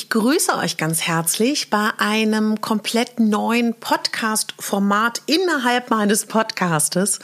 Ich 0.00 0.10
grüße 0.10 0.54
euch 0.54 0.76
ganz 0.76 1.02
herzlich 1.02 1.70
bei 1.70 1.90
einem 1.98 2.60
komplett 2.60 3.18
neuen 3.18 3.74
Podcast-Format 3.74 5.22
innerhalb 5.26 5.90
meines 5.90 6.26
Podcastes. 6.26 7.18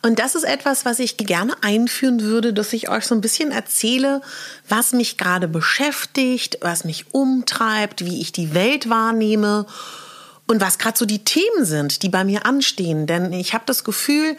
Und 0.00 0.18
das 0.18 0.34
ist 0.34 0.44
etwas, 0.44 0.86
was 0.86 0.98
ich 0.98 1.18
gerne 1.18 1.52
einführen 1.62 2.22
würde, 2.22 2.54
dass 2.54 2.72
ich 2.72 2.88
euch 2.88 3.04
so 3.04 3.14
ein 3.14 3.20
bisschen 3.20 3.52
erzähle, 3.52 4.22
was 4.66 4.92
mich 4.92 5.18
gerade 5.18 5.46
beschäftigt, 5.46 6.56
was 6.62 6.84
mich 6.84 7.12
umtreibt, 7.12 8.02
wie 8.02 8.22
ich 8.22 8.32
die 8.32 8.54
Welt 8.54 8.88
wahrnehme 8.88 9.66
und 10.46 10.62
was 10.62 10.78
gerade 10.78 10.96
so 10.96 11.04
die 11.04 11.22
Themen 11.22 11.66
sind, 11.66 12.02
die 12.02 12.08
bei 12.08 12.24
mir 12.24 12.46
anstehen. 12.46 13.06
Denn 13.06 13.30
ich 13.34 13.52
habe 13.52 13.64
das 13.66 13.84
Gefühl, 13.84 14.38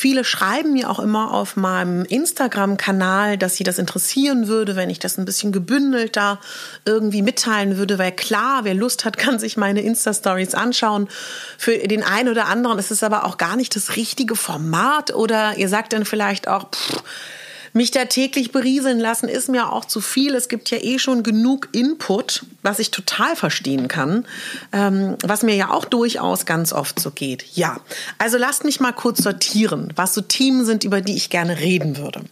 Viele 0.00 0.24
schreiben 0.24 0.72
mir 0.72 0.88
auch 0.88 0.98
immer 0.98 1.30
auf 1.30 1.58
meinem 1.58 2.06
Instagram-Kanal, 2.06 3.36
dass 3.36 3.56
sie 3.56 3.64
das 3.64 3.78
interessieren 3.78 4.48
würde, 4.48 4.74
wenn 4.74 4.88
ich 4.88 4.98
das 4.98 5.18
ein 5.18 5.26
bisschen 5.26 5.52
gebündelter 5.52 6.40
irgendwie 6.86 7.20
mitteilen 7.20 7.76
würde, 7.76 7.98
weil 7.98 8.12
klar, 8.12 8.64
wer 8.64 8.72
Lust 8.72 9.04
hat, 9.04 9.18
kann 9.18 9.38
sich 9.38 9.58
meine 9.58 9.82
Insta-Stories 9.82 10.54
anschauen. 10.54 11.06
Für 11.58 11.76
den 11.76 12.02
einen 12.02 12.30
oder 12.30 12.46
anderen 12.46 12.78
ist 12.78 12.90
es 12.90 13.02
aber 13.02 13.26
auch 13.26 13.36
gar 13.36 13.56
nicht 13.56 13.76
das 13.76 13.96
richtige 13.96 14.36
Format 14.36 15.14
oder 15.14 15.58
ihr 15.58 15.68
sagt 15.68 15.92
dann 15.92 16.06
vielleicht 16.06 16.48
auch, 16.48 16.70
pff, 16.70 17.02
mich 17.72 17.90
da 17.90 18.04
täglich 18.04 18.52
berieseln 18.52 18.98
lassen 18.98 19.28
ist 19.28 19.48
mir 19.48 19.72
auch 19.72 19.84
zu 19.84 20.00
viel. 20.00 20.34
Es 20.34 20.48
gibt 20.48 20.70
ja 20.70 20.78
eh 20.78 20.98
schon 20.98 21.22
genug 21.22 21.68
Input, 21.72 22.44
was 22.62 22.78
ich 22.78 22.90
total 22.90 23.36
verstehen 23.36 23.88
kann, 23.88 24.26
ähm, 24.72 25.16
was 25.22 25.42
mir 25.42 25.54
ja 25.54 25.70
auch 25.70 25.84
durchaus 25.84 26.46
ganz 26.46 26.72
oft 26.72 27.00
so 27.00 27.10
geht. 27.10 27.44
Ja, 27.54 27.80
also 28.18 28.38
lasst 28.38 28.64
mich 28.64 28.80
mal 28.80 28.92
kurz 28.92 29.22
sortieren, 29.22 29.92
was 29.96 30.14
so 30.14 30.20
Themen 30.20 30.64
sind, 30.64 30.84
über 30.84 31.00
die 31.00 31.16
ich 31.16 31.30
gerne 31.30 31.58
reden 31.58 31.96
würde. 31.96 32.22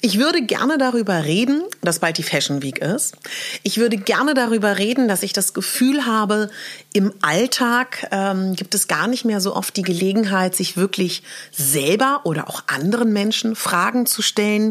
Ich 0.00 0.18
würde 0.18 0.42
gerne 0.42 0.78
darüber 0.78 1.24
reden, 1.24 1.62
dass 1.82 1.98
bald 1.98 2.18
die 2.18 2.22
Fashion 2.22 2.62
Week 2.62 2.78
ist. 2.78 3.16
Ich 3.62 3.78
würde 3.78 3.96
gerne 3.96 4.34
darüber 4.34 4.78
reden, 4.78 5.08
dass 5.08 5.22
ich 5.22 5.32
das 5.32 5.54
Gefühl 5.54 6.06
habe, 6.06 6.50
im 6.92 7.12
Alltag 7.22 8.08
ähm, 8.10 8.56
gibt 8.56 8.74
es 8.74 8.88
gar 8.88 9.06
nicht 9.06 9.24
mehr 9.24 9.40
so 9.40 9.54
oft 9.54 9.76
die 9.76 9.82
Gelegenheit, 9.82 10.56
sich 10.56 10.76
wirklich 10.76 11.22
selber 11.52 12.22
oder 12.24 12.48
auch 12.48 12.64
anderen 12.66 13.12
Menschen 13.12 13.54
Fragen 13.54 14.06
zu 14.06 14.22
stellen. 14.22 14.69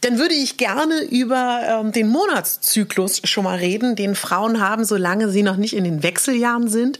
Dann 0.00 0.18
würde 0.18 0.34
ich 0.34 0.56
gerne 0.56 1.02
über 1.02 1.60
ähm, 1.66 1.92
den 1.92 2.08
Monatszyklus 2.08 3.22
schon 3.24 3.44
mal 3.44 3.58
reden, 3.58 3.96
den 3.96 4.14
Frauen 4.14 4.60
haben, 4.60 4.84
solange 4.84 5.28
sie 5.28 5.42
noch 5.42 5.56
nicht 5.56 5.74
in 5.74 5.84
den 5.84 6.02
Wechseljahren 6.02 6.68
sind. 6.68 6.98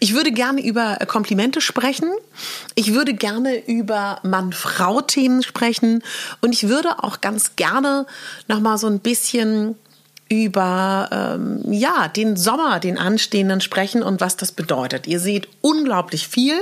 Ich 0.00 0.14
würde 0.14 0.32
gerne 0.32 0.64
über 0.64 0.96
Komplimente 1.06 1.60
sprechen. 1.60 2.10
Ich 2.74 2.94
würde 2.94 3.14
gerne 3.14 3.66
über 3.66 4.20
Mann-Frau-Themen 4.22 5.42
sprechen. 5.42 6.02
Und 6.40 6.52
ich 6.52 6.68
würde 6.68 7.02
auch 7.02 7.20
ganz 7.20 7.56
gerne 7.56 8.06
noch 8.46 8.60
mal 8.60 8.78
so 8.78 8.86
ein 8.86 9.00
bisschen 9.00 9.76
über 10.28 11.08
ähm, 11.10 11.72
ja 11.72 12.08
den 12.08 12.36
Sommer, 12.36 12.80
den 12.80 12.98
anstehenden 12.98 13.60
sprechen 13.60 14.02
und 14.02 14.20
was 14.20 14.36
das 14.36 14.52
bedeutet. 14.52 15.06
Ihr 15.06 15.20
seht 15.20 15.48
unglaublich 15.60 16.28
viel. 16.28 16.54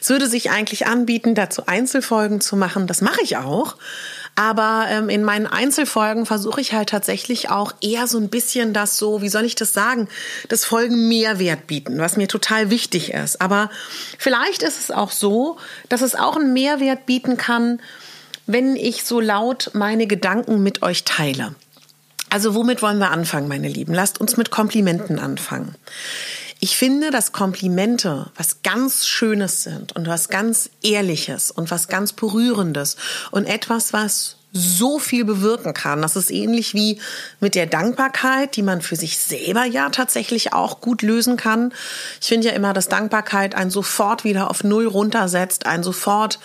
Es 0.00 0.10
würde 0.10 0.26
sich 0.26 0.50
eigentlich 0.50 0.86
anbieten, 0.86 1.34
dazu 1.34 1.66
Einzelfolgen 1.66 2.40
zu 2.40 2.56
machen. 2.56 2.86
Das 2.86 3.00
mache 3.00 3.22
ich 3.22 3.36
auch. 3.38 3.76
Aber 4.38 4.86
ähm, 4.88 5.08
in 5.08 5.24
meinen 5.24 5.48
Einzelfolgen 5.48 6.24
versuche 6.24 6.60
ich 6.60 6.72
halt 6.72 6.90
tatsächlich 6.90 7.50
auch 7.50 7.72
eher 7.80 8.06
so 8.06 8.18
ein 8.18 8.28
bisschen 8.28 8.72
das 8.72 8.96
so, 8.96 9.20
wie 9.20 9.28
soll 9.28 9.44
ich 9.44 9.56
das 9.56 9.72
sagen, 9.72 10.06
das 10.48 10.64
Folgen 10.64 11.08
Mehrwert 11.08 11.66
bieten, 11.66 11.98
was 11.98 12.16
mir 12.16 12.28
total 12.28 12.70
wichtig 12.70 13.12
ist. 13.12 13.40
Aber 13.40 13.68
vielleicht 14.16 14.62
ist 14.62 14.78
es 14.78 14.90
auch 14.92 15.10
so, 15.10 15.56
dass 15.88 16.02
es 16.02 16.14
auch 16.14 16.36
einen 16.36 16.52
Mehrwert 16.52 17.04
bieten 17.04 17.36
kann, 17.36 17.80
wenn 18.46 18.76
ich 18.76 19.02
so 19.02 19.18
laut 19.18 19.72
meine 19.74 20.06
Gedanken 20.06 20.62
mit 20.62 20.82
euch 20.84 21.02
teile. 21.02 21.56
Also 22.30 22.54
womit 22.54 22.80
wollen 22.80 22.98
wir 22.98 23.10
anfangen, 23.10 23.48
meine 23.48 23.66
Lieben? 23.66 23.92
Lasst 23.92 24.20
uns 24.20 24.36
mit 24.36 24.52
Komplimenten 24.52 25.18
anfangen. 25.18 25.74
Ich 26.60 26.76
finde, 26.76 27.10
dass 27.10 27.32
Komplimente 27.32 28.30
was 28.36 28.62
ganz 28.62 29.06
Schönes 29.06 29.62
sind 29.62 29.94
und 29.94 30.08
was 30.08 30.28
ganz 30.28 30.70
Ehrliches 30.82 31.52
und 31.52 31.70
was 31.70 31.86
ganz 31.86 32.12
Berührendes 32.12 32.96
und 33.30 33.46
etwas, 33.46 33.92
was 33.92 34.36
so 34.52 34.98
viel 34.98 35.24
bewirken 35.24 35.74
kann. 35.74 36.02
Das 36.02 36.16
ist 36.16 36.30
ähnlich 36.30 36.74
wie 36.74 37.00
mit 37.38 37.54
der 37.54 37.66
Dankbarkeit, 37.66 38.56
die 38.56 38.62
man 38.62 38.80
für 38.80 38.96
sich 38.96 39.18
selber 39.18 39.64
ja 39.64 39.90
tatsächlich 39.90 40.52
auch 40.52 40.80
gut 40.80 41.02
lösen 41.02 41.36
kann. 41.36 41.72
Ich 42.20 42.28
finde 42.28 42.48
ja 42.48 42.54
immer, 42.54 42.72
dass 42.72 42.88
Dankbarkeit 42.88 43.54
einen 43.54 43.70
sofort 43.70 44.24
wieder 44.24 44.50
auf 44.50 44.64
Null 44.64 44.86
runtersetzt, 44.86 45.66
einen 45.66 45.84
sofort 45.84 46.40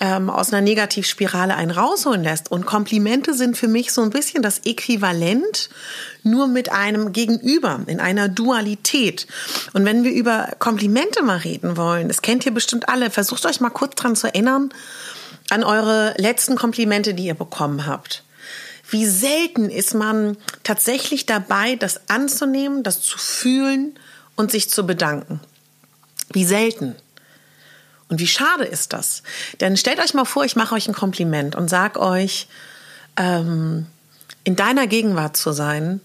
ähm, 0.00 0.28
aus 0.28 0.52
einer 0.52 0.60
Negativspirale 0.60 1.54
einen 1.54 1.70
rausholen 1.70 2.22
lässt. 2.22 2.50
Und 2.50 2.66
Komplimente 2.66 3.34
sind 3.34 3.56
für 3.56 3.68
mich 3.68 3.92
so 3.92 4.02
ein 4.02 4.10
bisschen 4.10 4.42
das 4.42 4.60
Äquivalent, 4.64 5.70
nur 6.22 6.48
mit 6.48 6.70
einem 6.70 7.12
Gegenüber, 7.12 7.80
in 7.86 8.00
einer 8.00 8.28
Dualität. 8.28 9.26
Und 9.72 9.84
wenn 9.84 10.04
wir 10.04 10.12
über 10.12 10.54
Komplimente 10.58 11.22
mal 11.22 11.38
reden 11.38 11.76
wollen, 11.76 12.08
das 12.08 12.22
kennt 12.22 12.44
ihr 12.46 12.52
bestimmt 12.52 12.88
alle, 12.88 13.10
versucht 13.10 13.46
euch 13.46 13.60
mal 13.60 13.70
kurz 13.70 13.94
dran 13.94 14.16
zu 14.16 14.26
erinnern, 14.26 14.70
an 15.50 15.64
eure 15.64 16.14
letzten 16.18 16.56
Komplimente, 16.56 17.14
die 17.14 17.26
ihr 17.26 17.34
bekommen 17.34 17.86
habt. 17.86 18.24
Wie 18.88 19.06
selten 19.06 19.68
ist 19.68 19.94
man 19.94 20.36
tatsächlich 20.62 21.26
dabei, 21.26 21.76
das 21.76 22.08
anzunehmen, 22.08 22.82
das 22.82 23.00
zu 23.00 23.18
fühlen 23.18 23.98
und 24.36 24.52
sich 24.52 24.70
zu 24.70 24.86
bedanken? 24.86 25.40
Wie 26.32 26.44
selten. 26.44 26.94
Und 28.08 28.20
wie 28.20 28.26
schade 28.26 28.64
ist 28.64 28.92
das? 28.92 29.22
Denn 29.60 29.76
stellt 29.76 29.98
euch 29.98 30.14
mal 30.14 30.24
vor, 30.24 30.44
ich 30.44 30.56
mache 30.56 30.74
euch 30.74 30.88
ein 30.88 30.94
Kompliment 30.94 31.56
und 31.56 31.68
sag 31.68 31.98
euch, 31.98 32.46
ähm, 33.16 33.86
in 34.44 34.54
deiner 34.54 34.86
Gegenwart 34.86 35.36
zu 35.36 35.52
sein, 35.52 36.00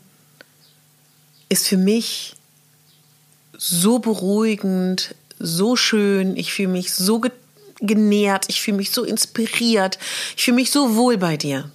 ist 1.49 1.67
für 1.67 1.77
mich 1.77 2.35
so 3.57 3.99
beruhigend, 3.99 5.13
so 5.37 5.75
schön. 5.75 6.35
Ich 6.35 6.53
fühle 6.53 6.69
mich 6.69 6.93
so 6.93 7.21
genährt, 7.79 8.45
ich 8.47 8.61
fühle 8.61 8.77
mich 8.77 8.91
so 8.91 9.03
inspiriert, 9.03 9.99
ich 10.35 10.43
fühle 10.45 10.55
mich 10.55 10.71
so 10.71 10.95
wohl 10.95 11.17
bei 11.17 11.37
dir. 11.37 11.71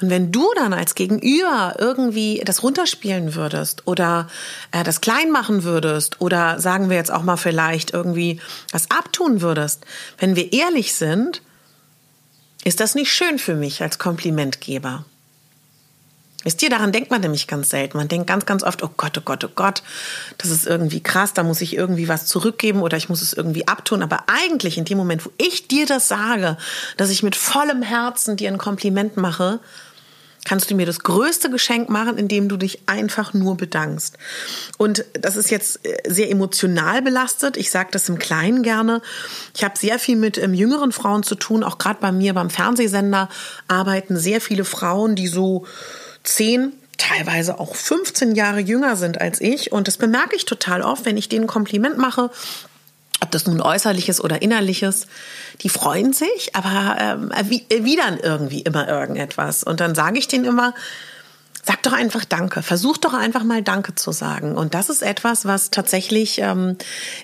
Und 0.00 0.10
wenn 0.10 0.30
du 0.30 0.46
dann 0.56 0.74
als 0.74 0.94
Gegenüber 0.94 1.76
irgendwie 1.78 2.42
das 2.44 2.62
runterspielen 2.62 3.34
würdest 3.34 3.86
oder 3.86 4.28
äh, 4.72 4.84
das 4.84 5.00
klein 5.00 5.30
machen 5.30 5.64
würdest 5.64 6.20
oder 6.20 6.60
sagen 6.60 6.90
wir 6.90 6.96
jetzt 6.96 7.10
auch 7.10 7.22
mal 7.22 7.38
vielleicht 7.38 7.92
irgendwie 7.92 8.40
was 8.72 8.90
abtun 8.90 9.40
würdest, 9.40 9.86
wenn 10.18 10.36
wir 10.36 10.52
ehrlich 10.52 10.94
sind, 10.94 11.40
ist 12.64 12.80
das 12.80 12.94
nicht 12.94 13.12
schön 13.12 13.38
für 13.38 13.54
mich 13.54 13.80
als 13.82 13.98
Komplimentgeber. 13.98 15.04
Wisst 16.46 16.62
ihr, 16.62 16.70
daran 16.70 16.92
denkt 16.92 17.10
man 17.10 17.22
nämlich 17.22 17.48
ganz 17.48 17.70
selten. 17.70 17.96
Man 17.96 18.06
denkt 18.06 18.28
ganz, 18.28 18.46
ganz 18.46 18.62
oft, 18.62 18.80
oh 18.84 18.90
Gott, 18.96 19.18
oh 19.18 19.20
Gott, 19.24 19.42
oh 19.42 19.50
Gott, 19.52 19.82
das 20.38 20.52
ist 20.52 20.64
irgendwie 20.64 21.02
krass, 21.02 21.32
da 21.32 21.42
muss 21.42 21.60
ich 21.60 21.74
irgendwie 21.74 22.06
was 22.06 22.26
zurückgeben 22.26 22.82
oder 22.82 22.96
ich 22.96 23.08
muss 23.08 23.20
es 23.20 23.32
irgendwie 23.32 23.66
abtun. 23.66 24.00
Aber 24.00 24.26
eigentlich 24.28 24.78
in 24.78 24.84
dem 24.84 24.96
Moment, 24.96 25.26
wo 25.26 25.30
ich 25.38 25.66
dir 25.66 25.86
das 25.86 26.06
sage, 26.06 26.56
dass 26.96 27.10
ich 27.10 27.24
mit 27.24 27.34
vollem 27.34 27.82
Herzen 27.82 28.36
dir 28.36 28.48
ein 28.48 28.58
Kompliment 28.58 29.16
mache, 29.16 29.58
kannst 30.46 30.70
du 30.70 30.76
mir 30.76 30.86
das 30.86 31.00
größte 31.00 31.50
Geschenk 31.50 31.90
machen, 31.90 32.16
indem 32.16 32.48
du 32.48 32.56
dich 32.56 32.80
einfach 32.86 33.34
nur 33.34 33.56
bedankst. 33.56 34.16
Und 34.78 35.04
das 35.12 35.36
ist 35.36 35.50
jetzt 35.50 35.84
äh, 35.84 35.98
sehr 36.06 36.30
emotional 36.30 37.02
belastet. 37.02 37.56
Ich 37.56 37.70
sage 37.70 37.88
das 37.90 38.08
im 38.08 38.18
Kleinen 38.18 38.62
gerne. 38.62 39.02
Ich 39.54 39.64
habe 39.64 39.76
sehr 39.76 39.98
viel 39.98 40.16
mit 40.16 40.38
ähm, 40.38 40.54
jüngeren 40.54 40.92
Frauen 40.92 41.24
zu 41.24 41.34
tun. 41.34 41.64
Auch 41.64 41.78
gerade 41.78 41.98
bei 42.00 42.12
mir 42.12 42.32
beim 42.32 42.48
Fernsehsender 42.48 43.28
arbeiten 43.68 44.16
sehr 44.16 44.40
viele 44.40 44.64
Frauen, 44.64 45.16
die 45.16 45.26
so 45.26 45.66
zehn, 46.22 46.72
teilweise 46.96 47.58
auch 47.58 47.74
15 47.74 48.34
Jahre 48.34 48.60
jünger 48.60 48.96
sind 48.96 49.20
als 49.20 49.40
ich. 49.40 49.72
Und 49.72 49.88
das 49.88 49.96
bemerke 49.96 50.36
ich 50.36 50.44
total 50.44 50.82
oft, 50.82 51.04
wenn 51.04 51.16
ich 51.16 51.28
denen 51.28 51.46
Kompliment 51.46 51.98
mache, 51.98 52.30
ob 53.20 53.30
das 53.30 53.46
nun 53.46 53.60
äußerliches 53.60 54.22
oder 54.22 54.42
innerliches, 54.42 55.06
die 55.62 55.68
freuen 55.68 56.12
sich, 56.12 56.54
aber 56.54 56.96
ähm, 57.00 57.30
erwidern 57.30 58.18
irgendwie 58.22 58.60
immer 58.60 58.88
irgendetwas. 58.88 59.64
Und 59.64 59.80
dann 59.80 59.94
sage 59.94 60.18
ich 60.18 60.28
denen 60.28 60.44
immer, 60.44 60.74
sag 61.66 61.82
doch 61.82 61.92
einfach 61.92 62.24
Danke. 62.24 62.62
Versuch 62.62 62.96
doch 62.96 63.14
einfach 63.14 63.42
mal 63.42 63.62
Danke 63.62 63.94
zu 63.94 64.12
sagen. 64.12 64.54
Und 64.56 64.74
das 64.74 64.88
ist 64.88 65.02
etwas, 65.02 65.46
was 65.46 65.70
tatsächlich 65.70 66.38
ähm, 66.38 66.76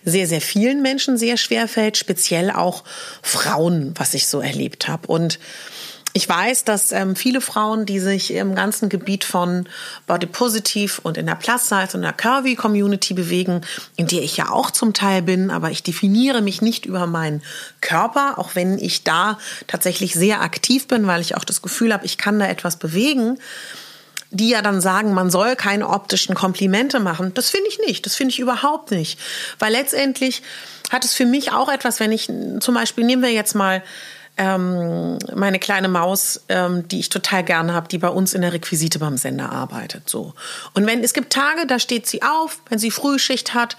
sehr, 0.04 0.26
sehr 0.26 0.40
vielen 0.40 0.82
Menschen 0.82 1.16
sehr 1.16 1.36
schwer 1.36 1.68
fällt, 1.68 1.96
speziell 1.96 2.50
auch 2.50 2.82
Frauen, 3.22 3.94
was 3.96 4.14
ich 4.14 4.26
so 4.26 4.40
erlebt 4.40 4.88
habe. 4.88 5.06
Und 5.06 5.38
ich 6.14 6.28
weiß, 6.28 6.64
dass 6.64 6.92
ähm, 6.92 7.16
viele 7.16 7.40
Frauen, 7.40 7.86
die 7.86 7.98
sich 7.98 8.32
im 8.32 8.54
ganzen 8.54 8.90
Gebiet 8.90 9.24
von 9.24 9.66
Body 10.06 10.26
Positive 10.26 11.00
und 11.02 11.16
in 11.16 11.26
der 11.26 11.36
Plus 11.36 11.68
Size 11.68 11.88
und 11.94 12.02
der 12.02 12.12
Curvy 12.12 12.54
Community 12.54 13.14
bewegen, 13.14 13.62
in 13.96 14.06
der 14.08 14.22
ich 14.22 14.36
ja 14.36 14.50
auch 14.50 14.70
zum 14.70 14.92
Teil 14.92 15.22
bin, 15.22 15.50
aber 15.50 15.70
ich 15.70 15.82
definiere 15.82 16.42
mich 16.42 16.60
nicht 16.60 16.84
über 16.84 17.06
meinen 17.06 17.42
Körper, 17.80 18.38
auch 18.38 18.54
wenn 18.54 18.78
ich 18.78 19.04
da 19.04 19.38
tatsächlich 19.66 20.12
sehr 20.14 20.42
aktiv 20.42 20.86
bin, 20.86 21.06
weil 21.06 21.22
ich 21.22 21.36
auch 21.36 21.44
das 21.44 21.62
Gefühl 21.62 21.94
habe, 21.94 22.04
ich 22.04 22.18
kann 22.18 22.38
da 22.38 22.46
etwas 22.46 22.76
bewegen 22.76 23.38
die 24.34 24.48
ja 24.48 24.62
dann 24.62 24.80
sagen, 24.80 25.12
man 25.12 25.30
soll 25.30 25.56
keine 25.56 25.90
optischen 25.90 26.34
Komplimente 26.34 27.00
machen. 27.00 27.34
Das 27.34 27.50
finde 27.50 27.68
ich 27.68 27.78
nicht. 27.86 28.06
Das 28.06 28.16
finde 28.16 28.32
ich 28.32 28.38
überhaupt 28.38 28.90
nicht. 28.90 29.20
Weil 29.58 29.72
letztendlich 29.72 30.42
hat 30.90 31.04
es 31.04 31.12
für 31.12 31.26
mich 31.26 31.52
auch 31.52 31.68
etwas, 31.68 32.00
wenn 32.00 32.12
ich 32.12 32.32
zum 32.60 32.74
Beispiel, 32.74 33.04
nehmen 33.04 33.22
wir 33.22 33.30
jetzt 33.30 33.54
mal 33.54 33.82
ähm, 34.42 35.18
meine 35.36 35.60
kleine 35.60 35.88
Maus, 35.88 36.40
ähm, 36.48 36.88
die 36.88 36.98
ich 36.98 37.10
total 37.10 37.44
gerne 37.44 37.74
habe, 37.74 37.86
die 37.86 37.98
bei 37.98 38.08
uns 38.08 38.34
in 38.34 38.42
der 38.42 38.52
Requisite 38.52 38.98
beim 38.98 39.16
Sender 39.16 39.52
arbeitet. 39.52 40.08
So. 40.08 40.34
Und 40.74 40.84
wenn 40.86 41.04
es 41.04 41.14
gibt 41.14 41.32
Tage, 41.32 41.64
da 41.66 41.78
steht 41.78 42.08
sie 42.08 42.22
auf, 42.22 42.58
wenn 42.68 42.80
sie 42.80 42.90
Frühschicht 42.90 43.54
hat 43.54 43.76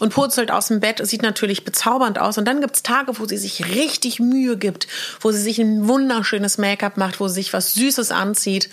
und 0.00 0.14
purzelt 0.14 0.50
aus 0.50 0.68
dem 0.68 0.80
Bett, 0.80 1.06
sieht 1.06 1.22
natürlich 1.22 1.64
bezaubernd 1.64 2.18
aus. 2.18 2.38
Und 2.38 2.46
dann 2.46 2.62
gibt 2.62 2.76
es 2.76 2.82
Tage, 2.82 3.18
wo 3.18 3.26
sie 3.26 3.36
sich 3.36 3.74
richtig 3.74 4.18
Mühe 4.18 4.56
gibt, 4.56 4.86
wo 5.20 5.32
sie 5.32 5.40
sich 5.40 5.58
ein 5.58 5.86
wunderschönes 5.86 6.56
Make-up 6.56 6.96
macht, 6.96 7.20
wo 7.20 7.28
sie 7.28 7.34
sich 7.34 7.52
was 7.52 7.74
Süßes 7.74 8.10
anzieht. 8.10 8.70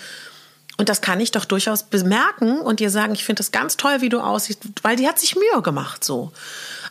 Und 0.76 0.88
das 0.88 1.00
kann 1.00 1.20
ich 1.20 1.30
doch 1.30 1.44
durchaus 1.44 1.84
bemerken 1.84 2.58
und 2.58 2.80
dir 2.80 2.90
sagen, 2.90 3.14
ich 3.14 3.24
finde 3.24 3.40
das 3.40 3.52
ganz 3.52 3.76
toll, 3.76 4.00
wie 4.00 4.08
du 4.08 4.18
aussiehst, 4.18 4.60
weil 4.82 4.96
die 4.96 5.06
hat 5.06 5.20
sich 5.20 5.36
Mühe 5.36 5.62
gemacht 5.62 6.02
so. 6.02 6.32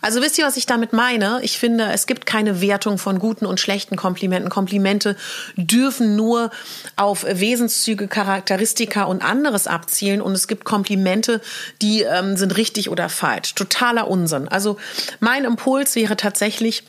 Also 0.04 0.22
wisst 0.22 0.38
ihr, 0.38 0.46
was 0.46 0.58
ich 0.58 0.66
damit 0.66 0.92
meine? 0.92 1.40
Ich 1.44 1.58
finde, 1.58 1.86
es 1.94 2.08
gibt 2.08 2.26
keine 2.26 2.60
Wertung 2.60 2.98
von 2.98 3.20
guten 3.20 3.46
und 3.46 3.62
schlechten 3.62 3.96
Komplimenten. 3.96 4.50
Komplimente 4.50 5.16
dürfen 5.56 6.18
nur 6.18 6.52
auf 6.98 7.24
Wesenszüge, 7.24 8.10
Charakteristika 8.10 9.04
und 9.04 9.24
anderes 9.24 9.66
abzielen. 9.66 10.22
Und 10.22 10.34
es 10.34 10.50
gibt 10.50 10.66
Komplimente, 10.66 11.40
die 11.82 12.02
ähm, 12.02 12.36
sind 12.36 12.58
richtig 12.58 12.90
oder 12.90 13.08
falsch. 13.08 13.56
Totaler 13.56 14.10
Unsinn. 14.10 14.50
Also 14.50 14.78
mein 15.22 15.46
Impuls 15.46 15.96
wäre 15.96 16.18
tatsächlich, 16.18 16.84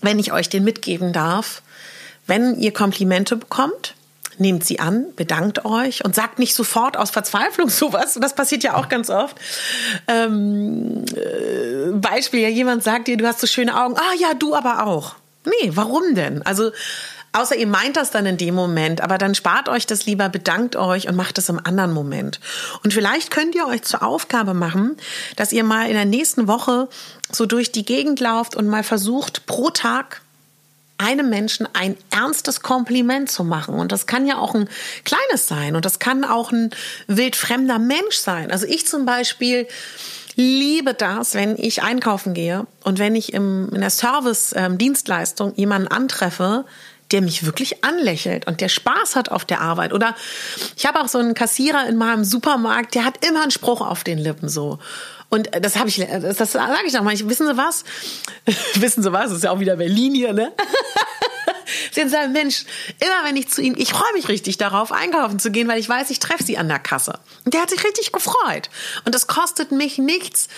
wenn 0.00 0.18
ich 0.18 0.32
euch 0.32 0.48
den 0.48 0.64
mitgeben 0.64 1.12
darf, 1.12 1.62
wenn 2.26 2.58
ihr 2.58 2.72
Komplimente 2.72 3.36
bekommt, 3.36 3.94
nehmt 4.40 4.64
sie 4.64 4.80
an, 4.80 5.06
bedankt 5.16 5.64
euch 5.64 6.04
und 6.04 6.14
sagt 6.14 6.38
nicht 6.38 6.54
sofort 6.54 6.96
aus 6.96 7.10
Verzweiflung 7.10 7.68
sowas. 7.70 8.18
Das 8.20 8.34
passiert 8.34 8.62
ja 8.62 8.76
auch 8.76 8.88
ganz 8.88 9.10
oft. 9.10 9.36
Ähm, 10.08 11.04
äh, 11.14 11.92
Beispiel, 11.92 12.40
ja, 12.40 12.48
jemand 12.48 12.82
sagt 12.82 13.08
dir, 13.08 13.16
du 13.16 13.26
hast 13.26 13.40
so 13.40 13.46
schöne 13.46 13.80
Augen. 13.80 13.96
Ah 13.96 14.14
ja, 14.18 14.34
du 14.34 14.54
aber 14.54 14.86
auch. 14.86 15.14
Nee, 15.44 15.70
warum 15.74 16.14
denn? 16.14 16.42
Also 16.42 16.72
Außer 17.32 17.54
ihr 17.54 17.68
meint 17.68 17.96
das 17.96 18.10
dann 18.10 18.26
in 18.26 18.36
dem 18.38 18.54
Moment, 18.56 19.00
aber 19.00 19.16
dann 19.16 19.36
spart 19.36 19.68
euch 19.68 19.86
das 19.86 20.04
lieber, 20.04 20.28
bedankt 20.28 20.74
euch 20.74 21.08
und 21.08 21.14
macht 21.14 21.38
es 21.38 21.48
im 21.48 21.64
anderen 21.64 21.92
Moment. 21.92 22.40
Und 22.82 22.92
vielleicht 22.92 23.30
könnt 23.30 23.54
ihr 23.54 23.66
euch 23.66 23.82
zur 23.82 24.02
Aufgabe 24.02 24.52
machen, 24.52 24.96
dass 25.36 25.52
ihr 25.52 25.62
mal 25.62 25.86
in 25.86 25.94
der 25.94 26.06
nächsten 26.06 26.48
Woche 26.48 26.88
so 27.30 27.46
durch 27.46 27.70
die 27.70 27.84
Gegend 27.84 28.18
lauft 28.18 28.56
und 28.56 28.66
mal 28.66 28.82
versucht, 28.82 29.46
pro 29.46 29.70
Tag 29.70 30.22
einem 31.00 31.30
Menschen 31.30 31.66
ein 31.72 31.96
ernstes 32.10 32.60
Kompliment 32.60 33.30
zu 33.30 33.42
machen. 33.42 33.74
Und 33.74 33.90
das 33.90 34.06
kann 34.06 34.26
ja 34.26 34.38
auch 34.38 34.54
ein 34.54 34.68
kleines 35.04 35.48
sein 35.48 35.74
und 35.74 35.84
das 35.84 35.98
kann 35.98 36.24
auch 36.24 36.52
ein 36.52 36.70
wildfremder 37.06 37.78
Mensch 37.78 38.16
sein. 38.16 38.50
Also 38.50 38.66
ich 38.66 38.86
zum 38.86 39.06
Beispiel 39.06 39.66
liebe 40.36 40.94
das, 40.94 41.34
wenn 41.34 41.56
ich 41.56 41.82
einkaufen 41.82 42.34
gehe 42.34 42.66
und 42.84 42.98
wenn 42.98 43.14
ich 43.14 43.32
im, 43.32 43.70
in 43.74 43.80
der 43.80 43.90
Service-Dienstleistung 43.90 45.54
jemanden 45.56 45.88
antreffe, 45.88 46.64
der 47.10 47.22
mich 47.22 47.44
wirklich 47.44 47.82
anlächelt 47.84 48.46
und 48.46 48.60
der 48.60 48.68
Spaß 48.68 49.16
hat 49.16 49.30
auf 49.30 49.44
der 49.44 49.60
Arbeit. 49.60 49.92
Oder 49.92 50.14
ich 50.76 50.86
habe 50.86 51.00
auch 51.00 51.08
so 51.08 51.18
einen 51.18 51.34
Kassierer 51.34 51.88
in 51.88 51.96
meinem 51.96 52.24
Supermarkt, 52.24 52.94
der 52.94 53.04
hat 53.04 53.24
immer 53.26 53.42
einen 53.42 53.50
Spruch 53.50 53.80
auf 53.80 54.04
den 54.04 54.18
Lippen 54.18 54.48
so. 54.48 54.78
Und 55.30 55.48
das 55.60 55.76
habe 55.76 55.88
ich, 55.88 55.96
das, 55.96 56.36
das 56.36 56.52
sage 56.52 56.86
ich 56.86 56.92
noch 56.92 57.02
mal. 57.02 57.12
Wissen 57.12 57.46
Sie 57.46 57.56
was? 57.56 57.84
wissen 58.74 59.02
Sie 59.02 59.12
was? 59.12 59.26
Das 59.26 59.38
ist 59.38 59.44
ja 59.44 59.52
auch 59.52 59.60
wieder 59.60 59.76
Berlin 59.76 60.14
hier, 60.14 60.32
ne? 60.32 60.52
Sie 61.92 62.08
sagen, 62.08 62.32
Mensch, 62.32 62.64
immer 62.98 63.24
wenn 63.24 63.36
ich 63.36 63.48
zu 63.48 63.62
Ihnen, 63.62 63.78
ich 63.78 63.90
freue 63.90 64.12
mich 64.14 64.28
richtig 64.28 64.58
darauf, 64.58 64.90
einkaufen 64.90 65.38
zu 65.38 65.52
gehen, 65.52 65.68
weil 65.68 65.78
ich 65.78 65.88
weiß, 65.88 66.10
ich 66.10 66.18
treffe 66.18 66.42
Sie 66.42 66.58
an 66.58 66.68
der 66.68 66.80
Kasse. 66.80 67.20
Und 67.44 67.54
der 67.54 67.62
hat 67.62 67.70
sich 67.70 67.84
richtig 67.84 68.10
gefreut. 68.10 68.70
Und 69.04 69.14
das 69.14 69.28
kostet 69.28 69.70
mich 69.70 69.98
nichts, 69.98 70.48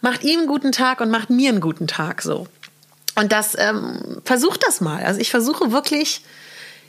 macht 0.00 0.22
ihm 0.22 0.40
einen 0.40 0.48
guten 0.48 0.70
Tag 0.70 1.00
und 1.00 1.10
macht 1.10 1.30
mir 1.30 1.48
einen 1.48 1.60
guten 1.60 1.88
Tag 1.88 2.22
so. 2.22 2.46
Und 3.16 3.32
das, 3.32 3.56
ähm, 3.58 4.22
versucht 4.24 4.62
das 4.66 4.80
mal. 4.80 5.02
Also 5.04 5.20
ich 5.20 5.30
versuche 5.30 5.72
wirklich 5.72 6.22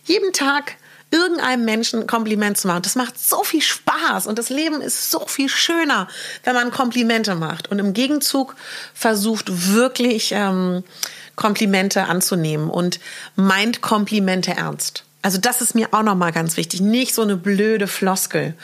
jeden 0.05 0.31
Tag 0.33 0.75
irgendeinem 1.11 1.65
Menschen 1.65 2.01
ein 2.01 2.07
Kompliment 2.07 2.57
zu 2.57 2.67
machen. 2.67 2.81
Das 2.81 2.95
macht 2.95 3.19
so 3.19 3.43
viel 3.43 3.61
Spaß 3.61 4.27
und 4.27 4.39
das 4.39 4.49
Leben 4.49 4.81
ist 4.81 5.11
so 5.11 5.25
viel 5.27 5.49
schöner, 5.49 6.07
wenn 6.43 6.55
man 6.55 6.71
Komplimente 6.71 7.35
macht. 7.35 7.69
Und 7.69 7.79
im 7.79 7.93
Gegenzug 7.93 8.55
versucht 8.93 9.73
wirklich 9.73 10.31
ähm, 10.31 10.83
Komplimente 11.35 12.05
anzunehmen 12.05 12.69
und 12.69 12.99
meint 13.35 13.81
Komplimente 13.81 14.51
ernst. 14.51 15.03
Also 15.23 15.37
das 15.37 15.61
ist 15.61 15.75
mir 15.75 15.89
auch 15.91 16.01
nochmal 16.01 16.31
ganz 16.31 16.57
wichtig. 16.57 16.81
Nicht 16.81 17.13
so 17.13 17.21
eine 17.21 17.35
blöde 17.35 17.87
Floskel. 17.87 18.55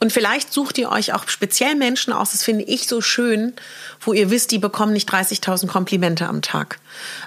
Und 0.00 0.12
vielleicht 0.12 0.52
sucht 0.52 0.78
ihr 0.78 0.90
euch 0.90 1.12
auch 1.12 1.28
speziell 1.28 1.74
Menschen 1.74 2.12
aus, 2.12 2.32
das 2.32 2.42
finde 2.42 2.64
ich 2.64 2.86
so 2.86 3.02
schön, 3.02 3.52
wo 4.00 4.14
ihr 4.14 4.30
wisst, 4.30 4.50
die 4.52 4.58
bekommen 4.58 4.94
nicht 4.94 5.12
30.000 5.12 5.66
Komplimente 5.66 6.26
am 6.26 6.40
Tag. 6.40 6.78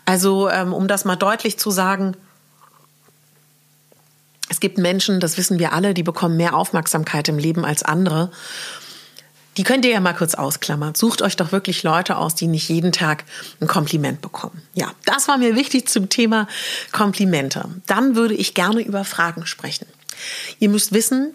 Also 0.06 0.50
ähm, 0.50 0.74
um 0.74 0.88
das 0.88 1.06
mal 1.06 1.16
deutlich 1.16 1.60
zu 1.60 1.70
sagen, 1.70 2.16
gibt 4.62 4.78
Menschen, 4.78 5.20
das 5.20 5.38
wissen 5.38 5.60
wir 5.60 5.74
alle, 5.74 5.94
die 5.94 6.04
bekommen 6.04 6.38
mehr 6.38 6.56
Aufmerksamkeit 6.56 7.28
im 7.28 7.38
Leben 7.38 7.66
als 7.66 7.84
andere. 7.84 8.32
Die 9.58 9.64
könnt 9.64 9.84
ihr 9.84 9.92
ja 9.92 10.00
mal 10.00 10.14
kurz 10.14 10.34
ausklammern. 10.34 10.96
Sucht 10.96 11.22
euch 11.22 11.36
doch 11.36 11.52
wirklich 11.52 11.84
Leute 11.84 12.16
aus, 12.16 12.36
die 12.36 12.48
nicht 12.48 12.70
jeden 12.70 12.94
Tag 12.94 13.26
ein 13.60 13.68
Kompliment 13.68 14.22
bekommen. 14.22 14.62
Ja, 14.74 14.92
das 15.06 15.28
war 15.28 15.38
mir 15.38 15.56
wichtig 15.56 15.90
zum 15.90 16.08
Thema 16.08 16.48
Komplimente. 16.94 17.66
Dann 17.86 18.16
würde 18.16 18.34
ich 18.34 18.54
gerne 18.54 18.82
über 18.82 19.04
Fragen 19.04 19.46
sprechen. 19.46 19.88
Ihr 20.60 20.70
müsst 20.70 20.94
wissen, 20.94 21.34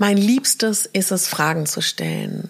mein 0.00 0.16
Liebstes 0.16 0.86
ist 0.86 1.12
es, 1.12 1.28
Fragen 1.28 1.66
zu 1.66 1.82
stellen. 1.82 2.48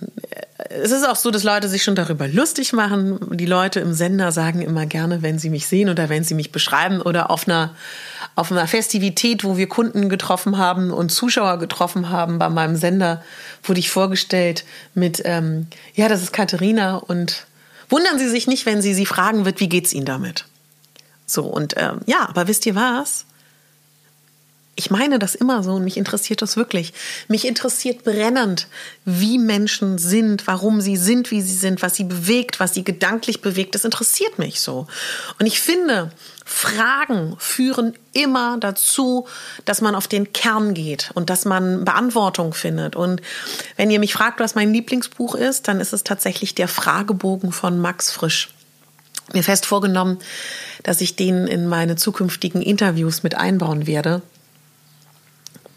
Es 0.69 0.93
ist 0.93 1.07
auch 1.07 1.17
so, 1.17 1.33
dass 1.33 1.43
Leute 1.43 1.69
sich 1.69 1.83
schon 1.83 1.97
darüber 1.97 2.29
lustig 2.29 2.73
machen. 2.73 3.19
Die 3.37 3.45
Leute 3.45 3.81
im 3.81 3.93
Sender 3.93 4.31
sagen 4.31 4.63
immer 4.63 4.87
gerne, 4.87 5.21
wenn 5.23 5.41
sie 5.41 5.51
mich 5.51 5.67
sehen 5.67 5.89
oder 5.89 6.09
wenn 6.09 6.23
sie 6.23 6.35
mich 6.35 6.53
beschreiben 6.53 7.03
oder 7.03 7.29
auf 7.29 7.49
einer, 7.49 7.75
auf 8.41 8.51
einer 8.51 8.67
Festivität, 8.67 9.45
wo 9.45 9.57
wir 9.57 9.69
Kunden 9.69 10.09
getroffen 10.09 10.59
haben 10.59 10.91
und 10.91 11.11
Zuschauer 11.11 11.59
getroffen 11.59 12.09
haben 12.09 12.39
bei 12.39 12.49
meinem 12.49 12.75
Sender, 12.75 13.23
wurde 13.63 13.81
ich 13.81 13.91
vorgestellt 13.91 14.65
mit, 14.95 15.21
ähm, 15.25 15.67
ja, 15.95 16.09
das 16.09 16.23
ist 16.23 16.33
Katharina 16.33 16.97
und 16.97 17.47
wundern 17.91 18.19
Sie 18.19 18.29
sich 18.29 18.47
nicht, 18.47 18.65
wenn 18.65 18.81
sie 18.81 18.95
sie 18.95 19.07
fragen 19.07 19.45
wird, 19.45 19.61
wie 19.61 19.69
geht's 19.69 19.93
Ihnen 19.93 20.07
damit? 20.07 20.47
So, 21.27 21.45
und 21.45 21.75
ähm, 21.77 22.01
ja, 22.07 22.29
aber 22.29 22.49
wisst 22.49 22.67
ihr 22.67 22.75
was? 22.75 23.25
Ich 24.77 24.91
meine 24.91 25.19
das 25.19 25.35
immer 25.35 25.63
so 25.63 25.73
und 25.73 25.85
mich 25.85 25.97
interessiert 25.97 26.41
das 26.41 26.57
wirklich. 26.57 26.95
Mich 27.29 27.47
interessiert 27.47 28.03
brennend, 28.03 28.67
wie 29.05 29.37
Menschen 29.37 29.99
sind, 29.99 30.47
warum 30.47 30.81
sie 30.81 30.97
sind, 30.97 31.31
wie 31.31 31.43
sie 31.43 31.55
sind, 31.55 31.83
was 31.83 31.97
sie 31.97 32.05
bewegt, 32.05 32.61
was 32.61 32.73
sie 32.73 32.85
gedanklich 32.85 33.43
bewegt. 33.43 33.75
Das 33.75 33.85
interessiert 33.85 34.39
mich 34.39 34.61
so. 34.61 34.87
Und 35.39 35.47
ich 35.47 35.61
finde, 35.61 36.13
Fragen 36.47 37.37
führen 37.39 37.95
immer 38.13 38.57
dazu, 38.59 39.27
dass 39.67 39.81
man 39.81 39.95
auf 39.95 40.09
den 40.09 40.33
Kern 40.33 40.73
geht 40.73 41.11
und 41.15 41.31
dass 41.31 41.45
man 41.45 41.85
Beantwortung 41.85 42.55
findet. 42.55 42.97
Und 42.97 43.21
wenn 43.77 43.91
ihr 43.91 44.01
mich 44.01 44.15
fragt, 44.15 44.41
was 44.41 44.55
mein 44.55 44.73
Lieblingsbuch 44.73 45.35
ist, 45.35 45.69
dann 45.69 45.81
ist 45.81 45.93
es 45.93 46.05
tatsächlich 46.05 46.55
der 46.55 46.69
Fragebogen 46.69 47.53
von 47.53 47.79
Max 47.81 48.11
Frisch. 48.11 48.49
Mir 49.33 49.45
fest 49.45 49.65
vorgenommen, 49.65 50.19
dass 50.83 51.01
ich 51.01 51.15
den 51.15 51.47
in 51.47 51.69
meine 51.69 51.97
zukünftigen 51.97 52.63
Interviews 52.63 53.23
mit 53.23 53.37
einbauen 53.37 53.87
werde, 53.87 54.23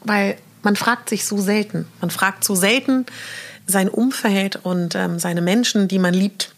weil 0.04 0.38
man 0.62 0.76
fragt 0.76 1.10
sich 1.10 1.26
so 1.26 1.40
selten. 1.40 1.88
Man 2.02 2.10
fragt 2.10 2.44
so 2.44 2.56
selten 2.56 3.06
sein 3.66 3.90
Umfeld 3.90 4.60
und 4.64 4.96
ähm, 4.96 5.20
seine 5.20 5.42
Menschen, 5.42 5.88
die 5.88 6.00
man 6.00 6.14
liebt. 6.14 6.52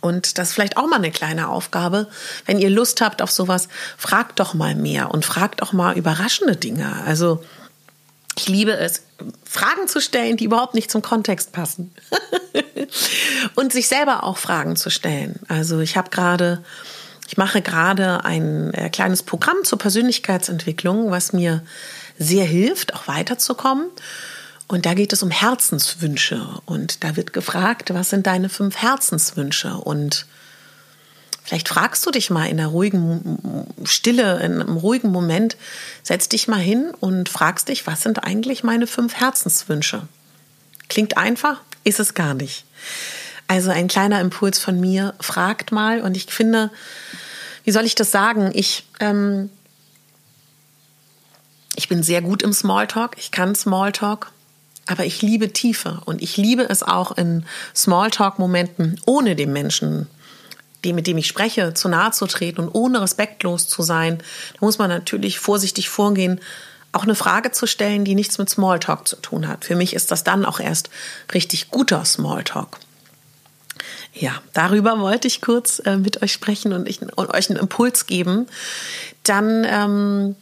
Und 0.00 0.38
das 0.38 0.48
ist 0.48 0.54
vielleicht 0.54 0.76
auch 0.76 0.86
mal 0.86 0.96
eine 0.96 1.10
kleine 1.10 1.48
Aufgabe. 1.48 2.08
Wenn 2.46 2.58
ihr 2.58 2.70
Lust 2.70 3.00
habt 3.00 3.22
auf 3.22 3.30
sowas, 3.30 3.68
fragt 3.96 4.40
doch 4.40 4.54
mal 4.54 4.74
mehr 4.74 5.10
und 5.10 5.24
fragt 5.24 5.62
auch 5.62 5.72
mal 5.72 5.96
überraschende 5.96 6.56
Dinge. 6.56 7.02
Also 7.06 7.42
ich 8.36 8.48
liebe 8.48 8.72
es, 8.72 9.02
Fragen 9.44 9.86
zu 9.86 10.00
stellen, 10.00 10.36
die 10.36 10.44
überhaupt 10.44 10.74
nicht 10.74 10.90
zum 10.90 11.02
Kontext 11.02 11.52
passen. 11.52 11.94
und 13.54 13.72
sich 13.72 13.88
selber 13.88 14.24
auch 14.24 14.38
Fragen 14.38 14.76
zu 14.76 14.90
stellen. 14.90 15.38
Also 15.48 15.80
ich 15.80 15.96
habe 15.96 16.10
gerade, 16.10 16.64
ich 17.28 17.36
mache 17.36 17.60
gerade 17.60 18.24
ein 18.24 18.72
äh, 18.72 18.88
kleines 18.88 19.22
Programm 19.22 19.64
zur 19.64 19.78
Persönlichkeitsentwicklung, 19.78 21.10
was 21.10 21.32
mir 21.32 21.62
sehr 22.18 22.44
hilft, 22.44 22.94
auch 22.94 23.08
weiterzukommen. 23.08 23.86
Und 24.68 24.86
da 24.86 24.94
geht 24.94 25.12
es 25.12 25.22
um 25.22 25.30
Herzenswünsche. 25.30 26.40
Und 26.64 27.04
da 27.04 27.16
wird 27.16 27.32
gefragt, 27.32 27.92
was 27.92 28.10
sind 28.10 28.26
deine 28.26 28.48
fünf 28.48 28.76
Herzenswünsche? 28.76 29.74
Und 29.74 30.26
vielleicht 31.44 31.68
fragst 31.68 32.06
du 32.06 32.10
dich 32.10 32.30
mal 32.30 32.46
in 32.46 32.56
der 32.56 32.68
ruhigen 32.68 33.66
Stille, 33.84 34.40
in 34.40 34.60
einem 34.60 34.76
ruhigen 34.76 35.10
Moment, 35.10 35.56
setz 36.02 36.28
dich 36.28 36.48
mal 36.48 36.60
hin 36.60 36.92
und 37.00 37.28
fragst 37.28 37.68
dich, 37.68 37.86
was 37.86 38.02
sind 38.02 38.24
eigentlich 38.24 38.64
meine 38.64 38.86
fünf 38.86 39.14
Herzenswünsche? 39.14 40.08
Klingt 40.88 41.16
einfach, 41.18 41.60
ist 41.84 42.00
es 42.00 42.14
gar 42.14 42.34
nicht. 42.34 42.64
Also 43.48 43.70
ein 43.70 43.88
kleiner 43.88 44.20
Impuls 44.20 44.58
von 44.58 44.80
mir, 44.80 45.12
fragt 45.20 45.72
mal. 45.72 46.00
Und 46.00 46.16
ich 46.16 46.26
finde, 46.26 46.70
wie 47.64 47.72
soll 47.72 47.84
ich 47.84 47.94
das 47.94 48.10
sagen? 48.10 48.50
Ich, 48.54 48.86
ähm, 49.00 49.50
ich 51.76 51.88
bin 51.88 52.02
sehr 52.02 52.22
gut 52.22 52.42
im 52.42 52.52
Smalltalk. 52.52 53.16
Ich 53.18 53.30
kann 53.30 53.54
Smalltalk. 53.54 54.30
Aber 54.86 55.04
ich 55.04 55.22
liebe 55.22 55.52
Tiefe 55.52 56.00
und 56.06 56.22
ich 56.22 56.36
liebe 56.36 56.68
es 56.68 56.82
auch 56.82 57.16
in 57.16 57.44
Smalltalk-Momenten 57.74 59.00
ohne 59.06 59.36
dem 59.36 59.52
Menschen, 59.52 60.08
dem, 60.84 60.96
mit 60.96 61.06
dem 61.06 61.18
ich 61.18 61.28
spreche, 61.28 61.72
zu 61.72 61.88
nahe 61.88 62.10
zu 62.10 62.26
treten 62.26 62.62
und 62.62 62.74
ohne 62.74 63.00
respektlos 63.00 63.68
zu 63.68 63.82
sein. 63.82 64.18
Da 64.18 64.66
muss 64.66 64.78
man 64.78 64.90
natürlich 64.90 65.38
vorsichtig 65.38 65.88
vorgehen, 65.88 66.40
auch 66.90 67.04
eine 67.04 67.14
Frage 67.14 67.52
zu 67.52 67.66
stellen, 67.66 68.04
die 68.04 68.16
nichts 68.16 68.38
mit 68.38 68.50
Smalltalk 68.50 69.06
zu 69.06 69.16
tun 69.16 69.46
hat. 69.46 69.64
Für 69.64 69.76
mich 69.76 69.94
ist 69.94 70.10
das 70.10 70.24
dann 70.24 70.44
auch 70.44 70.58
erst 70.58 70.90
richtig 71.32 71.70
guter 71.70 72.04
Smalltalk. 72.04 72.78
Ja, 74.12 74.42
darüber 74.52 74.98
wollte 74.98 75.28
ich 75.28 75.40
kurz 75.40 75.78
äh, 75.78 75.96
mit 75.96 76.22
euch 76.22 76.32
sprechen 76.32 76.72
und, 76.72 76.88
ich, 76.88 77.00
und 77.00 77.30
euch 77.30 77.48
einen 77.48 77.58
Impuls 77.58 78.06
geben. 78.06 78.46
Dann 79.22 79.64
ähm, 79.66 80.36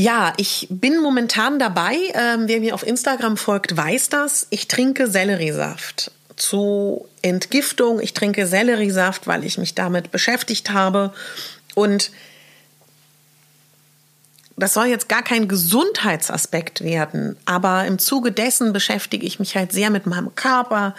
ja, 0.00 0.32
ich 0.36 0.68
bin 0.70 1.00
momentan 1.00 1.58
dabei. 1.58 1.96
Ähm, 2.14 2.44
wer 2.46 2.60
mir 2.60 2.74
auf 2.74 2.86
Instagram 2.86 3.36
folgt, 3.36 3.76
weiß 3.76 4.10
das. 4.10 4.46
Ich 4.50 4.68
trinke 4.68 5.08
Selleriesaft 5.08 6.12
zu 6.36 7.08
Entgiftung. 7.20 7.98
Ich 7.98 8.14
trinke 8.14 8.46
Selleriesaft, 8.46 9.26
weil 9.26 9.42
ich 9.42 9.58
mich 9.58 9.74
damit 9.74 10.12
beschäftigt 10.12 10.70
habe. 10.70 11.12
Und 11.74 12.12
das 14.56 14.72
soll 14.72 14.86
jetzt 14.86 15.08
gar 15.08 15.24
kein 15.24 15.48
Gesundheitsaspekt 15.48 16.84
werden, 16.84 17.36
aber 17.44 17.84
im 17.84 17.98
Zuge 17.98 18.30
dessen 18.30 18.72
beschäftige 18.72 19.26
ich 19.26 19.40
mich 19.40 19.56
halt 19.56 19.72
sehr 19.72 19.90
mit 19.90 20.06
meinem 20.06 20.34
Körper, 20.36 20.94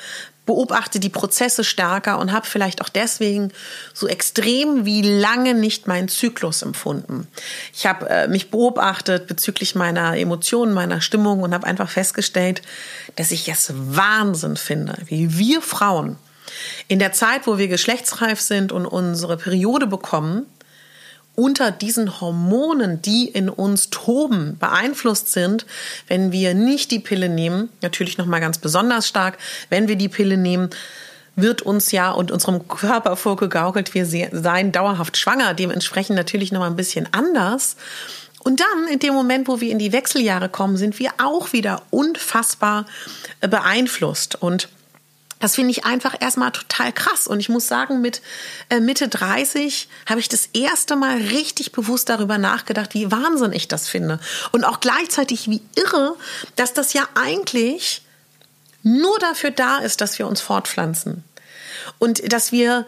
beobachte 0.50 1.00
die 1.00 1.10
Prozesse 1.10 1.64
stärker 1.64 2.18
und 2.18 2.32
habe 2.32 2.48
vielleicht 2.48 2.82
auch 2.82 2.90
deswegen 2.90 3.52
so 3.94 4.08
extrem 4.08 4.84
wie 4.84 5.04
lange 5.04 5.54
nicht 5.54 5.86
meinen 5.86 6.08
Zyklus 6.08 6.64
empfunden. 6.64 7.28
Ich 7.72 7.86
habe 7.86 8.10
äh, 8.10 8.28
mich 8.28 8.50
beobachtet 8.50 9.28
bezüglich 9.28 9.76
meiner 9.76 10.18
Emotionen, 10.18 10.74
meiner 10.74 11.02
Stimmung 11.02 11.44
und 11.44 11.54
habe 11.54 11.68
einfach 11.68 11.88
festgestellt, 11.88 12.64
dass 13.16 13.30
ich 13.30 13.48
es 13.48 13.72
Wahnsinn 13.76 14.58
finde, 14.58 14.96
wie 15.06 15.38
wir 15.38 15.62
Frauen 15.62 16.18
in 16.88 16.98
der 16.98 17.12
Zeit, 17.12 17.46
wo 17.46 17.60
wir 17.60 17.68
geschlechtsreif 17.68 18.42
sind 18.42 18.72
und 18.72 18.88
unsere 18.88 19.38
Periode 19.38 19.86
bekommen, 19.86 20.48
unter 21.40 21.72
diesen 21.72 22.20
Hormonen, 22.20 23.02
die 23.02 23.26
in 23.30 23.48
uns 23.48 23.90
toben, 23.90 24.58
beeinflusst 24.60 25.32
sind, 25.32 25.66
wenn 26.10 26.34
wir 26.34 26.54
nicht 26.54 26.92
die 26.92 27.00
Pille 27.00 27.30
nehmen, 27.30 27.70
natürlich 27.82 28.18
noch 28.18 28.26
mal 28.26 28.42
ganz 28.42 28.58
besonders 28.58 29.08
stark, 29.08 29.38
wenn 29.70 29.88
wir 29.88 29.96
die 29.96 30.10
Pille 30.10 30.36
nehmen, 30.36 30.70
wird 31.38 31.62
uns 31.62 31.94
ja 31.94 32.12
und 32.12 32.30
unserem 32.30 32.68
Körper 32.68 33.16
vorgegaukelt, 33.16 33.94
wir 33.94 34.06
seien 34.06 34.74
dauerhaft 34.74 35.16
schwanger, 35.16 35.54
dementsprechend 35.54 36.18
natürlich 36.18 36.52
noch 36.52 36.60
mal 36.60 36.68
ein 36.68 36.76
bisschen 36.76 37.08
anders. 37.14 37.78
Und 38.40 38.60
dann, 38.60 38.92
in 38.92 39.00
dem 39.00 39.14
Moment, 39.14 39.48
wo 39.48 39.62
wir 39.62 39.72
in 39.72 39.80
die 39.80 39.94
Wechseljahre 39.94 40.50
kommen, 40.50 40.76
sind 40.76 41.00
wir 41.00 41.12
auch 41.24 41.54
wieder 41.54 41.84
unfassbar 41.90 42.86
äh, 43.40 43.48
beeinflusst. 43.48 44.42
Und 44.42 44.68
das 45.40 45.56
finde 45.56 45.72
ich 45.72 45.86
einfach 45.86 46.16
erstmal 46.20 46.52
total 46.52 46.92
krass. 46.92 47.26
Und 47.26 47.40
ich 47.40 47.50
muss 47.50 47.68
sagen, 47.68 48.02
mit 48.02 48.22
äh, 48.70 48.80
Mitte 48.80 49.08
30 49.08 49.88
habe 50.08 50.20
ich 50.20 50.28
das 50.28 50.48
erste 50.54 50.96
Mal 50.96 51.18
richtig 51.18 51.72
bewusst 51.72 52.10
darüber 52.10 52.38
nachgedacht, 52.38 52.94
wie 52.94 53.12
Wahnsinn 53.12 53.54
ich 53.54 53.68
das 53.68 53.88
finde. 53.88 54.20
Und 54.52 54.66
auch 54.66 54.82
gleichzeitig 54.82 55.50
wie 55.50 55.62
irre, 55.76 56.16
dass 56.58 56.74
das 56.74 56.94
ja 56.94 57.08
eigentlich 57.16 58.02
nur 58.84 59.18
dafür 59.20 59.52
da 59.52 59.78
ist, 59.78 60.02
dass 60.02 60.20
wir 60.20 60.28
uns 60.28 60.42
fortpflanzen. 60.42 61.24
Und 62.00 62.32
dass 62.32 62.52
wir 62.52 62.86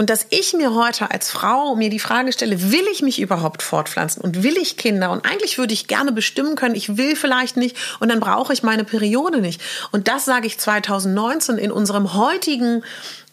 und 0.00 0.08
dass 0.08 0.24
ich 0.30 0.54
mir 0.54 0.72
heute 0.74 1.10
als 1.10 1.30
Frau 1.30 1.76
mir 1.76 1.90
die 1.90 1.98
Frage 1.98 2.32
stelle, 2.32 2.72
will 2.72 2.86
ich 2.90 3.02
mich 3.02 3.20
überhaupt 3.20 3.62
fortpflanzen 3.62 4.22
und 4.22 4.42
will 4.42 4.56
ich 4.56 4.78
Kinder? 4.78 5.10
Und 5.10 5.26
eigentlich 5.26 5.58
würde 5.58 5.74
ich 5.74 5.88
gerne 5.88 6.10
bestimmen 6.10 6.56
können, 6.56 6.74
ich 6.74 6.96
will 6.96 7.14
vielleicht 7.14 7.58
nicht 7.58 7.76
und 7.98 8.08
dann 8.08 8.18
brauche 8.18 8.54
ich 8.54 8.62
meine 8.62 8.84
Periode 8.84 9.42
nicht. 9.42 9.60
Und 9.92 10.08
das 10.08 10.24
sage 10.24 10.46
ich 10.46 10.58
2019 10.58 11.58
in 11.58 11.70
unserem 11.70 12.14
heutigen 12.14 12.82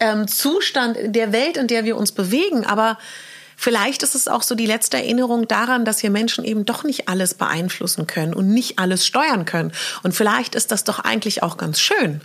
ähm, 0.01 0.27
Zustand 0.27 0.97
der 1.05 1.31
Welt, 1.31 1.55
in 1.55 1.67
der 1.67 1.86
wir 1.86 1.95
uns 1.95 2.12
bewegen. 2.12 2.65
Aber 2.65 2.97
Vielleicht 3.59 4.03
ist 4.03 4.13
es 4.13 4.27
auch 4.27 4.43
so 4.43 4.53
die 4.53 4.67
letzte 4.67 4.97
Erinnerung 4.97 5.47
daran, 5.47 5.83
dass 5.83 6.03
wir 6.03 6.12
Menschen 6.12 6.45
eben 6.45 6.65
doch 6.65 6.83
nicht 6.83 7.09
alles 7.09 7.33
beeinflussen 7.33 8.05
können 8.05 8.36
und 8.36 8.50
nicht 8.50 8.77
alles 8.77 9.03
steuern 9.03 9.45
können. 9.45 9.71
Und 10.03 10.13
vielleicht 10.13 10.53
ist 10.53 10.71
das 10.71 10.83
doch 10.83 11.00
eigentlich 11.00 11.41
auch 11.41 11.57
ganz 11.57 11.79
schön. 11.79 12.21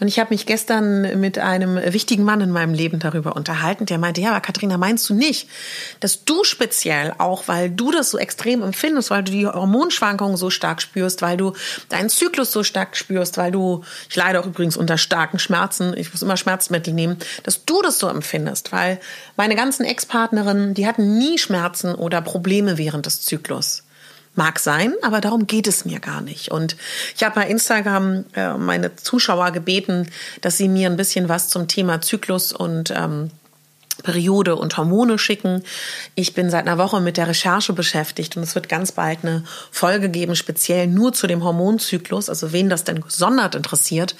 Und 0.00 0.06
ich 0.08 0.18
habe 0.18 0.32
mich 0.32 0.46
gestern 0.46 1.20
mit 1.20 1.38
einem 1.38 1.76
wichtigen 1.92 2.22
Mann 2.22 2.40
in 2.40 2.50
meinem 2.50 2.72
Leben 2.72 3.00
darüber 3.00 3.34
unterhalten, 3.34 3.84
der 3.86 3.98
meinte, 3.98 4.20
ja, 4.20 4.30
aber 4.30 4.40
Katharina, 4.40 4.78
meinst 4.78 5.08
du 5.08 5.14
nicht, 5.14 5.48
dass 6.00 6.24
du 6.24 6.44
speziell 6.44 7.14
auch, 7.18 7.48
weil 7.48 7.70
du 7.70 7.90
das 7.90 8.10
so 8.10 8.18
extrem 8.18 8.62
empfindest, 8.62 9.10
weil 9.10 9.24
du 9.24 9.32
die 9.32 9.46
Hormonschwankungen 9.46 10.36
so 10.36 10.50
stark 10.50 10.80
spürst, 10.80 11.20
weil 11.22 11.36
du 11.36 11.52
deinen 11.88 12.08
Zyklus 12.08 12.52
so 12.52 12.62
stark 12.62 12.96
spürst, 12.96 13.38
weil 13.38 13.50
du, 13.50 13.82
ich 14.08 14.16
leide 14.16 14.40
auch 14.40 14.46
übrigens 14.46 14.76
unter 14.76 14.98
starken 14.98 15.38
Schmerzen, 15.38 15.94
ich 15.96 16.12
muss 16.12 16.22
immer 16.22 16.36
Schmerzmittel 16.36 16.94
nehmen, 16.94 17.16
dass 17.42 17.64
du 17.64 17.82
das 17.82 17.98
so 17.98 18.08
empfindest, 18.08 18.72
weil 18.72 19.00
meine 19.36 19.56
ganzen 19.56 19.84
Ex-Partnerinnen, 19.84 20.74
die 20.74 20.86
hatten 20.86 21.18
nie 21.18 21.38
Schmerzen 21.38 21.94
oder 21.94 22.20
Probleme 22.20 22.78
während 22.78 23.06
des 23.06 23.22
Zyklus. 23.22 23.82
Mag 24.38 24.60
sein, 24.60 24.94
aber 25.02 25.20
darum 25.20 25.48
geht 25.48 25.66
es 25.66 25.84
mir 25.84 25.98
gar 25.98 26.20
nicht. 26.20 26.52
Und 26.52 26.76
ich 27.16 27.24
habe 27.24 27.34
bei 27.34 27.48
Instagram 27.48 28.24
äh, 28.36 28.54
meine 28.54 28.94
Zuschauer 28.94 29.50
gebeten, 29.50 30.08
dass 30.42 30.56
sie 30.56 30.68
mir 30.68 30.88
ein 30.88 30.96
bisschen 30.96 31.28
was 31.28 31.48
zum 31.48 31.66
Thema 31.66 32.00
Zyklus 32.00 32.52
und 32.52 32.92
ähm, 32.92 33.32
Periode 34.04 34.54
und 34.54 34.76
Hormone 34.76 35.18
schicken. 35.18 35.64
Ich 36.14 36.34
bin 36.34 36.50
seit 36.50 36.68
einer 36.68 36.78
Woche 36.78 37.00
mit 37.00 37.16
der 37.16 37.26
Recherche 37.26 37.72
beschäftigt 37.72 38.36
und 38.36 38.44
es 38.44 38.54
wird 38.54 38.68
ganz 38.68 38.92
bald 38.92 39.24
eine 39.24 39.42
Folge 39.72 40.08
geben, 40.08 40.36
speziell 40.36 40.86
nur 40.86 41.12
zu 41.12 41.26
dem 41.26 41.42
Hormonzyklus. 41.42 42.28
Also 42.28 42.52
wen 42.52 42.68
das 42.68 42.84
denn 42.84 43.00
gesondert 43.00 43.56
interessiert, 43.56 44.14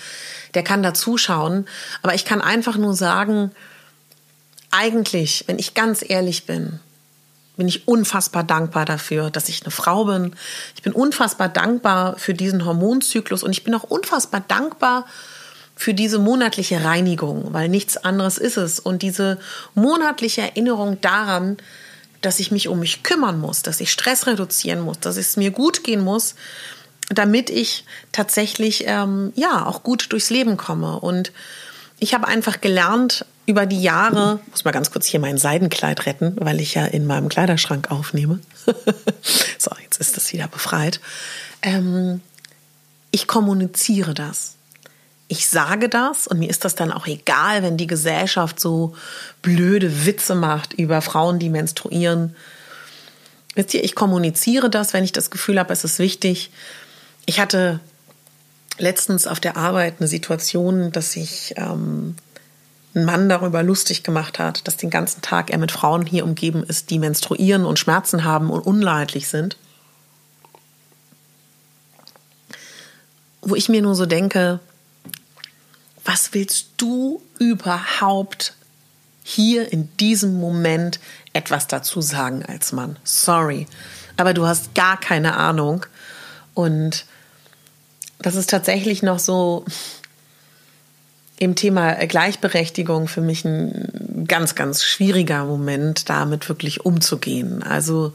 der 0.54 0.64
kann 0.64 0.82
da 0.82 0.94
zuschauen. 0.94 1.66
Aber 2.02 2.16
ich 2.16 2.25
kann 2.25 2.40
einfach 2.40 2.76
nur 2.76 2.94
sagen, 2.94 3.52
eigentlich, 4.72 5.44
wenn 5.46 5.60
ich 5.60 5.75
ganz 5.75 6.04
ehrlich 6.04 6.44
bin, 6.44 6.80
bin 7.58 7.68
ich 7.68 7.86
unfassbar 7.86 8.44
dankbar 8.44 8.84
dafür, 8.84 9.30
dass 9.30 9.48
ich 9.48 9.62
eine 9.62 9.72
Frau 9.72 10.04
bin. 10.04 10.34
Ich 10.76 10.82
bin 10.82 10.92
unfassbar 10.92 11.48
dankbar 11.48 12.16
für 12.16 12.32
diesen 12.32 12.64
Hormonzyklus 12.64 13.42
und 13.42 13.50
ich 13.50 13.64
bin 13.64 13.74
auch 13.74 13.82
unfassbar 13.82 14.42
dankbar 14.46 15.04
für 15.74 15.92
diese 15.92 16.18
monatliche 16.18 16.84
Reinigung, 16.84 17.52
weil 17.52 17.68
nichts 17.68 17.96
anderes 17.96 18.38
ist 18.38 18.56
es. 18.56 18.78
Und 18.78 19.02
diese 19.02 19.38
monatliche 19.74 20.42
Erinnerung 20.42 21.00
daran, 21.00 21.56
dass 22.20 22.38
ich 22.38 22.52
mich 22.52 22.68
um 22.68 22.78
mich 22.78 23.02
kümmern 23.02 23.40
muss, 23.40 23.62
dass 23.62 23.80
ich 23.80 23.90
Stress 23.90 24.26
reduzieren 24.26 24.80
muss, 24.80 25.00
dass 25.00 25.16
es 25.16 25.36
mir 25.36 25.50
gut 25.50 25.82
gehen 25.82 26.02
muss, 26.02 26.36
damit 27.10 27.50
ich 27.50 27.84
tatsächlich 28.12 28.84
ähm, 28.86 29.32
ja 29.34 29.66
auch 29.66 29.82
gut 29.82 30.12
durchs 30.12 30.30
Leben 30.30 30.56
komme. 30.56 31.00
Und 31.00 31.32
ich 31.98 32.14
habe 32.14 32.28
einfach 32.28 32.60
gelernt 32.60 33.24
über 33.49 33.64
die 33.64 33.81
Jahre, 33.81 34.40
muss 34.50 34.67
mal 34.67 34.73
ganz 34.73 34.90
kurz 34.90 35.07
hier 35.07 35.21
mein 35.21 35.38
Seidenkleid 35.38 36.05
retten, 36.05 36.37
weil 36.38 36.61
ich 36.61 36.75
ja 36.75 36.85
in 36.85 37.07
meinem 37.07 37.31
Kleiderschrank 37.31 37.90
aufnehme. 37.90 38.40
so, 39.59 39.71
jetzt 39.83 39.99
ist 39.99 40.19
das 40.19 40.35
wieder 40.35 40.49
befreit. 40.49 41.00
Ähm, 41.62 42.21
ich 43.11 43.26
kommuniziere 43.26 44.12
das. 44.12 44.57
Ich 45.28 45.49
sage 45.49 45.88
das 45.88 46.26
und 46.26 46.38
mir 46.38 46.50
ist 46.50 46.67
das 46.67 46.75
dann 46.75 46.93
auch 46.93 47.07
egal, 47.07 47.62
wenn 47.62 47.78
die 47.78 47.87
Gesellschaft 47.87 48.61
so 48.61 48.95
blöde 49.40 50.05
Witze 50.05 50.35
macht 50.35 50.75
über 50.75 51.00
Frauen, 51.00 51.38
die 51.38 51.49
menstruieren. 51.49 52.37
Wisst 53.55 53.73
ihr, 53.73 53.83
ich 53.83 53.95
kommuniziere 53.95 54.69
das, 54.69 54.93
wenn 54.93 55.05
ich 55.05 55.12
das 55.12 55.31
Gefühl 55.31 55.59
habe, 55.59 55.73
es 55.73 55.85
ist 55.85 55.99
wichtig. 55.99 56.50
Ich 57.25 57.40
hatte 57.40 57.81
letztens 58.76 59.26
auf 59.26 59.40
der 59.40 59.57
Arbeit 59.57 59.95
eine 60.00 60.09
Situation, 60.09 60.93
dass 60.93 61.12
sich 61.12 61.55
ähm, 61.57 62.14
ein 62.99 63.05
Mann 63.05 63.28
darüber 63.28 63.62
lustig 63.62 64.02
gemacht 64.02 64.38
hat, 64.38 64.67
dass 64.67 64.76
den 64.76 64.90
ganzen 64.90 65.23
Tag 65.23 65.50
er 65.50 65.59
mit 65.59 65.73
Frauen 65.73 66.05
hier 66.05 66.25
umgeben 66.25 66.62
ist, 66.62 66.90
die 66.90 66.99
menstruieren 66.99 67.64
und 67.64 67.78
Schmerzen 67.78 68.25
haben 68.25 68.50
und 68.50 68.61
unleidlich 68.61 69.28
sind. 69.28 69.57
Wo 73.40 73.55
ich 73.55 73.69
mir 73.69 73.83
nur 73.83 73.95
so 73.95 74.07
denke, 74.07 74.61
was 76.05 76.35
willst 76.35 76.69
du 76.76 77.23
überhaupt 77.38 78.55
hier 79.23 79.73
in 79.73 79.95
diesem 79.99 80.40
Moment 80.40 81.00
etwas 81.33 81.67
dazu 81.67 82.00
sagen 82.00 82.45
als 82.47 82.73
Mann? 82.73 82.97
Sorry, 83.05 83.67
aber 84.17 84.35
du 84.35 84.47
hast 84.47 84.75
gar 84.75 84.99
keine 84.99 85.37
Ahnung. 85.37 85.87
Und 86.55 87.07
das 88.19 88.35
ist 88.35 88.50
tatsächlich 88.50 89.02
noch 89.02 89.19
so 89.19 89.64
im 91.38 91.54
Thema 91.54 91.95
Gleichberechtigung 92.07 93.09
für 93.09 93.21
mich 93.21 93.45
ein 93.45 94.26
ganz, 94.26 94.54
ganz 94.54 94.83
schwieriger 94.83 95.45
Moment, 95.45 96.09
damit 96.09 96.49
wirklich 96.49 96.85
umzugehen. 96.85 97.62
Also 97.62 98.14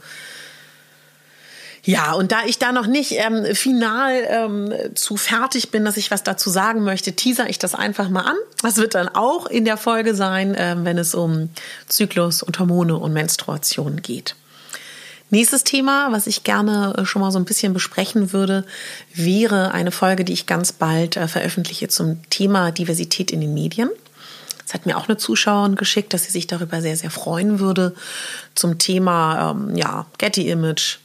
ja, 1.86 2.12
und 2.12 2.32
da 2.32 2.44
ich 2.46 2.58
da 2.58 2.72
noch 2.72 2.86
nicht 2.86 3.12
ähm, 3.12 3.44
final 3.54 4.12
ähm, 4.28 4.72
zu 4.94 5.18
fertig 5.18 5.70
bin, 5.70 5.84
dass 5.84 5.98
ich 5.98 6.10
was 6.10 6.22
dazu 6.22 6.48
sagen 6.48 6.82
möchte, 6.82 7.12
teaser 7.12 7.50
ich 7.50 7.58
das 7.58 7.74
einfach 7.74 8.08
mal 8.08 8.22
an. 8.22 8.36
Das 8.62 8.78
wird 8.78 8.94
dann 8.94 9.08
auch 9.08 9.46
in 9.46 9.66
der 9.66 9.76
Folge 9.76 10.14
sein, 10.14 10.54
ähm, 10.56 10.86
wenn 10.86 10.96
es 10.96 11.14
um 11.14 11.50
Zyklus 11.86 12.42
und 12.42 12.58
Hormone 12.58 12.96
und 12.96 13.12
Menstruation 13.12 14.00
geht. 14.00 14.34
Nächstes 15.34 15.64
Thema, 15.64 16.12
was 16.12 16.28
ich 16.28 16.44
gerne 16.44 16.94
äh, 16.96 17.04
schon 17.04 17.20
mal 17.20 17.32
so 17.32 17.40
ein 17.40 17.44
bisschen 17.44 17.72
besprechen 17.72 18.32
würde, 18.32 18.64
wäre 19.12 19.72
eine 19.72 19.90
Folge, 19.90 20.24
die 20.24 20.32
ich 20.32 20.46
ganz 20.46 20.70
bald 20.70 21.16
äh, 21.16 21.26
veröffentliche 21.26 21.88
zum 21.88 22.22
Thema 22.30 22.70
Diversität 22.70 23.32
in 23.32 23.40
den 23.40 23.52
Medien. 23.52 23.90
Das 24.62 24.74
hat 24.74 24.86
mir 24.86 24.96
auch 24.96 25.08
eine 25.08 25.16
Zuschauerin 25.16 25.74
geschickt, 25.74 26.14
dass 26.14 26.22
sie 26.22 26.30
sich 26.30 26.46
darüber 26.46 26.80
sehr, 26.80 26.96
sehr 26.96 27.10
freuen 27.10 27.58
würde. 27.58 27.96
Zum 28.54 28.78
Thema 28.78 29.50
ähm, 29.50 29.76
ja, 29.76 30.06
Getty 30.18 30.48
Image, 30.48 30.98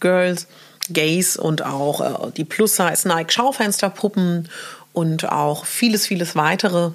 Girls, 0.00 0.48
Gays 0.88 1.36
und 1.36 1.64
auch 1.64 2.00
äh, 2.00 2.32
die 2.32 2.44
Plus-Size 2.44 3.06
Nike 3.06 3.32
Schaufensterpuppen 3.32 4.48
und 4.92 5.30
auch 5.30 5.64
vieles, 5.64 6.08
vieles 6.08 6.34
weitere. 6.34 6.90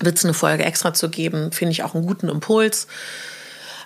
Wird 0.00 0.18
es 0.18 0.26
eine 0.26 0.34
Folge 0.34 0.66
extra 0.66 0.92
zu 0.92 1.08
geben, 1.08 1.52
finde 1.52 1.72
ich 1.72 1.84
auch 1.84 1.94
einen 1.94 2.06
guten 2.06 2.28
Impuls. 2.28 2.86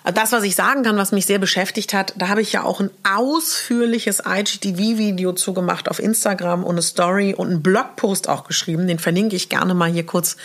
Das, 0.03 0.31
was 0.31 0.43
ich 0.43 0.55
sagen 0.55 0.83
kann, 0.83 0.97
was 0.97 1.11
mich 1.11 1.27
sehr 1.27 1.37
beschäftigt 1.37 1.93
hat, 1.93 2.13
da 2.17 2.27
habe 2.27 2.41
ich 2.41 2.53
ja 2.53 2.63
auch 2.63 2.79
ein 2.79 2.89
ausführliches 3.07 4.23
IGTV-Video 4.25 5.33
zugemacht 5.33 5.89
auf 5.89 5.99
Instagram 5.99 6.63
und 6.63 6.71
eine 6.71 6.81
Story 6.81 7.35
und 7.35 7.47
einen 7.47 7.61
Blogpost 7.61 8.27
auch 8.27 8.45
geschrieben. 8.45 8.87
Den 8.87 8.97
verlinke 8.97 9.35
ich 9.35 9.49
gerne 9.49 9.75
mal 9.75 9.91
hier 9.91 10.05
kurz 10.05 10.37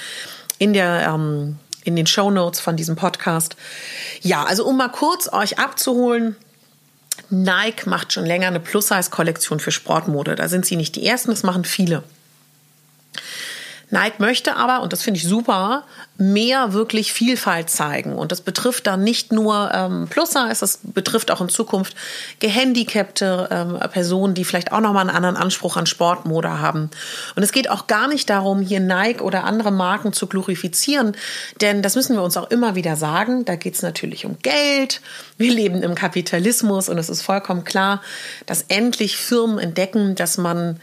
in 0.59 0.75
der 0.75 1.07
ähm, 1.09 1.59
in 1.85 1.97
den 1.97 2.07
Show 2.07 2.31
Notes 2.31 2.61
von 2.61 2.77
diesem 2.77 2.97
Podcast. 2.97 3.57
Ja, 4.21 4.45
also 4.45 4.67
um 4.67 4.77
mal 4.77 4.89
kurz 4.89 5.33
euch 5.33 5.59
abzuholen. 5.59 6.37
Nike 7.31 7.87
macht 7.87 8.13
schon 8.13 8.27
länger 8.27 8.49
eine 8.49 8.61
Plus-Size-Kollektion 8.61 9.61
für 9.61 9.71
Sportmode. 9.71 10.35
Da 10.35 10.49
sind 10.49 10.67
sie 10.67 10.77
nicht 10.77 10.97
die 10.97 11.07
ersten, 11.07 11.31
das 11.31 11.45
machen 11.45 11.65
viele. 11.65 12.03
Nike 13.91 14.19
möchte 14.19 14.57
aber, 14.57 14.83
und 14.83 14.93
das 14.93 15.03
finde 15.03 15.19
ich 15.19 15.29
super, 15.29 15.85
mehr 16.19 16.73
wirklich 16.73 17.13
Vielfalt 17.13 17.71
zeigen. 17.71 18.15
Und 18.15 18.33
das 18.33 18.41
betrifft 18.41 18.87
dann 18.87 19.05
nicht 19.05 19.33
nur 19.33 19.71
ähm, 19.73 20.09
Plus-Size, 20.11 20.57
das 20.59 20.81
betrifft 20.83 21.31
auch 21.31 21.41
in 21.41 21.49
Zukunft 21.49 21.95
gehandicapte 22.41 23.49
ähm, 23.51 23.79
Personen, 23.91 24.35
die 24.35 24.45
vielleicht 24.45 24.73
auch 24.73 24.81
nochmal 24.81 25.09
einen 25.09 25.17
anderen 25.17 25.37
Anspruch 25.37 25.77
an 25.77 25.87
Sportmode 25.87 26.59
haben. 26.59 26.91
Und 27.37 27.43
es 27.43 27.53
geht 27.53 27.71
auch 27.71 27.87
gar 27.87 28.09
nicht 28.09 28.29
darum, 28.29 28.61
hier 28.61 28.81
Nike 28.81 29.23
oder 29.23 29.45
andere 29.45 29.71
Marken 29.71 30.13
zu 30.13 30.27
glorifizieren, 30.27 31.17
denn 31.61 31.83
das 31.83 31.95
müssen 31.95 32.17
wir 32.17 32.23
uns 32.23 32.37
auch 32.37 32.51
immer 32.51 32.75
wieder 32.75 32.97
sagen. 32.97 33.45
Da 33.45 33.55
geht 33.55 33.75
es 33.75 33.83
natürlich 33.83 34.27
um 34.27 34.39
Geld. 34.41 35.01
Wir 35.39 35.53
leben 35.53 35.83
im 35.83 35.95
Kapitalismus 35.95 36.89
und 36.89 36.99
es 36.99 37.09
ist 37.09 37.23
vollkommen 37.23 37.65
klar, 37.65 38.03
dass 38.47 38.63
endlich 38.63 39.17
Firmen 39.17 39.59
entdecken, 39.59 40.17
dass 40.17 40.39
man 40.39 40.81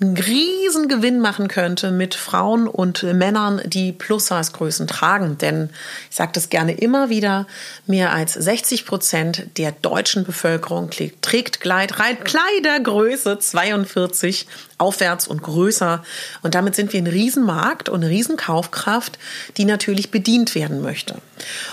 einen 0.00 0.16
riesen 0.16 0.88
Gewinn 0.88 1.20
machen 1.20 1.46
könnte 1.46 1.92
mit 1.92 2.16
Frauen 2.16 2.66
und 2.66 3.04
Männern, 3.04 3.60
die 3.64 3.92
Plus-Size-Größen 3.92 4.88
tragen. 4.88 5.38
Denn 5.38 5.70
ich 6.10 6.16
sage 6.16 6.32
das 6.34 6.50
gerne 6.50 6.72
immer 6.72 7.10
wieder, 7.10 7.46
mehr 7.86 8.12
als 8.12 8.34
60 8.34 8.86
Prozent 8.86 9.46
der 9.56 9.70
deutschen 9.70 10.24
Bevölkerung 10.24 10.90
trägt 10.90 11.60
Kleidergröße 11.60 13.38
42 13.38 14.48
aufwärts 14.78 15.28
und 15.28 15.42
größer. 15.42 16.02
Und 16.42 16.56
damit 16.56 16.74
sind 16.74 16.92
wir 16.92 17.00
ein 17.00 17.06
Riesenmarkt 17.06 17.88
und 17.88 18.02
eine 18.02 18.10
Riesenkaufkraft, 18.10 19.18
die 19.56 19.64
natürlich 19.64 20.10
bedient 20.10 20.56
werden 20.56 20.82
möchte. 20.82 21.18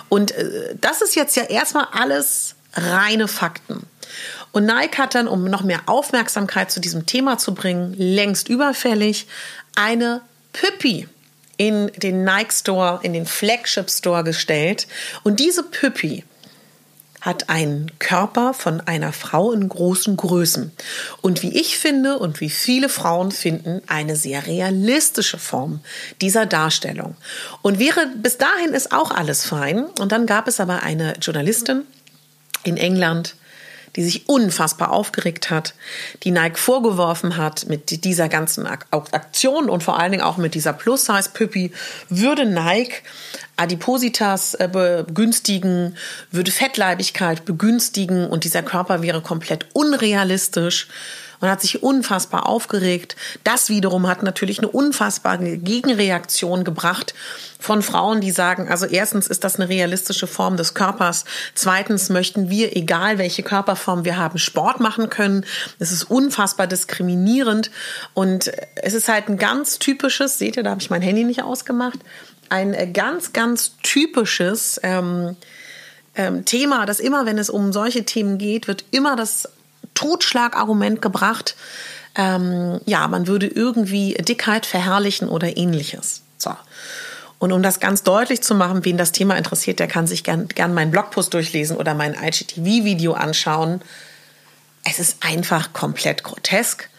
Und 0.09 0.31
äh, 0.31 0.75
das 0.79 1.01
ist 1.01 1.15
jetzt 1.15 1.35
ja 1.35 1.43
erstmal 1.43 1.87
alles 1.91 2.55
reine 2.73 3.27
Fakten. 3.27 3.87
Und 4.51 4.65
Nike 4.65 4.97
hat 4.97 5.15
dann, 5.15 5.27
um 5.27 5.45
noch 5.45 5.63
mehr 5.63 5.81
Aufmerksamkeit 5.85 6.71
zu 6.71 6.79
diesem 6.79 7.05
Thema 7.05 7.37
zu 7.37 7.53
bringen, 7.53 7.93
längst 7.97 8.49
überfällig, 8.49 9.27
eine 9.75 10.21
Püppi 10.53 11.07
in 11.57 11.91
den 11.95 12.23
Nike 12.23 12.53
Store, 12.53 12.99
in 13.03 13.13
den 13.13 13.25
Flagship 13.25 13.89
Store 13.89 14.23
gestellt. 14.23 14.87
Und 15.23 15.39
diese 15.39 15.63
Püppi 15.63 16.23
hat 17.21 17.49
einen 17.49 17.91
Körper 17.99 18.53
von 18.55 18.81
einer 18.81 19.13
Frau 19.13 19.51
in 19.51 19.69
großen 19.69 20.17
Größen. 20.17 20.71
Und 21.21 21.43
wie 21.43 21.55
ich 21.55 21.77
finde 21.77 22.17
und 22.17 22.41
wie 22.41 22.49
viele 22.49 22.89
Frauen 22.89 23.31
finden, 23.31 23.81
eine 23.87 24.15
sehr 24.15 24.47
realistische 24.47 25.37
Form 25.37 25.81
dieser 26.19 26.47
Darstellung. 26.47 27.15
Und 27.61 27.77
wäre 27.77 28.07
bis 28.15 28.39
dahin 28.39 28.73
ist 28.73 28.91
auch 28.91 29.11
alles 29.11 29.45
fein. 29.45 29.85
Und 29.99 30.11
dann 30.11 30.25
gab 30.25 30.47
es 30.47 30.59
aber 30.59 30.81
eine 30.81 31.13
Journalistin 31.21 31.83
in 32.63 32.77
England, 32.77 33.35
die 33.95 34.03
sich 34.03 34.29
unfassbar 34.29 34.91
aufgeregt 34.91 35.49
hat, 35.49 35.73
die 36.23 36.31
Nike 36.31 36.57
vorgeworfen 36.57 37.37
hat 37.37 37.67
mit 37.67 38.05
dieser 38.05 38.29
ganzen 38.29 38.65
Aktion 38.67 39.69
und 39.69 39.83
vor 39.83 39.99
allen 39.99 40.11
Dingen 40.11 40.23
auch 40.23 40.37
mit 40.37 40.55
dieser 40.55 40.73
Plus-Size-Püppi, 40.73 41.71
würde 42.09 42.45
Nike 42.45 43.03
Adipositas 43.57 44.55
äh, 44.55 44.69
begünstigen, 44.71 45.95
würde 46.31 46.51
Fettleibigkeit 46.51 47.45
begünstigen 47.45 48.27
und 48.27 48.43
dieser 48.43 48.63
Körper 48.63 49.01
wäre 49.01 49.21
komplett 49.21 49.67
unrealistisch 49.73 50.87
und 51.41 51.49
hat 51.49 51.61
sich 51.61 51.83
unfassbar 51.83 52.47
aufgeregt. 52.47 53.15
Das 53.43 53.69
wiederum 53.69 54.07
hat 54.07 54.23
natürlich 54.23 54.59
eine 54.59 54.69
unfassbare 54.69 55.57
Gegenreaktion 55.57 56.63
gebracht 56.63 57.13
von 57.59 57.81
Frauen, 57.81 58.21
die 58.21 58.31
sagen, 58.31 58.69
also 58.69 58.85
erstens 58.85 59.27
ist 59.27 59.43
das 59.43 59.57
eine 59.59 59.69
realistische 59.69 60.27
Form 60.27 60.57
des 60.57 60.73
Körpers. 60.73 61.25
Zweitens 61.53 62.09
möchten 62.09 62.49
wir, 62.49 62.75
egal 62.75 63.17
welche 63.17 63.43
Körperform 63.43 64.05
wir 64.05 64.17
haben, 64.17 64.37
Sport 64.37 64.79
machen 64.79 65.09
können. 65.09 65.45
Es 65.79 65.91
ist 65.91 66.05
unfassbar 66.05 66.67
diskriminierend 66.67 67.71
und 68.13 68.51
es 68.75 68.93
ist 68.93 69.07
halt 69.07 69.27
ein 69.27 69.37
ganz 69.37 69.79
typisches, 69.79 70.37
seht 70.37 70.57
ihr, 70.57 70.63
da 70.63 70.71
habe 70.71 70.81
ich 70.81 70.89
mein 70.89 71.01
Handy 71.01 71.23
nicht 71.23 71.43
ausgemacht, 71.43 71.99
ein 72.49 72.93
ganz, 72.93 73.31
ganz 73.31 73.77
typisches 73.81 74.79
ähm, 74.83 75.37
ähm, 76.15 76.43
Thema, 76.45 76.85
dass 76.85 76.99
immer, 76.99 77.25
wenn 77.25 77.37
es 77.37 77.49
um 77.49 77.71
solche 77.71 78.03
Themen 78.03 78.37
geht, 78.37 78.67
wird 78.67 78.83
immer 78.91 79.15
das 79.15 79.47
Totschlagargument 80.01 81.01
gebracht, 81.01 81.55
ähm, 82.15 82.81
ja, 82.85 83.07
man 83.07 83.27
würde 83.27 83.47
irgendwie 83.47 84.13
Dickheit 84.15 84.65
verherrlichen 84.65 85.29
oder 85.29 85.55
ähnliches. 85.57 86.23
So. 86.37 86.51
Und 87.39 87.51
um 87.51 87.63
das 87.63 87.79
ganz 87.79 88.03
deutlich 88.03 88.41
zu 88.41 88.53
machen, 88.53 88.83
wen 88.83 88.97
das 88.97 89.11
Thema 89.11 89.35
interessiert, 89.37 89.79
der 89.79 89.87
kann 89.87 90.07
sich 90.07 90.23
gern, 90.23 90.47
gern 90.47 90.73
meinen 90.73 90.91
Blogpost 90.91 91.33
durchlesen 91.33 91.77
oder 91.77 91.93
mein 91.93 92.13
IGTV-Video 92.13 93.13
anschauen. 93.13 93.81
Es 94.83 94.99
ist 94.99 95.17
einfach 95.21 95.73
komplett 95.73 96.23
grotesk, 96.23 96.89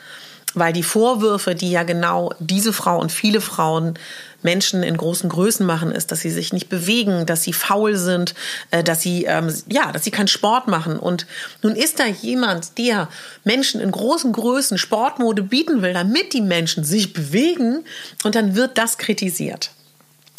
weil 0.55 0.73
die 0.73 0.83
Vorwürfe, 0.83 1.55
die 1.55 1.71
ja 1.71 1.83
genau 1.83 2.33
diese 2.38 2.73
Frau 2.73 2.99
und 2.99 3.12
viele 3.12 3.41
Frauen 3.41 3.99
Menschen 4.42 4.83
in 4.83 4.96
großen 4.96 5.28
Größen 5.28 5.64
machen, 5.64 5.92
ist, 5.92 6.12
dass 6.12 6.20
sie 6.20 6.31
sich 6.31 6.52
nicht 6.52 6.68
bewegen, 6.68 7.26
dass 7.26 7.42
sie 7.42 7.52
faul 7.52 7.96
sind, 7.96 8.35
äh, 8.70 8.83
dass 8.83 9.02
sie 9.02 9.24
ähm, 9.24 9.55
ja, 9.68 9.92
dass 9.92 10.05
sie 10.05 10.11
keinen 10.11 10.28
Sport 10.28 10.68
machen. 10.68 10.98
Und 10.98 11.26
nun 11.62 11.76
ist 11.76 12.00
da 12.00 12.07
jemand, 12.07 12.78
der 12.78 13.09
Menschen 13.44 13.81
in 13.81 13.90
großen 13.90 14.33
Größen 14.33 14.78
Sportmode 14.78 15.42
bieten 15.42 15.83
will, 15.83 15.92
damit 15.92 16.33
die 16.33 16.40
Menschen 16.40 16.85
sich 16.85 17.12
bewegen, 17.12 17.85
und 18.24 18.35
dann 18.35 18.55
wird 18.55 18.78
das 18.78 18.98
kritisiert. 18.98 19.70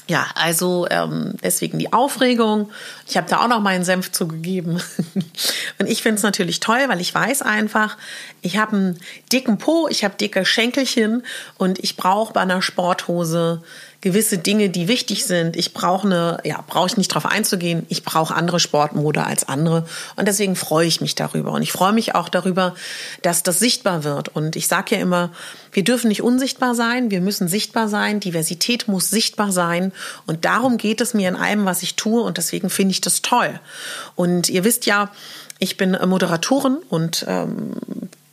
Ja, 0.08 0.28
also 0.36 0.86
ähm, 0.90 1.36
deswegen 1.42 1.80
die 1.80 1.94
Aufregung. 1.94 2.70
Ich 3.08 3.16
habe 3.16 3.30
da 3.30 3.42
auch 3.42 3.48
noch 3.48 3.62
meinen 3.62 3.86
Senf 3.86 4.12
zugegeben. 4.12 4.82
Und 5.80 5.90
ich 5.90 6.02
finde 6.02 6.18
es 6.18 6.24
natürlich 6.24 6.60
toll, 6.60 6.80
weil 6.88 7.00
ich 7.00 7.16
weiß 7.16 7.42
einfach, 7.42 7.98
ich 8.42 8.58
habe 8.58 8.76
einen 8.76 9.00
dicken 9.32 9.58
Po, 9.58 9.88
ich 9.90 10.04
habe 10.04 10.16
dicke 10.16 10.44
Schenkelchen 10.44 11.24
und 11.58 11.80
ich 11.80 11.96
brauche 11.96 12.34
bei 12.34 12.42
einer 12.42 12.62
Sporthose 12.62 13.64
gewisse 14.04 14.38
Dinge, 14.38 14.70
die 14.70 14.90
wichtig 14.90 15.24
sind. 15.26 15.56
Ich 15.56 15.74
brauche 15.74 16.06
eine, 16.06 16.38
ja, 16.44 16.62
brauche 16.68 16.88
ich 16.88 16.98
nicht 16.98 17.08
drauf 17.08 17.26
einzugehen. 17.26 17.86
Ich 17.88 18.04
brauche 18.04 18.36
andere 18.36 18.60
Sportmode 18.60 19.24
als 19.26 19.48
andere 19.48 19.86
und 20.18 20.28
deswegen 20.28 20.58
freue 20.58 20.86
ich 20.86 21.00
mich 21.00 21.16
darüber 21.16 21.54
und 21.54 21.62
ich 21.62 21.72
freue 21.72 21.94
mich 21.94 22.14
auch 22.14 22.28
darüber, 22.28 22.76
dass 23.22 23.44
das 23.44 23.60
sichtbar 23.60 24.04
wird. 24.04 24.28
Und 24.28 24.58
ich 24.58 24.68
sage 24.68 24.96
ja 24.96 25.02
immer, 25.02 25.32
wir 25.72 25.86
dürfen 25.86 26.10
nicht 26.10 26.22
unsichtbar 26.22 26.76
sein, 26.76 27.12
wir 27.12 27.22
müssen 27.22 27.48
sichtbar 27.48 27.88
sein. 27.88 28.20
Diversität 28.20 28.90
muss 28.90 29.10
sichtbar 29.10 29.54
sein 29.54 29.94
und 30.28 30.44
darum 30.44 30.76
geht 30.76 31.00
es 31.00 31.14
mir 31.14 31.30
in 31.30 31.38
allem, 31.38 31.64
was 31.64 31.82
ich 31.82 31.96
tue 31.96 32.22
und 32.24 32.38
deswegen 32.38 32.70
finde 32.70 32.92
ich 32.92 33.00
das 33.00 33.22
toll. 33.22 33.58
Und 34.16 34.50
ihr 34.50 34.66
wisst 34.66 34.86
ja, 34.86 35.12
ich 35.60 35.78
bin 35.78 35.98
Moderatorin 36.06 36.80
und 36.90 37.24
ähm, 37.30 37.72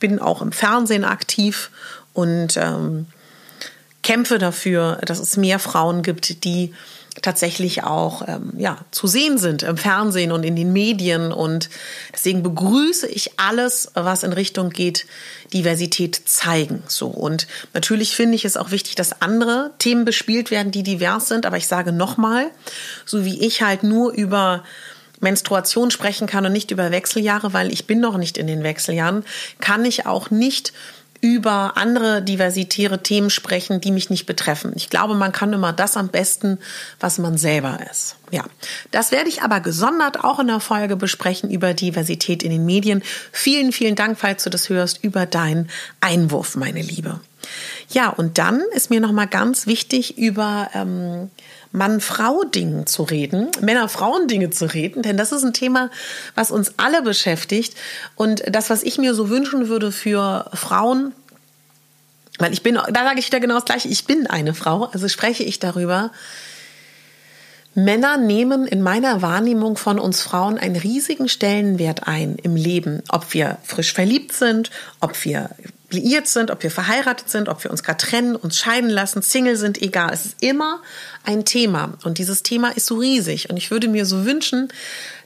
bin 0.01 0.19
auch 0.19 0.41
im 0.41 0.51
Fernsehen 0.51 1.05
aktiv 1.05 1.71
und 2.11 2.57
ähm, 2.57 3.05
kämpfe 4.03 4.37
dafür, 4.37 4.99
dass 5.05 5.19
es 5.19 5.37
mehr 5.37 5.59
Frauen 5.59 6.01
gibt, 6.01 6.43
die 6.43 6.73
tatsächlich 7.21 7.83
auch 7.83 8.27
ähm, 8.27 8.53
ja, 8.57 8.77
zu 8.91 9.05
sehen 9.05 9.37
sind 9.37 9.63
im 9.63 9.75
Fernsehen 9.75 10.31
und 10.31 10.43
in 10.43 10.55
den 10.55 10.71
Medien. 10.71 11.33
Und 11.33 11.69
deswegen 12.13 12.41
begrüße 12.41 13.07
ich 13.07 13.37
alles, 13.37 13.91
was 13.93 14.23
in 14.23 14.31
Richtung 14.33 14.69
geht, 14.69 15.05
Diversität 15.53 16.21
zeigen. 16.25 16.83
So. 16.87 17.07
Und 17.07 17.47
natürlich 17.73 18.15
finde 18.15 18.35
ich 18.35 18.45
es 18.45 18.55
auch 18.55 18.71
wichtig, 18.71 18.95
dass 18.95 19.21
andere 19.21 19.71
Themen 19.77 20.05
bespielt 20.05 20.51
werden, 20.51 20.71
die 20.71 20.83
divers 20.83 21.27
sind. 21.27 21.45
Aber 21.45 21.57
ich 21.57 21.67
sage 21.67 21.91
nochmal, 21.91 22.49
so 23.05 23.25
wie 23.25 23.45
ich 23.45 23.61
halt 23.61 23.83
nur 23.83 24.13
über 24.13 24.63
Menstruation 25.19 25.91
sprechen 25.91 26.27
kann 26.27 26.45
und 26.45 26.53
nicht 26.53 26.71
über 26.71 26.91
Wechseljahre, 26.91 27.53
weil 27.53 27.71
ich 27.71 27.85
bin 27.87 27.99
noch 27.99 28.17
nicht 28.17 28.37
in 28.37 28.47
den 28.47 28.63
Wechseljahren, 28.63 29.23
kann 29.59 29.85
ich 29.85 30.05
auch 30.05 30.31
nicht 30.31 30.73
über 31.21 31.77
andere 31.77 32.23
diversitäre 32.23 33.03
Themen 33.03 33.29
sprechen, 33.29 33.79
die 33.79 33.91
mich 33.91 34.09
nicht 34.09 34.25
betreffen. 34.25 34.73
Ich 34.75 34.89
glaube, 34.89 35.13
man 35.13 35.31
kann 35.31 35.53
immer 35.53 35.71
das 35.71 35.95
am 35.95 36.09
besten, 36.09 36.57
was 36.99 37.19
man 37.19 37.37
selber 37.37 37.79
ist. 37.89 38.15
Ja, 38.31 38.43
das 38.89 39.11
werde 39.11 39.29
ich 39.29 39.43
aber 39.43 39.59
gesondert 39.59 40.23
auch 40.23 40.39
in 40.39 40.47
der 40.47 40.59
Folge 40.59 40.95
besprechen 40.95 41.51
über 41.51 41.73
Diversität 41.73 42.43
in 42.43 42.49
den 42.49 42.65
Medien. 42.65 43.03
Vielen, 43.31 43.71
vielen 43.71 43.95
Dank, 43.95 44.17
falls 44.17 44.43
du 44.43 44.49
das 44.49 44.69
hörst, 44.69 45.03
über 45.03 45.25
deinen 45.25 45.69
Einwurf, 45.99 46.55
meine 46.55 46.81
Liebe. 46.81 47.19
Ja, 47.89 48.09
und 48.09 48.37
dann 48.37 48.61
ist 48.73 48.89
mir 48.89 48.99
noch 48.99 49.11
mal 49.11 49.27
ganz 49.27 49.67
wichtig 49.67 50.17
über 50.17 50.69
ähm, 50.73 51.29
Mann-Frau-Dingen 51.71 52.85
zu 52.85 53.03
reden, 53.03 53.49
Männer-Frauen-Dinge 53.61 54.49
zu 54.49 54.65
reden, 54.65 55.03
denn 55.03 55.17
das 55.17 55.31
ist 55.31 55.43
ein 55.43 55.53
Thema, 55.53 55.89
was 56.35 56.51
uns 56.51 56.73
alle 56.77 57.01
beschäftigt. 57.01 57.75
Und 58.15 58.43
das, 58.47 58.69
was 58.69 58.83
ich 58.83 58.97
mir 58.97 59.13
so 59.13 59.29
wünschen 59.29 59.69
würde 59.69 59.91
für 59.91 60.49
Frauen, 60.53 61.13
weil 62.39 62.53
ich 62.53 62.63
bin, 62.63 62.75
da 62.75 63.03
sage 63.03 63.19
ich 63.19 63.27
wieder 63.27 63.39
genau 63.39 63.55
das 63.55 63.65
Gleiche, 63.65 63.87
ich 63.87 64.05
bin 64.05 64.27
eine 64.27 64.53
Frau, 64.53 64.85
also 64.85 65.07
spreche 65.07 65.43
ich 65.43 65.59
darüber. 65.59 66.11
Männer 67.73 68.17
nehmen 68.17 68.67
in 68.67 68.81
meiner 68.81 69.21
Wahrnehmung 69.21 69.77
von 69.77 69.97
uns 69.97 70.21
Frauen 70.21 70.57
einen 70.57 70.75
riesigen 70.75 71.29
Stellenwert 71.29 72.05
ein 72.07 72.35
im 72.35 72.57
Leben, 72.57 73.01
ob 73.07 73.33
wir 73.33 73.59
frisch 73.63 73.93
verliebt 73.93 74.33
sind, 74.33 74.71
ob 74.99 75.23
wir 75.23 75.51
liiert 75.93 76.27
sind, 76.27 76.51
ob 76.51 76.63
wir 76.63 76.71
verheiratet 76.71 77.29
sind, 77.29 77.49
ob 77.49 77.63
wir 77.63 77.71
uns 77.71 77.83
gerade 77.83 77.97
trennen, 77.97 78.35
uns 78.35 78.57
scheiden 78.57 78.89
lassen, 78.89 79.21
Single 79.21 79.55
sind, 79.55 79.81
egal. 79.81 80.11
Es 80.13 80.25
ist 80.25 80.35
immer 80.41 80.81
ein 81.23 81.45
Thema. 81.45 81.93
Und 82.03 82.17
dieses 82.17 82.43
Thema 82.43 82.69
ist 82.69 82.85
so 82.85 82.95
riesig. 82.95 83.49
Und 83.49 83.57
ich 83.57 83.71
würde 83.71 83.87
mir 83.87 84.05
so 84.05 84.25
wünschen, 84.25 84.69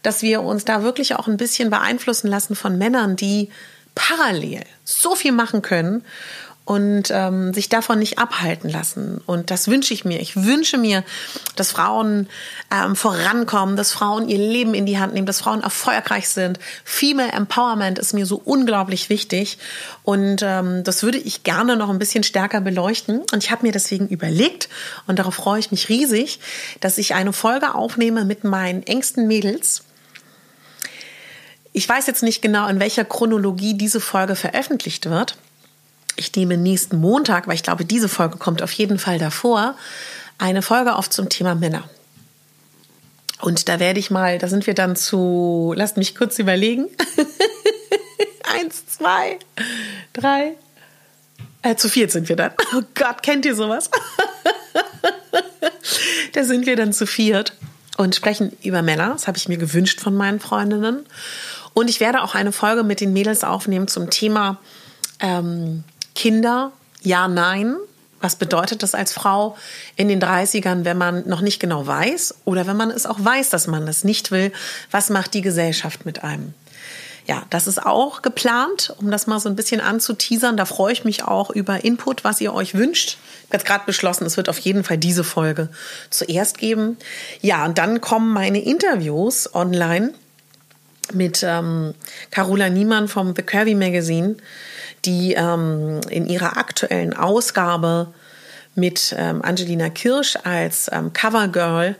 dass 0.03 0.21
wir 0.21 0.41
uns 0.41 0.65
da 0.65 0.83
wirklich 0.83 1.15
auch 1.15 1.27
ein 1.27 1.37
bisschen 1.37 1.69
beeinflussen 1.69 2.27
lassen 2.27 2.55
von 2.55 2.77
Männern, 2.77 3.15
die 3.15 3.49
parallel 3.95 4.63
so 4.83 5.15
viel 5.15 5.31
machen 5.31 5.61
können 5.61 6.03
und 6.65 7.11
ähm, 7.11 7.53
sich 7.53 7.69
davon 7.69 7.99
nicht 7.99 8.17
abhalten 8.17 8.69
lassen. 8.69 9.21
Und 9.27 9.51
das 9.51 9.67
wünsche 9.67 9.93
ich 9.93 10.03
mir. 10.03 10.19
Ich 10.19 10.35
wünsche 10.35 10.79
mir, 10.79 11.03
dass 11.55 11.71
Frauen 11.71 12.27
ähm, 12.73 12.95
vorankommen, 12.95 13.75
dass 13.75 13.91
Frauen 13.91 14.27
ihr 14.27 14.39
Leben 14.39 14.73
in 14.73 14.87
die 14.87 14.97
Hand 14.97 15.13
nehmen, 15.13 15.27
dass 15.27 15.41
Frauen 15.41 15.61
erfolgreich 15.61 16.27
sind. 16.27 16.59
Female 16.83 17.31
Empowerment 17.31 17.99
ist 17.99 18.13
mir 18.13 18.25
so 18.25 18.41
unglaublich 18.43 19.09
wichtig. 19.09 19.59
Und 20.01 20.41
ähm, 20.41 20.83
das 20.83 21.03
würde 21.03 21.19
ich 21.19 21.43
gerne 21.43 21.77
noch 21.77 21.89
ein 21.89 21.99
bisschen 21.99 22.23
stärker 22.23 22.61
beleuchten. 22.61 23.21
Und 23.31 23.43
ich 23.43 23.51
habe 23.51 23.63
mir 23.63 23.71
deswegen 23.71 24.07
überlegt, 24.07 24.67
und 25.05 25.19
darauf 25.19 25.35
freue 25.35 25.59
ich 25.59 25.69
mich 25.69 25.89
riesig, 25.89 26.39
dass 26.79 26.97
ich 26.97 27.13
eine 27.13 27.31
Folge 27.31 27.75
aufnehme 27.75 28.25
mit 28.25 28.43
meinen 28.43 28.81
engsten 28.81 29.27
Mädels. 29.27 29.83
Ich 31.73 31.87
weiß 31.87 32.07
jetzt 32.07 32.23
nicht 32.23 32.41
genau, 32.41 32.67
in 32.69 32.79
welcher 32.79 33.05
Chronologie 33.05 33.75
diese 33.75 33.99
Folge 33.99 34.35
veröffentlicht 34.35 35.09
wird 35.09 35.37
ich 36.15 36.35
nehme 36.35 36.57
nächsten 36.57 36.97
Montag, 36.97 37.47
weil 37.47 37.55
ich 37.55 37.63
glaube, 37.63 37.85
diese 37.85 38.09
Folge 38.09 38.37
kommt 38.37 38.61
auf 38.61 38.71
jeden 38.71 38.99
Fall 38.99 39.19
davor, 39.19 39.75
eine 40.37 40.61
Folge 40.61 40.95
auf 40.95 41.09
zum 41.09 41.29
Thema 41.29 41.55
Männer. 41.55 41.89
Und 43.41 43.67
da 43.67 43.79
werde 43.79 43.99
ich 43.99 44.11
mal, 44.11 44.37
da 44.37 44.47
sind 44.47 44.65
wir 44.65 44.73
dann 44.73 44.95
zu, 44.95 45.73
lasst 45.75 45.97
mich 45.97 46.15
kurz 46.15 46.39
überlegen. 46.39 46.87
Eins, 48.55 48.85
zwei, 48.87 49.39
drei, 50.13 50.53
äh, 51.61 51.75
zu 51.75 51.89
viert 51.89 52.11
sind 52.11 52.29
wir 52.29 52.35
dann. 52.35 52.51
Oh 52.75 52.81
Gott, 52.93 53.23
kennt 53.23 53.45
ihr 53.45 53.55
sowas? 53.55 53.89
da 56.33 56.43
sind 56.43 56.65
wir 56.65 56.75
dann 56.75 56.93
zu 56.93 57.05
viert 57.05 57.53
und 57.97 58.15
sprechen 58.15 58.55
über 58.63 58.81
Männer. 58.81 59.09
Das 59.09 59.27
habe 59.27 59.37
ich 59.37 59.47
mir 59.47 59.57
gewünscht 59.57 59.99
von 59.99 60.15
meinen 60.15 60.39
Freundinnen. 60.39 61.05
Und 61.73 61.89
ich 61.89 61.99
werde 61.99 62.21
auch 62.21 62.35
eine 62.35 62.51
Folge 62.51 62.83
mit 62.83 63.01
den 63.01 63.13
Mädels 63.13 63.43
aufnehmen 63.43 63.87
zum 63.87 64.09
Thema 64.09 64.59
ähm, 65.19 65.83
Kinder, 66.15 66.71
ja, 67.01 67.27
nein. 67.27 67.75
Was 68.21 68.37
bedeutet 68.37 68.81
das 68.81 68.95
als 68.95 69.13
Frau 69.13 69.55
in 69.97 70.07
den 70.07 70.19
30ern, 70.19 70.83
wenn 70.83 70.97
man 70.97 71.27
noch 71.27 71.41
nicht 71.41 71.59
genau 71.59 71.85
weiß 71.85 72.35
oder 72.45 72.65
wenn 72.65 72.77
man 72.77 72.89
es 72.89 73.05
auch 73.05 73.19
weiß, 73.19 73.49
dass 73.49 73.67
man 73.67 73.85
das 73.85 74.03
nicht 74.03 74.31
will? 74.31 74.51
Was 74.89 75.11
macht 75.11 75.35
die 75.35 75.41
Gesellschaft 75.41 76.05
mit 76.05 76.23
einem? 76.23 76.55
Ja, 77.27 77.43
das 77.49 77.67
ist 77.67 77.83
auch 77.83 78.21
geplant, 78.21 78.93
um 78.99 79.09
das 79.09 79.25
mal 79.25 79.39
so 79.39 79.49
ein 79.49 79.55
bisschen 79.55 79.81
anzuteasern. 79.81 80.57
Da 80.57 80.65
freue 80.65 80.93
ich 80.93 81.05
mich 81.05 81.23
auch 81.23 81.49
über 81.49 81.83
Input, 81.83 82.23
was 82.23 82.39
ihr 82.39 82.53
euch 82.53 82.75
wünscht. 82.75 83.17
Ich 83.47 83.53
habe 83.53 83.63
gerade 83.63 83.85
beschlossen, 83.85 84.25
es 84.25 84.37
wird 84.37 84.47
auf 84.47 84.59
jeden 84.59 84.83
Fall 84.83 84.97
diese 84.97 85.23
Folge 85.23 85.69
zuerst 86.09 86.59
geben. 86.59 86.97
Ja, 87.41 87.65
und 87.65 87.77
dann 87.77 87.99
kommen 87.99 88.31
meine 88.31 88.63
Interviews 88.63 89.53
online 89.53 90.13
mit 91.13 91.43
ähm, 91.43 91.95
Carola 92.31 92.69
Niemann 92.69 93.07
vom 93.07 93.35
The 93.35 93.43
Curvy 93.43 93.75
Magazine 93.75 94.35
die 95.05 95.33
ähm, 95.33 96.01
in 96.09 96.25
ihrer 96.27 96.57
aktuellen 96.57 97.15
Ausgabe 97.15 98.13
mit 98.75 99.15
ähm, 99.17 99.41
Angelina 99.41 99.89
Kirsch 99.89 100.37
als 100.43 100.89
ähm, 100.91 101.13
Covergirl 101.13 101.95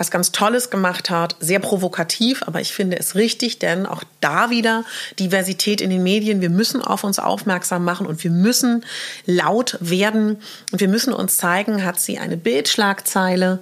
was 0.00 0.10
ganz 0.10 0.32
Tolles 0.32 0.70
gemacht 0.70 1.10
hat, 1.10 1.36
sehr 1.40 1.58
provokativ, 1.58 2.42
aber 2.46 2.62
ich 2.62 2.72
finde 2.72 2.98
es 2.98 3.16
richtig, 3.16 3.58
denn 3.58 3.84
auch 3.84 4.02
da 4.22 4.48
wieder 4.48 4.86
Diversität 5.18 5.82
in 5.82 5.90
den 5.90 6.02
Medien. 6.02 6.40
Wir 6.40 6.48
müssen 6.48 6.80
auf 6.80 7.04
uns 7.04 7.18
aufmerksam 7.18 7.84
machen 7.84 8.06
und 8.06 8.24
wir 8.24 8.30
müssen 8.30 8.82
laut 9.26 9.76
werden 9.78 10.38
und 10.72 10.80
wir 10.80 10.88
müssen 10.88 11.12
uns 11.12 11.36
zeigen, 11.36 11.84
hat 11.84 12.00
sie 12.00 12.18
eine 12.18 12.38
Bildschlagzeile 12.38 13.58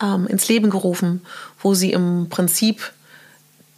ähm, 0.00 0.28
ins 0.28 0.46
Leben 0.46 0.70
gerufen, 0.70 1.22
wo 1.60 1.74
sie 1.74 1.90
im 1.90 2.28
Prinzip 2.30 2.92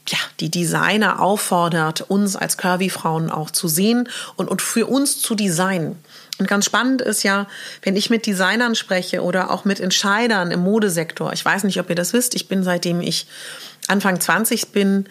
ja, 0.08 0.18
die 0.40 0.50
Designer 0.50 1.20
auffordert, 1.20 2.02
uns 2.08 2.36
als 2.36 2.56
Curvy-Frauen 2.56 3.30
auch 3.30 3.50
zu 3.50 3.68
sehen 3.68 4.08
und, 4.36 4.48
und 4.48 4.62
für 4.62 4.86
uns 4.86 5.20
zu 5.20 5.34
designen. 5.34 5.96
Und 6.38 6.48
ganz 6.48 6.66
spannend 6.66 7.00
ist 7.00 7.22
ja, 7.22 7.46
wenn 7.82 7.96
ich 7.96 8.10
mit 8.10 8.26
Designern 8.26 8.74
spreche 8.74 9.22
oder 9.22 9.50
auch 9.50 9.64
mit 9.64 9.80
Entscheidern 9.80 10.50
im 10.50 10.60
Modesektor. 10.60 11.32
Ich 11.32 11.44
weiß 11.44 11.64
nicht, 11.64 11.80
ob 11.80 11.88
ihr 11.88 11.96
das 11.96 12.12
wisst. 12.12 12.34
Ich 12.34 12.48
bin 12.48 12.62
seitdem 12.62 13.00
ich 13.00 13.26
Anfang 13.88 14.20
20 14.20 14.68
bin, 14.68 15.08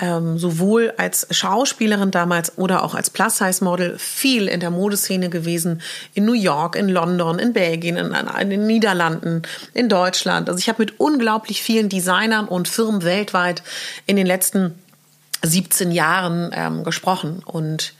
ähm, 0.00 0.38
sowohl 0.38 0.94
als 0.96 1.26
Schauspielerin 1.30 2.10
damals 2.10 2.56
oder 2.56 2.82
auch 2.82 2.94
als 2.94 3.10
Plus-Size-Model 3.10 3.98
viel 3.98 4.48
in 4.48 4.60
der 4.60 4.70
Modeszene 4.70 5.28
gewesen. 5.28 5.82
In 6.14 6.24
New 6.24 6.32
York, 6.32 6.74
in 6.76 6.88
London, 6.88 7.38
in 7.38 7.52
Belgien, 7.52 7.96
in, 7.96 8.14
in 8.14 8.50
den 8.50 8.66
Niederlanden, 8.66 9.42
in 9.74 9.88
Deutschland. 9.88 10.48
Also 10.48 10.58
ich 10.58 10.68
habe 10.68 10.82
mit 10.82 10.98
unglaublich 10.98 11.62
vielen 11.62 11.88
Designern 11.88 12.48
und 12.48 12.68
Firmen 12.68 13.04
weltweit 13.04 13.62
in 14.06 14.16
den 14.16 14.26
letzten 14.26 14.74
17 15.42 15.90
Jahren 15.90 16.50
ähm, 16.54 16.84
gesprochen. 16.84 17.42
Und 17.44 17.92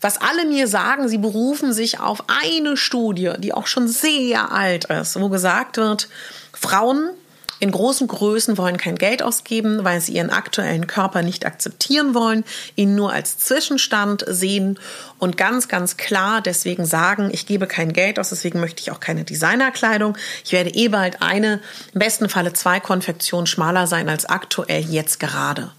was 0.00 0.20
alle 0.20 0.46
mir 0.46 0.66
sagen, 0.66 1.08
sie 1.08 1.18
berufen 1.18 1.72
sich 1.72 2.00
auf 2.00 2.24
eine 2.42 2.76
Studie, 2.76 3.32
die 3.38 3.52
auch 3.52 3.66
schon 3.66 3.86
sehr 3.86 4.50
alt 4.52 4.86
ist, 4.86 5.20
wo 5.20 5.28
gesagt 5.28 5.76
wird, 5.76 6.08
Frauen 6.52 7.10
in 7.58 7.70
großen 7.70 8.06
Größen 8.06 8.56
wollen 8.56 8.78
kein 8.78 8.96
Geld 8.96 9.22
ausgeben, 9.22 9.84
weil 9.84 10.00
sie 10.00 10.14
ihren 10.14 10.30
aktuellen 10.30 10.86
Körper 10.86 11.22
nicht 11.22 11.44
akzeptieren 11.44 12.14
wollen, 12.14 12.44
ihn 12.74 12.94
nur 12.94 13.12
als 13.12 13.38
Zwischenstand 13.38 14.24
sehen 14.26 14.78
und 15.18 15.36
ganz, 15.36 15.68
ganz 15.68 15.96
klar 15.96 16.40
deswegen 16.40 16.86
sagen, 16.86 17.28
ich 17.32 17.46
gebe 17.46 17.66
kein 17.66 17.92
Geld 17.92 18.18
aus, 18.18 18.30
deswegen 18.30 18.60
möchte 18.60 18.80
ich 18.80 18.90
auch 18.90 19.00
keine 19.00 19.24
Designerkleidung. 19.24 20.16
Ich 20.44 20.52
werde 20.52 20.70
eh 20.70 20.88
bald 20.88 21.20
eine, 21.20 21.60
im 21.92 21.98
besten 21.98 22.28
Falle 22.28 22.52
zwei 22.54 22.80
Konfektionen 22.80 23.46
schmaler 23.46 23.86
sein 23.86 24.08
als 24.08 24.24
aktuell 24.24 24.82
jetzt 24.82 25.20
gerade. 25.20 25.70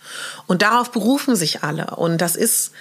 Und 0.45 0.61
darauf 0.61 0.91
berufen 0.91 1.35
sich 1.35 1.63
alle. 1.63 1.95
Und 1.95 2.19
das 2.19 2.35
ist, 2.35 2.71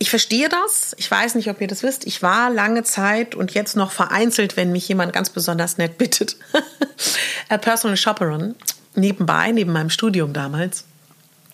ich 0.00 0.08
verstehe 0.08 0.48
das. 0.48 0.96
Ich 0.96 1.10
weiß 1.10 1.34
nicht, 1.34 1.50
ob 1.50 1.60
ihr 1.60 1.68
das 1.68 1.82
wisst. 1.82 2.06
Ich 2.06 2.22
war 2.22 2.50
lange 2.50 2.82
Zeit 2.84 3.34
und 3.34 3.52
jetzt 3.52 3.76
noch 3.76 3.92
vereinzelt, 3.92 4.56
wenn 4.56 4.72
mich 4.72 4.88
jemand 4.88 5.12
ganz 5.12 5.28
besonders 5.28 5.76
nett 5.76 5.98
bittet, 5.98 6.36
a 7.50 7.58
Personal 7.58 7.98
Shopperin 7.98 8.54
nebenbei, 8.94 9.52
neben 9.52 9.72
meinem 9.72 9.90
Studium 9.90 10.32
damals. 10.32 10.84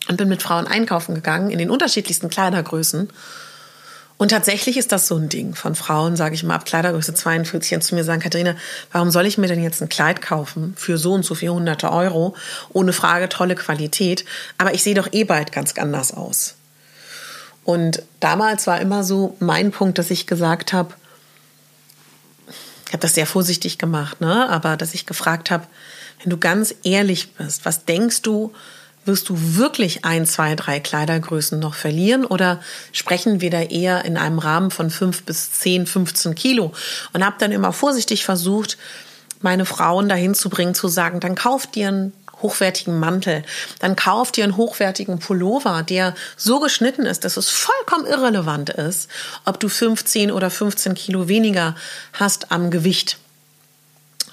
Und 0.09 0.17
bin 0.17 0.29
mit 0.29 0.45
Frauen 0.45 0.69
einkaufen 0.69 1.17
gegangen 1.17 1.51
in 1.51 1.59
den 1.59 1.71
unterschiedlichsten 1.71 2.31
Kleidergrößen. 2.31 3.11
Und 4.17 4.31
tatsächlich 4.31 4.77
ist 4.77 4.93
das 4.93 5.09
so 5.09 5.17
ein 5.17 5.29
Ding 5.29 5.57
von 5.57 5.75
Frauen, 5.75 6.15
sage 6.15 6.37
ich 6.37 6.45
mal, 6.45 6.55
ab 6.55 6.65
Kleidergröße 6.65 7.15
42 7.15 7.75
und 7.75 7.83
zu 7.83 7.97
mir 7.97 8.05
sagen, 8.05 8.23
Katharina, 8.23 8.55
warum 8.93 9.11
soll 9.11 9.27
ich 9.27 9.39
mir 9.39 9.49
denn 9.49 9.61
jetzt 9.61 9.83
ein 9.83 9.89
Kleid 9.89 10.23
kaufen 10.23 10.73
für 10.77 10.99
so 10.99 11.15
und 11.15 11.25
so 11.25 11.35
viel 11.35 11.51
hunderte 11.51 11.91
Euro? 11.91 12.37
Ohne 12.73 12.93
Frage, 12.93 13.29
tolle 13.29 13.57
Qualität. 13.57 14.25
Aber 14.57 14.73
ich 14.73 14.85
sehe 14.85 14.95
doch 14.95 15.09
eh 15.11 15.25
bald 15.25 15.51
ganz 15.51 15.77
anders 15.77 16.15
aus. 16.15 16.55
Und 17.67 18.05
damals 18.21 18.69
war 18.69 18.81
immer 18.81 19.03
so 19.03 19.37
mein 19.41 19.73
Punkt, 19.73 19.99
dass 19.99 20.13
ich 20.13 20.29
gesagt 20.29 20.73
habe, 20.73 20.95
ich 22.87 22.93
habe 22.93 23.01
das 23.01 23.17
sehr 23.17 23.27
vorsichtig 23.27 23.77
gemacht, 23.77 24.21
ne? 24.21 24.49
aber 24.49 24.77
dass 24.77 24.95
ich 24.95 25.05
gefragt 25.05 25.51
habe, 25.51 25.67
wenn 26.23 26.31
du 26.31 26.39
ganz 26.39 26.73
ehrlich 26.85 27.33
bist, 27.33 27.65
was 27.65 27.85
denkst 27.85 28.23
du, 28.23 28.53
wirst 29.05 29.29
du 29.29 29.35
wirklich 29.57 30.05
ein, 30.05 30.27
zwei, 30.27 30.55
drei 30.55 30.79
Kleidergrößen 30.79 31.59
noch 31.59 31.75
verlieren 31.75 32.25
oder 32.25 32.61
sprechen 32.93 33.41
wir 33.41 33.51
da 33.51 33.63
eher 33.63 34.05
in 34.05 34.17
einem 34.17 34.39
Rahmen 34.39 34.71
von 34.71 34.89
fünf 34.89 35.25
bis 35.25 35.51
zehn, 35.51 35.87
15 35.87 36.37
Kilo? 36.37 36.73
Und 37.13 37.25
habe 37.25 37.37
dann 37.41 37.51
immer 37.51 37.73
vorsichtig 37.73 38.25
versucht, 38.25 38.79
meine 39.41 39.65
Frauen 39.65 40.09
dahin 40.09 40.35
zu 40.35 40.51
bringen, 40.51 40.75
zu 40.77 40.87
sagen, 40.87 41.19
dann 41.19 41.35
kauf 41.35 41.67
dir 41.67 41.89
ein 41.89 42.13
hochwertigen 42.43 42.99
Mantel. 42.99 43.43
Dann 43.79 43.97
kauf 43.97 44.33
dir 44.33 44.45
einen 44.45 44.57
hochwertigen 44.57 45.19
Pullover, 45.19 45.83
der 45.83 46.15
so 46.37 46.61
geschnitten 46.61 47.07
ist, 47.07 47.25
dass 47.25 47.37
es 47.37 47.49
vollkommen 47.49 48.07
irrelevant 48.07 48.71
ist, 48.71 49.09
ob 49.45 49.61
du 49.61 49.69
15 49.69 50.31
oder 50.31 50.51
15 50.51 50.95
Kilo 50.95 51.29
weniger 51.29 51.75
hast 52.13 52.53
am 52.53 52.71
Gewicht. 52.71 53.19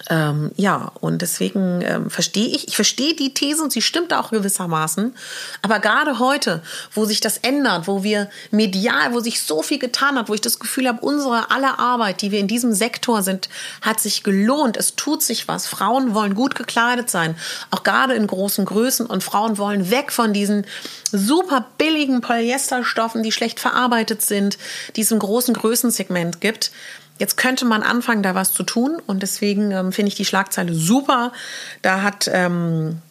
Ähm, 0.10 0.52
ja, 0.58 0.92
und 1.00 1.22
deswegen 1.22 1.82
ähm, 1.82 2.10
verstehe 2.10 2.48
ich, 2.48 2.68
ich 2.68 2.76
verstehe 2.76 3.13
die 3.13 3.34
These 3.34 3.63
und 3.63 3.72
sie 3.72 3.82
stimmt 3.82 4.13
auch 4.13 4.32
gewissermaßen. 4.32 5.16
Aber 5.62 5.80
gerade 5.80 6.20
heute, 6.20 6.62
wo 6.94 7.06
sich 7.06 7.22
das 7.22 7.38
ändert, 7.38 7.88
wo 7.88 8.04
wir 8.04 8.30
medial, 8.52 9.13
wo 9.13 9.22
sich 9.22 9.42
so 9.42 9.62
viel 9.63 9.80
getan 9.80 10.18
hat, 10.18 10.28
wo 10.28 10.34
ich 10.34 10.42
das 10.42 10.60
Gefühl 10.60 10.88
habe, 10.88 11.00
unsere 11.02 11.52
aller 11.52 11.80
Arbeit, 11.80 12.22
die 12.22 12.32
wir 12.32 12.39
in 12.39 12.48
diesem 12.48 12.74
Sektor 12.74 13.24
sind, 13.24 13.48
hat 13.82 14.00
sich 14.02 14.24
gelohnt. 14.24 14.76
Es 14.76 14.96
tut 14.96 15.24
sich 15.24 15.48
was. 15.48 15.68
Frauen 15.68 16.13
wollen 16.13 16.36
gut 16.36 16.56
gekleidet 16.56 17.10
sein, 17.10 17.36
auch 17.72 17.84
gerade 17.84 18.13
in 18.13 18.28
großen 18.28 18.66
Größen. 18.66 19.06
Und 19.06 19.24
Frauen 19.24 19.58
wollen 19.58 19.89
weg 19.89 20.12
von 20.12 20.34
diesen 20.34 20.66
super 21.12 21.68
billigen 21.78 22.22
Polyesterstoffen, 22.22 23.24
die 23.24 23.32
schlecht 23.32 23.60
verarbeitet 23.60 24.22
sind, 24.22 24.58
die 24.96 25.02
es 25.02 25.12
im 25.12 25.20
großen 25.20 25.54
Größensegment 25.54 26.42
gibt. 26.42 26.72
Jetzt 27.19 27.38
könnte 27.38 27.65
man 27.65 27.84
anfangen, 27.84 28.23
da 28.23 28.36
was 28.36 28.52
zu 28.54 28.63
tun. 28.63 29.02
Und 29.06 29.21
deswegen 29.21 29.71
ähm, 29.71 29.91
finde 29.91 30.10
ich 30.10 30.15
die 30.15 30.26
Schlagzeile 30.26 30.73
super. 30.73 31.32
Da 31.82 32.02
hat, 32.02 32.30
ähm, 32.32 33.02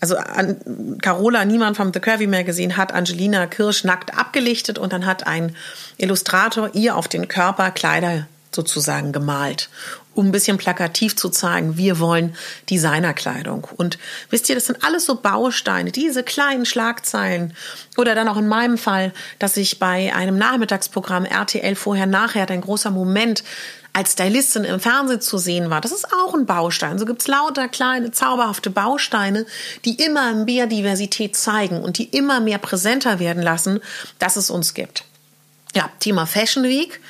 also 0.00 0.16
an, 0.16 0.98
Carola 1.00 1.44
Niemann 1.44 1.74
vom 1.74 1.92
The 1.92 2.00
Curvy 2.00 2.26
Magazine 2.26 2.76
hat 2.76 2.92
Angelina 2.92 3.46
Kirsch 3.46 3.84
nackt 3.84 4.16
abgelichtet 4.16 4.78
und 4.78 4.92
dann 4.92 5.06
hat 5.06 5.26
ein 5.26 5.56
Illustrator 5.96 6.74
ihr 6.74 6.96
auf 6.96 7.08
den 7.08 7.28
Körper 7.28 7.70
Kleider 7.70 8.26
sozusagen 8.52 9.12
gemalt 9.12 9.68
um 10.14 10.26
ein 10.26 10.32
bisschen 10.32 10.58
plakativ 10.58 11.16
zu 11.16 11.28
zeigen, 11.28 11.76
wir 11.76 11.98
wollen 11.98 12.34
Designerkleidung. 12.68 13.68
Und 13.76 13.98
wisst 14.28 14.48
ihr, 14.48 14.54
das 14.54 14.66
sind 14.66 14.84
alles 14.84 15.06
so 15.06 15.16
Bausteine, 15.16 15.92
diese 15.92 16.22
kleinen 16.22 16.66
Schlagzeilen. 16.66 17.54
Oder 17.96 18.14
dann 18.14 18.28
auch 18.28 18.36
in 18.36 18.48
meinem 18.48 18.76
Fall, 18.76 19.12
dass 19.38 19.56
ich 19.56 19.78
bei 19.78 20.14
einem 20.14 20.36
Nachmittagsprogramm 20.36 21.24
RTL 21.24 21.74
vorher, 21.76 22.06
nachher, 22.06 22.50
ein 22.50 22.60
großer 22.60 22.90
Moment 22.90 23.44
als 23.92 24.12
Stylistin 24.12 24.64
im 24.64 24.80
Fernsehen 24.80 25.20
zu 25.20 25.38
sehen 25.38 25.70
war. 25.70 25.80
Das 25.80 25.92
ist 25.92 26.06
auch 26.12 26.34
ein 26.34 26.46
Baustein. 26.46 26.98
So 26.98 27.06
gibt's 27.06 27.26
lauter 27.26 27.68
kleine, 27.68 28.10
zauberhafte 28.12 28.70
Bausteine, 28.70 29.46
die 29.84 30.02
immer 30.02 30.32
mehr 30.34 30.66
Diversität 30.66 31.36
zeigen 31.36 31.80
und 31.80 31.98
die 31.98 32.04
immer 32.04 32.40
mehr 32.40 32.58
präsenter 32.58 33.18
werden 33.18 33.42
lassen, 33.42 33.80
dass 34.18 34.36
es 34.36 34.50
uns 34.50 34.74
gibt. 34.74 35.04
Ja, 35.74 35.90
Thema 35.98 36.26
Fashion 36.26 36.64
Week 36.64 37.00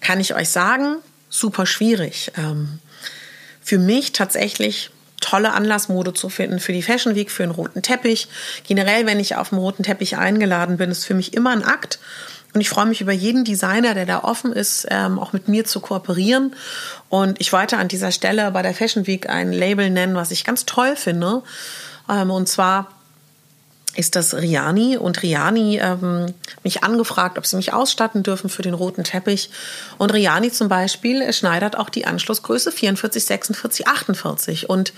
kann 0.00 0.20
ich 0.20 0.34
euch 0.34 0.50
sagen, 0.50 0.96
super 1.28 1.66
schwierig. 1.66 2.32
Ähm, 2.36 2.78
für 3.60 3.78
mich 3.78 4.12
tatsächlich 4.12 4.90
tolle 5.20 5.52
Anlassmode 5.52 6.14
zu 6.14 6.28
finden 6.28 6.60
für 6.60 6.72
die 6.72 6.82
Fashion 6.82 7.14
Week, 7.14 7.30
für 7.30 7.42
einen 7.42 7.52
roten 7.52 7.82
Teppich. 7.82 8.28
Generell, 8.66 9.06
wenn 9.06 9.20
ich 9.20 9.36
auf 9.36 9.50
dem 9.50 9.58
roten 9.58 9.82
Teppich 9.82 10.16
eingeladen 10.16 10.76
bin, 10.76 10.90
ist 10.90 11.04
für 11.04 11.14
mich 11.14 11.34
immer 11.34 11.50
ein 11.50 11.64
Akt. 11.64 11.98
Und 12.54 12.62
ich 12.62 12.70
freue 12.70 12.86
mich 12.86 13.00
über 13.00 13.12
jeden 13.12 13.44
Designer, 13.44 13.94
der 13.94 14.06
da 14.06 14.24
offen 14.24 14.52
ist, 14.52 14.86
ähm, 14.90 15.18
auch 15.18 15.32
mit 15.32 15.48
mir 15.48 15.64
zu 15.64 15.80
kooperieren. 15.80 16.54
Und 17.08 17.40
ich 17.40 17.52
wollte 17.52 17.76
an 17.76 17.88
dieser 17.88 18.10
Stelle 18.10 18.50
bei 18.52 18.62
der 18.62 18.74
Fashion 18.74 19.06
Week 19.06 19.28
ein 19.28 19.52
Label 19.52 19.90
nennen, 19.90 20.14
was 20.14 20.30
ich 20.30 20.44
ganz 20.44 20.64
toll 20.64 20.96
finde. 20.96 21.42
Ähm, 22.08 22.30
und 22.30 22.48
zwar 22.48 22.88
ist 23.98 24.14
das 24.14 24.32
Riani. 24.32 24.96
Und 24.96 25.22
Riani 25.22 25.78
ähm, 25.82 26.32
mich 26.62 26.84
angefragt, 26.84 27.36
ob 27.36 27.46
sie 27.46 27.56
mich 27.56 27.72
ausstatten 27.72 28.22
dürfen 28.22 28.48
für 28.48 28.62
den 28.62 28.74
roten 28.74 29.02
Teppich. 29.02 29.50
Und 29.98 30.12
Riani 30.14 30.52
zum 30.52 30.68
Beispiel 30.68 31.32
schneidert 31.32 31.76
auch 31.76 31.90
die 31.90 32.06
Anschlussgröße 32.06 32.70
44, 32.70 33.24
46, 33.24 33.88
48. 33.88 34.70
Und 34.70 34.92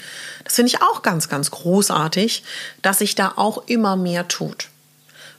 das 0.44 0.56
finde 0.56 0.68
ich 0.68 0.82
auch 0.82 1.00
ganz, 1.00 1.30
ganz 1.30 1.50
großartig, 1.50 2.44
dass 2.82 2.98
sich 2.98 3.14
da 3.14 3.32
auch 3.36 3.62
immer 3.66 3.96
mehr 3.96 4.28
tut. 4.28 4.68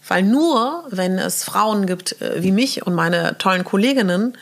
Weil 0.08 0.24
nur, 0.24 0.84
wenn 0.90 1.20
es 1.20 1.44
Frauen 1.44 1.86
gibt 1.86 2.20
äh, 2.20 2.42
wie 2.42 2.52
mich 2.52 2.88
und 2.88 2.96
meine 2.96 3.38
tollen 3.38 3.64
Kolleginnen, 3.64 4.36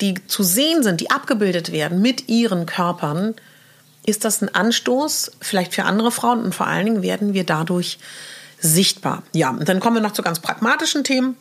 die 0.00 0.14
zu 0.26 0.42
sehen 0.42 0.82
sind, 0.82 1.02
die 1.02 1.10
abgebildet 1.10 1.72
werden 1.72 2.00
mit 2.00 2.30
ihren 2.30 2.64
Körpern, 2.64 3.34
ist 4.06 4.24
das 4.24 4.40
ein 4.40 4.54
Anstoß 4.54 5.32
vielleicht 5.42 5.74
für 5.74 5.84
andere 5.84 6.10
Frauen 6.10 6.42
und 6.42 6.54
vor 6.54 6.66
allen 6.66 6.86
Dingen 6.86 7.02
werden 7.02 7.34
wir 7.34 7.44
dadurch 7.44 7.98
sichtbar. 8.74 9.22
Ja, 9.32 9.50
und 9.50 9.68
dann 9.68 9.80
kommen 9.80 9.96
wir 9.96 10.02
noch 10.02 10.12
zu 10.12 10.22
ganz 10.22 10.40
pragmatischen 10.40 11.04
Themen. 11.04 11.36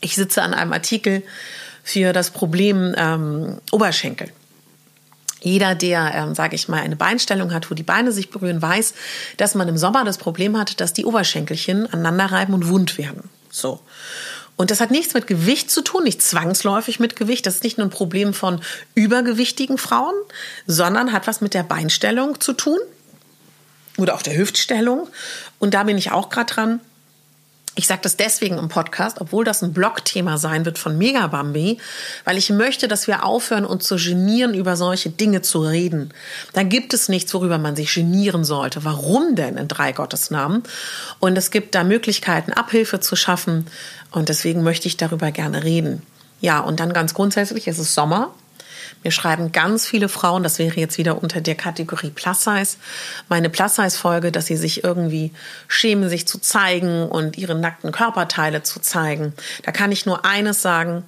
Ich 0.00 0.14
sitze 0.14 0.42
an 0.42 0.54
einem 0.54 0.72
Artikel 0.72 1.22
für 1.82 2.12
das 2.12 2.30
Problem 2.30 2.94
ähm, 2.96 3.58
Oberschenkel. 3.72 4.30
Jeder, 5.40 5.74
der, 5.74 6.12
ähm, 6.14 6.34
sage 6.34 6.56
ich 6.56 6.68
mal, 6.68 6.80
eine 6.80 6.96
Beinstellung 6.96 7.52
hat, 7.52 7.70
wo 7.70 7.74
die 7.74 7.82
Beine 7.82 8.10
sich 8.10 8.30
berühren, 8.30 8.60
weiß, 8.60 8.94
dass 9.36 9.54
man 9.54 9.68
im 9.68 9.76
Sommer 9.76 10.04
das 10.04 10.18
Problem 10.18 10.58
hat, 10.58 10.80
dass 10.80 10.92
die 10.92 11.04
Oberschenkelchen 11.04 11.86
aneinander 11.86 12.32
reiben 12.32 12.54
und 12.54 12.68
wund 12.68 12.98
werden. 12.98 13.28
So. 13.50 13.80
Und 14.56 14.70
das 14.70 14.80
hat 14.80 14.90
nichts 14.90 15.12
mit 15.14 15.26
Gewicht 15.26 15.70
zu 15.70 15.82
tun, 15.82 16.04
nicht 16.04 16.22
zwangsläufig 16.22 16.98
mit 16.98 17.14
Gewicht. 17.14 17.46
Das 17.46 17.56
ist 17.56 17.64
nicht 17.64 17.76
nur 17.78 17.86
ein 17.86 17.90
Problem 17.90 18.32
von 18.32 18.60
übergewichtigen 18.94 19.76
Frauen, 19.76 20.14
sondern 20.66 21.12
hat 21.12 21.26
was 21.26 21.42
mit 21.42 21.54
der 21.54 21.62
Beinstellung 21.62 22.40
zu 22.40 22.54
tun 22.54 22.78
oder 23.96 24.14
auch 24.14 24.22
der 24.22 24.36
Hüftstellung. 24.36 25.08
Und 25.58 25.74
da 25.74 25.84
bin 25.84 25.98
ich 25.98 26.12
auch 26.12 26.28
gerade 26.28 26.52
dran. 26.52 26.80
Ich 27.78 27.86
sage 27.86 28.00
das 28.02 28.16
deswegen 28.16 28.56
im 28.56 28.68
Podcast, 28.68 29.20
obwohl 29.20 29.44
das 29.44 29.62
ein 29.62 29.74
Blogthema 29.74 30.38
sein 30.38 30.64
wird 30.64 30.78
von 30.78 30.96
Megabambi, 30.96 31.78
weil 32.24 32.38
ich 32.38 32.48
möchte, 32.48 32.88
dass 32.88 33.06
wir 33.06 33.22
aufhören, 33.22 33.66
uns 33.66 33.84
zu 33.84 33.96
genieren, 33.96 34.54
über 34.54 34.76
solche 34.76 35.10
Dinge 35.10 35.42
zu 35.42 35.60
reden. 35.60 36.14
Da 36.54 36.62
gibt 36.62 36.94
es 36.94 37.10
nichts, 37.10 37.34
worüber 37.34 37.58
man 37.58 37.76
sich 37.76 37.92
genieren 37.92 38.44
sollte. 38.44 38.84
Warum 38.84 39.34
denn 39.36 39.58
in 39.58 39.68
drei 39.68 39.92
Gottesnamen? 39.92 40.62
Und 41.20 41.36
es 41.36 41.50
gibt 41.50 41.74
da 41.74 41.84
Möglichkeiten, 41.84 42.54
Abhilfe 42.54 43.00
zu 43.00 43.14
schaffen. 43.14 43.66
Und 44.10 44.30
deswegen 44.30 44.62
möchte 44.62 44.88
ich 44.88 44.96
darüber 44.96 45.30
gerne 45.30 45.62
reden. 45.62 46.00
Ja, 46.40 46.60
und 46.60 46.80
dann 46.80 46.94
ganz 46.94 47.12
grundsätzlich, 47.12 47.68
es 47.68 47.78
ist 47.78 47.94
Sommer. 47.94 48.34
Mir 49.06 49.12
schreiben 49.12 49.52
ganz 49.52 49.86
viele 49.86 50.08
Frauen, 50.08 50.42
das 50.42 50.58
wäre 50.58 50.80
jetzt 50.80 50.98
wieder 50.98 51.22
unter 51.22 51.40
der 51.40 51.54
Kategorie 51.54 52.10
Plus 52.10 52.42
Size, 52.42 52.76
meine 53.28 53.48
Plus 53.48 53.76
Size 53.76 53.96
Folge, 53.96 54.32
dass 54.32 54.46
sie 54.46 54.56
sich 54.56 54.82
irgendwie 54.82 55.30
schämen, 55.68 56.08
sich 56.08 56.26
zu 56.26 56.40
zeigen 56.40 57.06
und 57.08 57.38
ihre 57.38 57.54
nackten 57.54 57.92
Körperteile 57.92 58.64
zu 58.64 58.80
zeigen. 58.80 59.32
Da 59.62 59.70
kann 59.70 59.92
ich 59.92 60.06
nur 60.06 60.24
eines 60.24 60.60
sagen. 60.60 61.04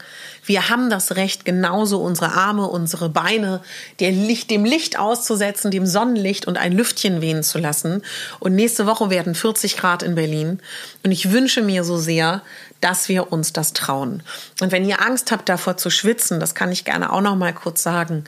Wir 0.48 0.70
haben 0.70 0.88
das 0.88 1.16
Recht, 1.16 1.44
genauso 1.44 2.00
unsere 2.00 2.32
Arme, 2.32 2.66
unsere 2.66 3.10
Beine 3.10 3.60
Licht, 4.00 4.50
dem 4.50 4.64
Licht 4.64 4.98
auszusetzen, 4.98 5.70
dem 5.70 5.84
Sonnenlicht 5.84 6.46
und 6.46 6.56
ein 6.56 6.72
Lüftchen 6.72 7.20
wehen 7.20 7.42
zu 7.42 7.58
lassen. 7.58 8.02
Und 8.40 8.54
nächste 8.54 8.86
Woche 8.86 9.10
werden 9.10 9.34
40 9.34 9.76
Grad 9.76 10.02
in 10.02 10.14
Berlin. 10.14 10.60
Und 11.04 11.12
ich 11.12 11.32
wünsche 11.32 11.60
mir 11.60 11.84
so 11.84 11.98
sehr, 11.98 12.40
dass 12.80 13.10
wir 13.10 13.30
uns 13.30 13.52
das 13.52 13.74
trauen. 13.74 14.22
Und 14.62 14.72
wenn 14.72 14.88
ihr 14.88 15.02
Angst 15.02 15.32
habt, 15.32 15.50
davor 15.50 15.76
zu 15.76 15.90
schwitzen, 15.90 16.40
das 16.40 16.54
kann 16.54 16.72
ich 16.72 16.86
gerne 16.86 17.12
auch 17.12 17.20
noch 17.20 17.36
mal 17.36 17.52
kurz 17.52 17.82
sagen. 17.82 18.24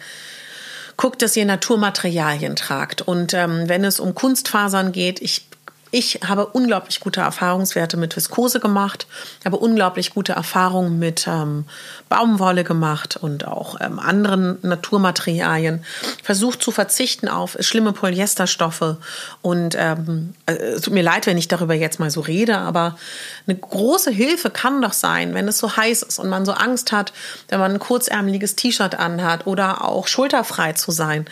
Guckt, 0.98 1.22
dass 1.22 1.38
ihr 1.38 1.46
Naturmaterialien 1.46 2.54
tragt. 2.54 3.00
Und 3.00 3.32
ähm, 3.32 3.66
wenn 3.66 3.82
es 3.82 3.98
um 3.98 4.14
Kunstfasern 4.14 4.92
geht, 4.92 5.22
ich 5.22 5.49
ich 5.90 6.20
habe 6.26 6.46
unglaublich 6.46 7.00
gute 7.00 7.20
Erfahrungswerte 7.20 7.96
mit 7.96 8.14
Viskose 8.14 8.60
gemacht, 8.60 9.06
habe 9.44 9.56
unglaublich 9.56 10.14
gute 10.14 10.32
Erfahrungen 10.32 10.98
mit 10.98 11.26
ähm, 11.26 11.64
Baumwolle 12.08 12.62
gemacht 12.62 13.16
und 13.16 13.46
auch 13.46 13.80
ähm, 13.80 13.98
anderen 13.98 14.58
Naturmaterialien. 14.62 15.84
Versucht 16.22 16.62
zu 16.62 16.70
verzichten 16.70 17.28
auf 17.28 17.56
schlimme 17.60 17.92
Polyesterstoffe. 17.92 18.96
Und 19.42 19.74
ähm, 19.76 20.34
äh, 20.46 20.52
es 20.52 20.82
tut 20.82 20.94
mir 20.94 21.02
leid, 21.02 21.26
wenn 21.26 21.38
ich 21.38 21.48
darüber 21.48 21.74
jetzt 21.74 21.98
mal 21.98 22.10
so 22.10 22.20
rede, 22.20 22.58
aber 22.58 22.96
eine 23.46 23.56
große 23.56 24.10
Hilfe 24.10 24.50
kann 24.50 24.80
doch 24.82 24.92
sein, 24.92 25.34
wenn 25.34 25.48
es 25.48 25.58
so 25.58 25.76
heiß 25.76 26.02
ist 26.02 26.18
und 26.20 26.28
man 26.28 26.44
so 26.44 26.52
Angst 26.52 26.92
hat, 26.92 27.12
wenn 27.48 27.58
man 27.58 27.72
ein 27.72 27.78
kurzärmeliges 27.80 28.54
T-Shirt 28.54 28.94
anhat 28.94 29.46
oder 29.46 29.84
auch 29.84 30.06
schulterfrei 30.06 30.72
zu 30.74 30.92
sein. 30.92 31.26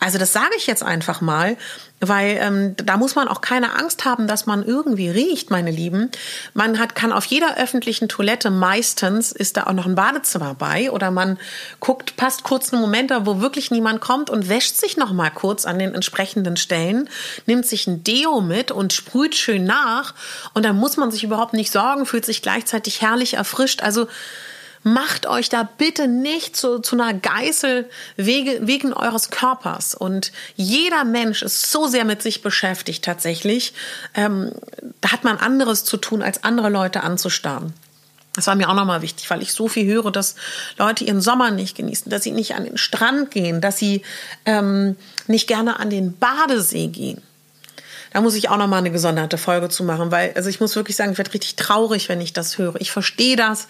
Also 0.00 0.18
das 0.18 0.32
sage 0.32 0.52
ich 0.56 0.66
jetzt 0.66 0.82
einfach 0.82 1.20
mal, 1.20 1.56
weil 2.04 2.36
ähm, 2.40 2.76
da 2.76 2.96
muss 2.96 3.14
man 3.14 3.28
auch 3.28 3.40
keine 3.40 3.78
Angst 3.78 4.04
haben, 4.04 4.26
dass 4.26 4.44
man 4.44 4.64
irgendwie 4.64 5.08
riecht, 5.08 5.50
meine 5.50 5.70
Lieben. 5.70 6.10
Man 6.52 6.78
hat 6.80 6.96
kann 6.96 7.12
auf 7.12 7.24
jeder 7.26 7.56
öffentlichen 7.58 8.08
Toilette 8.08 8.50
meistens 8.50 9.30
ist 9.30 9.56
da 9.56 9.64
auch 9.64 9.72
noch 9.72 9.86
ein 9.86 9.94
Badezimmer 9.94 10.54
bei 10.54 10.90
oder 10.90 11.12
man 11.12 11.38
guckt, 11.78 12.16
passt 12.16 12.42
kurz 12.42 12.72
einen 12.72 12.82
Moment 12.82 13.12
da, 13.12 13.24
wo 13.24 13.40
wirklich 13.40 13.70
niemand 13.70 14.00
kommt 14.00 14.30
und 14.30 14.48
wäscht 14.48 14.76
sich 14.76 14.96
noch 14.96 15.12
mal 15.12 15.30
kurz 15.30 15.64
an 15.64 15.78
den 15.78 15.94
entsprechenden 15.94 16.56
Stellen, 16.56 17.08
nimmt 17.46 17.66
sich 17.66 17.86
ein 17.86 18.02
Deo 18.02 18.40
mit 18.40 18.72
und 18.72 18.92
sprüht 18.92 19.36
schön 19.36 19.64
nach 19.64 20.14
und 20.54 20.64
dann 20.64 20.76
muss 20.76 20.96
man 20.96 21.12
sich 21.12 21.22
überhaupt 21.22 21.52
nicht 21.52 21.70
sorgen, 21.70 22.04
fühlt 22.04 22.26
sich 22.26 22.42
gleichzeitig 22.42 23.00
herrlich 23.00 23.34
erfrischt. 23.34 23.82
Also 23.82 24.08
macht 24.82 25.26
euch 25.26 25.48
da 25.48 25.62
bitte 25.62 26.08
nicht 26.08 26.56
zu, 26.56 26.80
zu 26.80 26.96
einer 26.96 27.14
Geißel 27.14 27.88
wege, 28.16 28.60
wegen 28.62 28.92
eures 28.92 29.30
Körpers. 29.30 29.94
Und 29.94 30.32
jeder 30.56 31.04
Mensch 31.04 31.42
ist 31.42 31.70
so 31.70 31.86
sehr 31.86 32.04
mit 32.04 32.22
sich 32.22 32.42
beschäftigt 32.42 33.04
tatsächlich. 33.04 33.74
Ähm, 34.14 34.52
da 35.00 35.12
hat 35.12 35.24
man 35.24 35.38
anderes 35.38 35.84
zu 35.84 35.96
tun, 35.96 36.22
als 36.22 36.44
andere 36.44 36.68
Leute 36.68 37.02
anzustarren. 37.02 37.72
Das 38.34 38.46
war 38.46 38.54
mir 38.54 38.70
auch 38.70 38.74
nochmal 38.74 39.02
wichtig, 39.02 39.28
weil 39.28 39.42
ich 39.42 39.52
so 39.52 39.68
viel 39.68 39.86
höre, 39.86 40.10
dass 40.10 40.36
Leute 40.78 41.04
ihren 41.04 41.20
Sommer 41.20 41.50
nicht 41.50 41.76
genießen, 41.76 42.10
dass 42.10 42.22
sie 42.22 42.30
nicht 42.30 42.54
an 42.54 42.64
den 42.64 42.78
Strand 42.78 43.30
gehen, 43.30 43.60
dass 43.60 43.76
sie 43.76 44.02
ähm, 44.46 44.96
nicht 45.26 45.46
gerne 45.46 45.78
an 45.78 45.90
den 45.90 46.16
Badesee 46.16 46.88
gehen. 46.88 47.20
Da 48.12 48.20
muss 48.20 48.34
ich 48.34 48.48
auch 48.48 48.56
nochmal 48.56 48.78
eine 48.78 48.90
gesonderte 48.90 49.38
Folge 49.38 49.68
zu 49.68 49.84
machen, 49.84 50.10
weil 50.10 50.32
also 50.34 50.48
ich 50.48 50.60
muss 50.60 50.76
wirklich 50.76 50.96
sagen, 50.96 51.12
ich 51.12 51.18
werde 51.18 51.32
richtig 51.32 51.56
traurig, 51.56 52.08
wenn 52.08 52.20
ich 52.20 52.32
das 52.32 52.58
höre. 52.58 52.80
Ich 52.80 52.90
verstehe 52.90 53.36
das. 53.36 53.68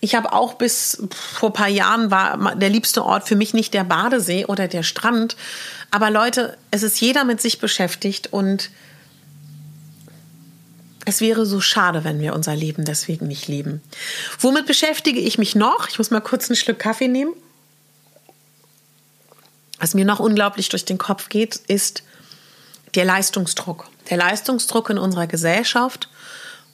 Ich 0.00 0.14
habe 0.14 0.32
auch 0.32 0.54
bis 0.54 1.02
vor 1.10 1.52
paar 1.52 1.68
Jahren 1.68 2.10
war 2.10 2.54
der 2.54 2.68
liebste 2.68 3.04
Ort 3.04 3.26
für 3.26 3.36
mich 3.36 3.52
nicht 3.52 3.74
der 3.74 3.84
Badesee 3.84 4.46
oder 4.46 4.68
der 4.68 4.82
Strand. 4.82 5.36
Aber 5.90 6.10
Leute, 6.10 6.56
es 6.70 6.82
ist 6.82 7.00
jeder 7.00 7.24
mit 7.24 7.40
sich 7.40 7.58
beschäftigt 7.58 8.32
und 8.32 8.70
es 11.04 11.20
wäre 11.20 11.46
so 11.46 11.60
schade, 11.60 12.04
wenn 12.04 12.20
wir 12.20 12.34
unser 12.34 12.54
Leben 12.54 12.84
deswegen 12.84 13.28
nicht 13.28 13.48
lieben. 13.48 13.80
Womit 14.40 14.66
beschäftige 14.66 15.20
ich 15.20 15.38
mich 15.38 15.54
noch? 15.54 15.88
Ich 15.88 15.98
muss 15.98 16.10
mal 16.10 16.20
kurz 16.20 16.50
ein 16.50 16.56
Stück 16.56 16.78
Kaffee 16.78 17.08
nehmen. 17.08 17.32
Was 19.80 19.94
mir 19.94 20.04
noch 20.04 20.20
unglaublich 20.20 20.68
durch 20.68 20.84
den 20.84 20.98
Kopf 20.98 21.28
geht, 21.28 21.56
ist 21.56 22.02
der 22.94 23.04
Leistungsdruck. 23.04 23.88
Der 24.10 24.18
Leistungsdruck 24.18 24.90
in 24.90 24.98
unserer 24.98 25.26
Gesellschaft 25.26 26.08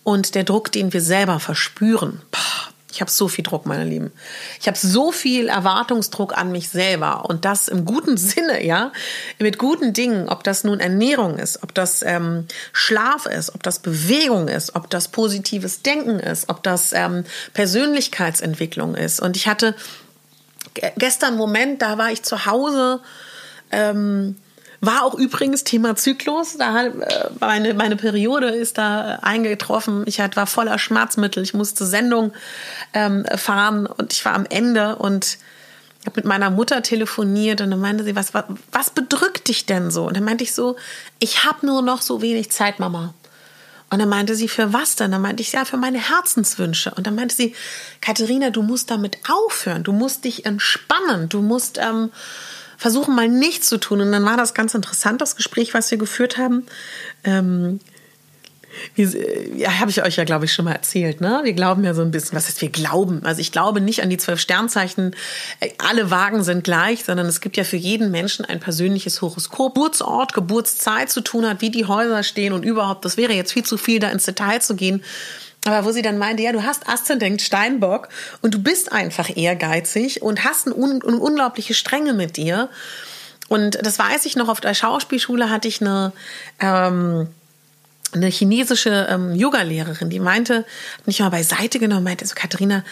und 0.02 0.34
der 0.34 0.44
Druck, 0.44 0.72
den 0.72 0.92
wir 0.92 1.00
selber 1.00 1.38
verspüren. 1.38 2.20
Boah, 2.30 2.73
ich 2.94 3.00
habe 3.00 3.10
so 3.10 3.26
viel 3.26 3.42
Druck, 3.42 3.66
meine 3.66 3.84
Lieben. 3.84 4.12
Ich 4.60 4.68
habe 4.68 4.78
so 4.78 5.10
viel 5.10 5.48
Erwartungsdruck 5.48 6.38
an 6.38 6.52
mich 6.52 6.68
selber 6.68 7.28
und 7.28 7.44
das 7.44 7.66
im 7.66 7.84
guten 7.84 8.16
Sinne, 8.16 8.64
ja, 8.64 8.92
mit 9.40 9.58
guten 9.58 9.92
Dingen, 9.92 10.28
ob 10.28 10.44
das 10.44 10.62
nun 10.62 10.78
Ernährung 10.78 11.36
ist, 11.36 11.62
ob 11.64 11.74
das 11.74 12.02
ähm, 12.02 12.46
Schlaf 12.72 13.26
ist, 13.26 13.54
ob 13.54 13.64
das 13.64 13.80
Bewegung 13.80 14.46
ist, 14.46 14.76
ob 14.76 14.88
das 14.90 15.08
positives 15.08 15.82
Denken 15.82 16.20
ist, 16.20 16.48
ob 16.48 16.62
das 16.62 16.92
ähm, 16.92 17.24
Persönlichkeitsentwicklung 17.52 18.94
ist. 18.94 19.20
Und 19.20 19.36
ich 19.36 19.48
hatte 19.48 19.74
gestern 20.96 21.30
einen 21.30 21.38
Moment, 21.38 21.82
da 21.82 21.98
war 21.98 22.12
ich 22.12 22.22
zu 22.22 22.46
Hause. 22.46 23.00
Ähm, 23.72 24.36
war 24.86 25.02
auch 25.02 25.14
übrigens 25.14 25.64
Thema 25.64 25.96
Zyklus. 25.96 26.56
Da 26.56 26.86
äh, 26.86 26.92
meine, 27.40 27.74
meine 27.74 27.96
Periode 27.96 28.48
ist 28.48 28.78
da 28.78 29.18
eingetroffen. 29.22 30.04
Ich 30.06 30.18
war 30.18 30.46
voller 30.46 30.78
Schmerzmittel. 30.78 31.42
Ich 31.42 31.54
musste 31.54 31.84
Sendung 31.86 32.32
ähm, 32.92 33.24
fahren 33.36 33.86
und 33.86 34.12
ich 34.12 34.24
war 34.24 34.34
am 34.34 34.46
Ende 34.46 34.96
und 34.96 35.38
habe 36.06 36.16
mit 36.16 36.24
meiner 36.24 36.50
Mutter 36.50 36.82
telefoniert 36.82 37.60
und 37.60 37.70
dann 37.70 37.80
meinte 37.80 38.04
sie, 38.04 38.14
was, 38.14 38.34
was, 38.34 38.44
was 38.72 38.90
bedrückt 38.90 39.48
dich 39.48 39.66
denn 39.66 39.90
so? 39.90 40.06
Und 40.06 40.16
dann 40.16 40.24
meinte 40.24 40.44
ich 40.44 40.52
so, 40.52 40.76
ich 41.18 41.44
habe 41.44 41.64
nur 41.64 41.82
noch 41.82 42.02
so 42.02 42.20
wenig 42.20 42.50
Zeit, 42.50 42.78
Mama. 42.78 43.14
Und 43.90 44.00
dann 44.00 44.08
meinte 44.08 44.34
sie, 44.34 44.48
für 44.48 44.72
was 44.72 44.96
denn? 44.96 45.12
Dann 45.12 45.22
meinte 45.22 45.42
ich, 45.42 45.52
ja, 45.52 45.64
für 45.64 45.76
meine 45.76 45.98
Herzenswünsche. 45.98 46.92
Und 46.94 47.06
dann 47.06 47.14
meinte 47.14 47.34
sie, 47.34 47.54
Katharina, 48.00 48.50
du 48.50 48.62
musst 48.62 48.90
damit 48.90 49.18
aufhören. 49.28 49.84
Du 49.84 49.92
musst 49.92 50.24
dich 50.24 50.46
entspannen. 50.46 51.28
Du 51.28 51.42
musst 51.42 51.78
ähm, 51.78 52.10
versuchen 52.84 53.14
mal 53.14 53.30
nichts 53.30 53.66
zu 53.70 53.78
tun. 53.78 54.02
Und 54.02 54.12
dann 54.12 54.26
war 54.26 54.36
das 54.36 54.52
ganz 54.52 54.74
interessant, 54.74 55.22
das 55.22 55.36
Gespräch, 55.36 55.72
was 55.72 55.90
wir 55.90 55.96
geführt 55.96 56.36
haben. 56.36 56.66
Ähm, 57.24 57.80
ja, 59.56 59.80
habe 59.80 59.90
ich 59.90 60.02
euch 60.02 60.16
ja, 60.16 60.24
glaube 60.24 60.44
ich, 60.44 60.52
schon 60.52 60.66
mal 60.66 60.72
erzählt. 60.72 61.22
Ne? 61.22 61.40
Wir 61.44 61.54
glauben 61.54 61.82
ja 61.82 61.94
so 61.94 62.02
ein 62.02 62.10
bisschen, 62.10 62.36
was 62.36 62.46
heißt 62.46 62.60
wir 62.60 62.68
glauben? 62.68 63.24
Also 63.24 63.40
ich 63.40 63.52
glaube 63.52 63.80
nicht 63.80 64.02
an 64.02 64.10
die 64.10 64.18
zwölf 64.18 64.38
Sternzeichen, 64.38 65.16
äh, 65.60 65.70
alle 65.78 66.10
Wagen 66.10 66.44
sind 66.44 66.62
gleich, 66.62 67.04
sondern 67.04 67.24
es 67.24 67.40
gibt 67.40 67.56
ja 67.56 67.64
für 67.64 67.78
jeden 67.78 68.10
Menschen 68.10 68.44
ein 68.44 68.60
persönliches 68.60 69.22
Horoskop. 69.22 69.72
Geburtsort, 69.72 70.34
Geburtszeit 70.34 71.08
zu 71.08 71.22
tun 71.22 71.48
hat, 71.48 71.62
wie 71.62 71.70
die 71.70 71.86
Häuser 71.86 72.22
stehen 72.22 72.52
und 72.52 72.64
überhaupt, 72.64 73.06
das 73.06 73.16
wäre 73.16 73.32
jetzt 73.32 73.54
viel 73.54 73.64
zu 73.64 73.78
viel, 73.78 73.98
da 73.98 74.10
ins 74.10 74.26
Detail 74.26 74.60
zu 74.60 74.76
gehen. 74.76 75.02
Aber 75.64 75.84
wo 75.84 75.92
sie 75.92 76.02
dann 76.02 76.18
meinte, 76.18 76.42
ja, 76.42 76.52
du 76.52 76.62
hast 76.62 76.88
Aszendent 76.88 77.40
Steinbock 77.40 78.08
und 78.42 78.54
du 78.54 78.62
bist 78.62 78.92
einfach 78.92 79.34
ehrgeizig 79.34 80.22
und 80.22 80.44
hast 80.44 80.66
eine, 80.66 80.74
un 80.74 81.00
unglaubliche 81.02 81.74
Strenge 81.74 82.12
mit 82.12 82.36
dir. 82.36 82.68
Und 83.48 83.78
das 83.82 83.98
weiß 83.98 84.26
ich 84.26 84.36
noch, 84.36 84.48
auf 84.48 84.60
der 84.60 84.74
Schauspielschule 84.74 85.50
hatte 85.50 85.68
ich 85.68 85.80
eine, 85.80 86.12
ähm, 86.60 87.28
eine 88.12 88.26
chinesische 88.26 89.06
ähm, 89.10 89.34
Yoga-Lehrerin, 89.34 90.10
die 90.10 90.20
meinte, 90.20 90.66
hat 90.98 91.06
mich 91.06 91.20
mal 91.20 91.30
beiseite 91.30 91.78
genommen, 91.78 92.04
meinte 92.04 92.26
so, 92.26 92.34
Katharina, 92.34 92.84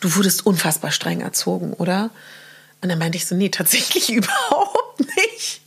du 0.00 0.14
wurdest 0.16 0.44
unfassbar 0.46 0.90
streng 0.90 1.20
erzogen, 1.20 1.72
oder? 1.72 2.10
Und 2.82 2.88
dann 2.88 2.98
meinte 2.98 3.16
ich 3.16 3.26
so, 3.26 3.34
nee, 3.34 3.48
tatsächlich 3.48 4.10
überhaupt 4.12 5.00
nicht. 5.00 5.60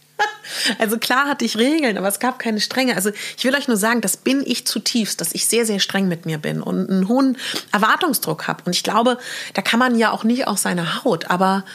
Also 0.77 0.97
klar 0.97 1.27
hatte 1.27 1.45
ich 1.45 1.57
Regeln, 1.57 1.97
aber 1.97 2.07
es 2.07 2.19
gab 2.19 2.39
keine 2.39 2.61
Strenge. 2.61 2.95
Also 2.95 3.11
ich 3.37 3.43
will 3.43 3.55
euch 3.55 3.67
nur 3.67 3.77
sagen, 3.77 4.01
das 4.01 4.17
bin 4.17 4.43
ich 4.45 4.65
zutiefst, 4.65 5.19
dass 5.21 5.33
ich 5.33 5.47
sehr, 5.47 5.65
sehr 5.65 5.79
streng 5.79 6.07
mit 6.07 6.25
mir 6.25 6.37
bin 6.37 6.61
und 6.61 6.89
einen 6.89 7.07
hohen 7.07 7.37
Erwartungsdruck 7.71 8.47
habe. 8.47 8.63
Und 8.65 8.75
ich 8.75 8.83
glaube, 8.83 9.17
da 9.53 9.61
kann 9.61 9.79
man 9.79 9.97
ja 9.97 10.11
auch 10.11 10.23
nicht 10.23 10.47
aus 10.47 10.61
seiner 10.61 11.03
Haut. 11.03 11.29
Aber 11.29 11.65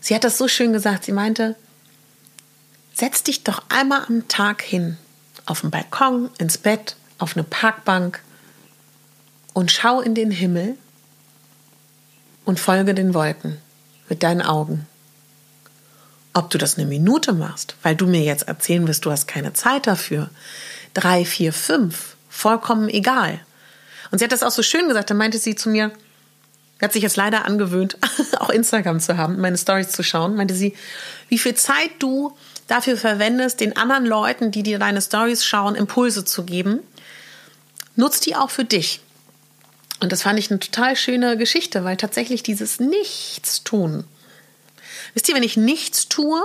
sie 0.00 0.14
hat 0.14 0.24
das 0.24 0.38
so 0.38 0.48
schön 0.48 0.72
gesagt. 0.72 1.04
Sie 1.04 1.12
meinte, 1.12 1.56
setz 2.92 3.22
dich 3.22 3.44
doch 3.44 3.62
einmal 3.68 4.04
am 4.08 4.28
Tag 4.28 4.62
hin, 4.62 4.96
auf 5.46 5.60
den 5.60 5.70
Balkon, 5.70 6.30
ins 6.38 6.58
Bett, 6.58 6.96
auf 7.18 7.36
eine 7.36 7.44
Parkbank 7.44 8.20
und 9.52 9.70
schau 9.70 10.00
in 10.00 10.14
den 10.14 10.30
Himmel 10.30 10.76
und 12.44 12.60
folge 12.60 12.94
den 12.94 13.14
Wolken 13.14 13.58
mit 14.08 14.22
deinen 14.22 14.42
Augen. 14.42 14.86
Ob 16.34 16.50
du 16.50 16.58
das 16.58 16.76
eine 16.76 16.86
Minute 16.86 17.32
machst, 17.32 17.76
weil 17.82 17.96
du 17.96 18.06
mir 18.06 18.22
jetzt 18.22 18.48
erzählen 18.48 18.86
wirst, 18.86 19.04
du 19.04 19.10
hast 19.10 19.28
keine 19.28 19.52
Zeit 19.52 19.86
dafür. 19.86 20.30
Drei, 20.92 21.24
vier, 21.24 21.52
fünf, 21.52 22.16
vollkommen 22.28 22.88
egal. 22.88 23.40
Und 24.10 24.18
sie 24.18 24.24
hat 24.24 24.32
das 24.32 24.42
auch 24.42 24.50
so 24.50 24.62
schön 24.62 24.88
gesagt, 24.88 25.10
da 25.10 25.14
meinte 25.14 25.38
sie 25.38 25.54
zu 25.54 25.68
mir, 25.68 25.92
hat 26.82 26.92
sich 26.92 27.02
jetzt 27.02 27.16
leider 27.16 27.44
angewöhnt, 27.44 27.96
auch 28.38 28.50
Instagram 28.50 29.00
zu 29.00 29.16
haben, 29.16 29.40
meine 29.40 29.56
Stories 29.56 29.90
zu 29.90 30.02
schauen, 30.02 30.36
meinte 30.36 30.54
sie, 30.54 30.74
wie 31.28 31.38
viel 31.38 31.54
Zeit 31.54 31.90
du 31.98 32.36
dafür 32.66 32.96
verwendest, 32.96 33.60
den 33.60 33.76
anderen 33.76 34.06
Leuten, 34.06 34.50
die 34.50 34.62
dir 34.62 34.78
deine 34.78 35.00
Stories 35.00 35.44
schauen, 35.44 35.74
Impulse 35.74 36.24
zu 36.24 36.44
geben, 36.44 36.80
nutzt 37.96 38.26
die 38.26 38.36
auch 38.36 38.50
für 38.50 38.64
dich. 38.64 39.00
Und 40.00 40.12
das 40.12 40.22
fand 40.22 40.38
ich 40.38 40.50
eine 40.50 40.60
total 40.60 40.96
schöne 40.96 41.36
Geschichte, 41.36 41.84
weil 41.84 41.96
tatsächlich 41.96 42.42
dieses 42.42 42.80
Nichtstun 42.80 44.04
Wisst 45.14 45.28
ihr, 45.28 45.34
wenn 45.34 45.42
ich 45.42 45.56
nichts 45.56 46.08
tue, 46.08 46.42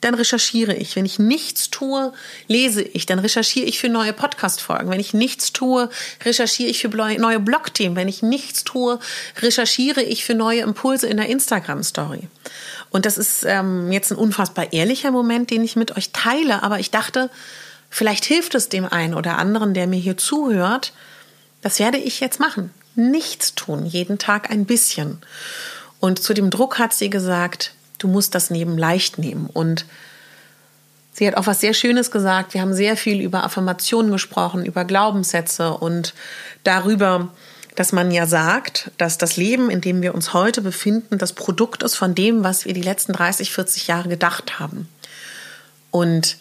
dann 0.00 0.14
recherchiere 0.14 0.74
ich. 0.74 0.96
Wenn 0.96 1.04
ich 1.04 1.18
nichts 1.18 1.70
tue, 1.70 2.12
lese 2.48 2.82
ich. 2.82 3.06
Dann 3.06 3.18
recherchiere 3.18 3.66
ich 3.66 3.78
für 3.78 3.88
neue 3.88 4.12
Podcast-Folgen. 4.12 4.90
Wenn 4.90 5.00
ich 5.00 5.12
nichts 5.12 5.52
tue, 5.52 5.90
recherchiere 6.24 6.70
ich 6.70 6.80
für 6.80 6.88
neue 6.88 7.40
Blog-Themen. 7.40 7.96
Wenn 7.96 8.08
ich 8.08 8.22
nichts 8.22 8.64
tue, 8.64 8.98
recherchiere 9.40 10.02
ich 10.02 10.24
für 10.24 10.34
neue 10.34 10.62
Impulse 10.62 11.06
in 11.06 11.18
der 11.18 11.28
Instagram-Story. 11.28 12.28
Und 12.90 13.06
das 13.06 13.18
ist 13.18 13.44
ähm, 13.44 13.92
jetzt 13.92 14.10
ein 14.10 14.18
unfassbar 14.18 14.72
ehrlicher 14.72 15.10
Moment, 15.10 15.50
den 15.50 15.62
ich 15.62 15.76
mit 15.76 15.96
euch 15.96 16.10
teile. 16.12 16.62
Aber 16.62 16.80
ich 16.80 16.90
dachte, 16.90 17.30
vielleicht 17.90 18.24
hilft 18.24 18.54
es 18.54 18.68
dem 18.68 18.86
einen 18.86 19.14
oder 19.14 19.38
anderen, 19.38 19.74
der 19.74 19.86
mir 19.86 20.00
hier 20.00 20.16
zuhört. 20.16 20.92
Das 21.62 21.78
werde 21.78 21.98
ich 21.98 22.20
jetzt 22.20 22.40
machen. 22.40 22.70
Nichts 22.94 23.54
tun, 23.54 23.84
jeden 23.86 24.18
Tag 24.18 24.50
ein 24.50 24.64
bisschen. 24.64 25.18
Und 26.00 26.22
zu 26.22 26.32
dem 26.32 26.48
Druck 26.48 26.78
hat 26.78 26.94
sie 26.94 27.10
gesagt, 27.10 27.74
du 28.00 28.08
musst 28.08 28.34
das 28.34 28.50
Leben 28.50 28.76
leicht 28.76 29.18
nehmen. 29.18 29.46
Und 29.46 29.86
sie 31.12 31.26
hat 31.26 31.36
auch 31.36 31.46
was 31.46 31.60
sehr 31.60 31.74
Schönes 31.74 32.10
gesagt. 32.10 32.54
Wir 32.54 32.60
haben 32.60 32.74
sehr 32.74 32.96
viel 32.96 33.20
über 33.20 33.44
Affirmationen 33.44 34.10
gesprochen, 34.10 34.64
über 34.64 34.84
Glaubenssätze 34.84 35.74
und 35.74 36.14
darüber, 36.64 37.28
dass 37.76 37.92
man 37.92 38.10
ja 38.10 38.26
sagt, 38.26 38.90
dass 38.98 39.18
das 39.18 39.36
Leben, 39.36 39.70
in 39.70 39.80
dem 39.80 40.02
wir 40.02 40.14
uns 40.14 40.32
heute 40.32 40.62
befinden, 40.62 41.18
das 41.18 41.34
Produkt 41.34 41.82
ist 41.82 41.94
von 41.94 42.14
dem, 42.14 42.42
was 42.42 42.64
wir 42.64 42.72
die 42.72 42.82
letzten 42.82 43.12
30, 43.12 43.52
40 43.52 43.86
Jahre 43.86 44.08
gedacht 44.08 44.58
haben. 44.58 44.88
Und 45.90 46.38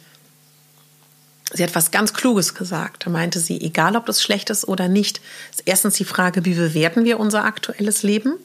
sie 1.53 1.63
hat 1.63 1.75
was 1.75 1.91
ganz 1.91 2.13
Kluges 2.13 2.55
gesagt. 2.55 3.05
Da 3.05 3.09
meinte 3.09 3.39
sie, 3.39 3.59
egal 3.61 3.95
ob 3.95 4.05
das 4.05 4.23
schlecht 4.23 4.49
ist 4.49 4.67
oder 4.67 4.87
nicht, 4.87 5.21
ist 5.51 5.63
erstens 5.65 5.95
die 5.95 6.05
Frage, 6.05 6.45
wie 6.45 6.53
bewerten 6.53 7.05
wir 7.05 7.19
unser 7.19 7.43
aktuelles 7.43 8.03
Leben? 8.03 8.35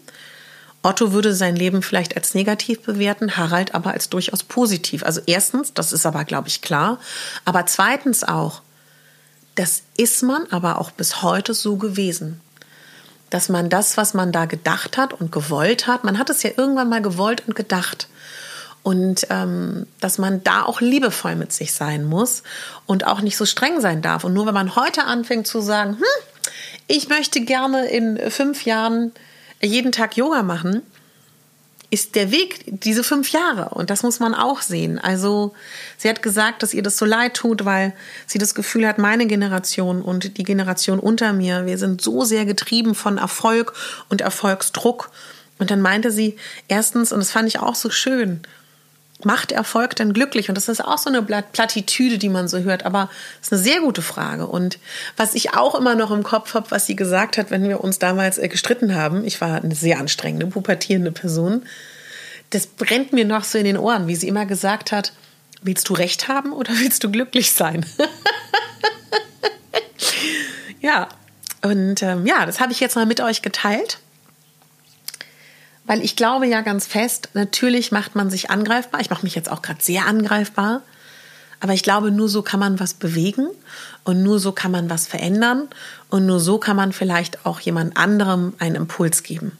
Otto 0.85 1.13
würde 1.13 1.35
sein 1.35 1.57
Leben 1.57 1.83
vielleicht 1.83 2.15
als 2.15 2.35
negativ 2.35 2.83
bewerten, 2.83 3.39
Harald 3.39 3.75
aber 3.75 3.93
als 3.93 4.11
durchaus 4.11 4.43
positiv. 4.43 5.03
Also 5.03 5.23
erstens, 5.27 5.73
das 5.73 5.95
ist 5.95 6.05
aber, 6.05 6.25
glaube 6.25 6.49
ich, 6.49 6.61
klar. 6.61 6.99
Aber 7.47 7.65
zweitens 7.65 8.23
auch, 8.23 8.61
das 9.55 9.83
ist 9.97 10.23
man 10.23 10.47
aber 10.51 10.79
auch 10.79 10.91
bis 10.91 11.23
heute 11.23 11.55
so 11.55 11.77
gewesen. 11.77 12.41
Dass 13.31 13.49
man 13.49 13.71
das, 13.71 13.97
was 13.97 14.13
man 14.13 14.31
da 14.31 14.45
gedacht 14.45 14.99
hat 14.99 15.15
und 15.15 15.33
gewollt 15.33 15.87
hat, 15.87 16.05
man 16.05 16.19
hat 16.19 16.29
es 16.29 16.43
ja 16.43 16.51
irgendwann 16.55 16.91
mal 16.91 17.01
gewollt 17.01 17.45
und 17.47 17.57
gedacht. 17.57 18.09
Und 18.83 19.27
ähm, 19.31 19.87
dass 20.01 20.19
man 20.19 20.45
da 20.45 20.65
auch 20.65 20.83
liebevoll 20.83 21.35
mit 21.35 21.51
sich 21.51 21.73
sein 21.73 22.05
muss 22.05 22.43
und 22.85 23.07
auch 23.07 23.23
nicht 23.23 23.39
so 23.39 23.47
streng 23.47 23.81
sein 23.81 24.03
darf. 24.03 24.25
Und 24.25 24.35
nur 24.35 24.45
wenn 24.45 24.53
man 24.53 24.77
heute 24.77 25.05
anfängt 25.05 25.47
zu 25.47 25.63
sagen, 25.63 25.95
hm, 25.95 26.51
ich 26.89 27.09
möchte 27.09 27.41
gerne 27.41 27.87
in 27.87 28.31
fünf 28.31 28.67
Jahren 28.67 29.13
jeden 29.65 29.93
Tag 29.93 30.17
Yoga 30.17 30.43
machen, 30.43 30.83
ist 31.91 32.17
der 32.17 32.33
Weg 32.33 32.65
diese 32.67 33.05
fünf 33.05 33.31
Jahre. 33.31 33.69
Und 33.71 33.89
das 33.91 34.03
muss 34.03 34.19
man 34.19 34.35
auch 34.35 34.63
sehen. 34.63 34.99
Also 34.99 35.55
sie 35.97 36.09
hat 36.09 36.23
gesagt, 36.23 36.63
dass 36.63 36.75
ihr 36.75 36.83
das 36.83 36.99
so 36.99 37.05
leid 37.05 37.35
tut, 37.35 37.65
weil 37.65 37.95
sie 38.27 38.39
das 38.39 38.55
Gefühl 38.55 38.87
hat, 38.87 38.99
meine 38.99 39.27
Generation 39.27 40.03
und 40.03 40.37
die 40.37 40.43
Generation 40.43 40.99
unter 40.99 41.33
mir, 41.33 41.67
wir 41.67 41.79
sind 41.79 42.03
so 42.03 42.25
sehr 42.25 42.47
getrieben 42.47 42.95
von 42.97 43.19
Erfolg 43.19 43.75
und 44.09 44.23
Erfolgsdruck. 44.23 45.11
Und 45.59 45.71
dann 45.71 45.81
meinte 45.81 46.11
sie 46.11 46.37
erstens, 46.67 47.13
und 47.13 47.21
das 47.21 47.31
fand 47.31 47.47
ich 47.47 47.61
auch 47.61 47.77
so 47.77 47.91
schön, 47.91 48.41
macht 49.25 49.53
Erfolg 49.53 49.97
denn 49.97 50.13
glücklich? 50.13 50.49
Und 50.49 50.57
das 50.57 50.69
ist 50.69 50.85
auch 50.85 50.99
so 50.99 51.11
eine 51.11 51.23
Plattitüde, 51.23 52.19
die 52.19 52.29
man 52.29 52.49
so 52.49 52.59
hört, 52.59 52.85
aber 52.85 53.11
es 53.41 53.49
ist 53.49 53.53
eine 53.53 53.63
sehr 53.63 53.81
gute 53.81 54.03
Frage. 54.03 54.47
Und 54.47 54.79
was 55.17 55.35
ich 55.35 55.55
auch 55.55 55.75
immer 55.75 55.95
noch 55.95 56.11
im 56.11 56.23
Kopf 56.23 56.55
habe, 56.55 56.71
was 56.71 56.87
sie 56.87 56.97
gesagt 56.97 57.39
hat, 57.39 57.51
wenn 57.51 57.69
wir 57.69 57.83
uns 57.83 57.99
damals 57.99 58.39
äh, 58.39 58.49
gestritten 58.49 58.95
haben, 58.95 59.25
ich 59.25 59.41
war 59.41 59.63
eine 59.63 59.75
sehr 59.75 59.99
anstrengende, 59.99 60.47
pubertierende 60.47 61.13
Person, 61.13 61.65
das 62.51 62.67
brennt 62.67 63.13
mir 63.13 63.25
noch 63.25 63.45
so 63.45 63.59
in 63.59 63.65
den 63.65 63.79
Ohren, 63.79 64.07
wie 64.07 64.17
sie 64.17 64.29
immer 64.29 64.47
gesagt 64.47 64.93
hat, 64.93 65.13
willst 65.63 65.89
du 65.89 65.95
recht 65.95 66.29
haben 66.29 66.53
oder 66.53 66.73
willst 66.79 67.05
du 67.05 67.11
glücklich 67.11 67.53
sein? 67.53 67.85
ja, 70.81 71.09
und 71.63 72.03
ähm, 72.03 72.27
ja, 72.27 72.47
das 72.47 72.61
habe 72.61 72.73
ich 72.73 72.81
jetzt 72.81 72.95
mal 72.95 73.07
mit 73.07 73.21
euch 73.21 73.43
geteilt. 73.43 73.99
Weil 75.87 76.03
ich 76.03 76.17
glaube 76.17 76.47
ja 76.47 76.63
ganz 76.63 76.87
fest, 76.87 77.29
natürlich 77.35 77.93
macht 77.93 78.15
man 78.15 78.31
sich 78.31 78.51
angreifbar. 78.51 79.01
Ich 79.01 79.11
mache 79.11 79.25
mich 79.25 79.35
jetzt 79.35 79.51
auch 79.51 79.63
gerade 79.63 79.83
sehr 79.83 80.07
angreifbar. 80.07 80.83
Aber 81.61 81.73
ich 81.73 81.83
glaube, 81.83 82.11
nur 82.11 82.29
so 82.29 82.43
kann 82.43 82.61
man 82.61 82.81
was 82.81 82.95
bewegen 82.95 83.49
und 84.05 84.23
nur 84.23 84.39
so 84.39 84.53
kann 84.53 84.71
man 84.71 84.91
was 84.91 85.07
verändern 85.07 85.69
und 86.11 86.27
nur 86.27 86.41
so 86.41 86.59
kann 86.59 86.77
man 86.77 86.93
vielleicht 86.93 87.47
auch 87.47 87.61
jemand 87.61 87.97
anderem 87.97 88.55
einen 88.59 88.75
Impuls 88.75 89.23
geben. 89.23 89.53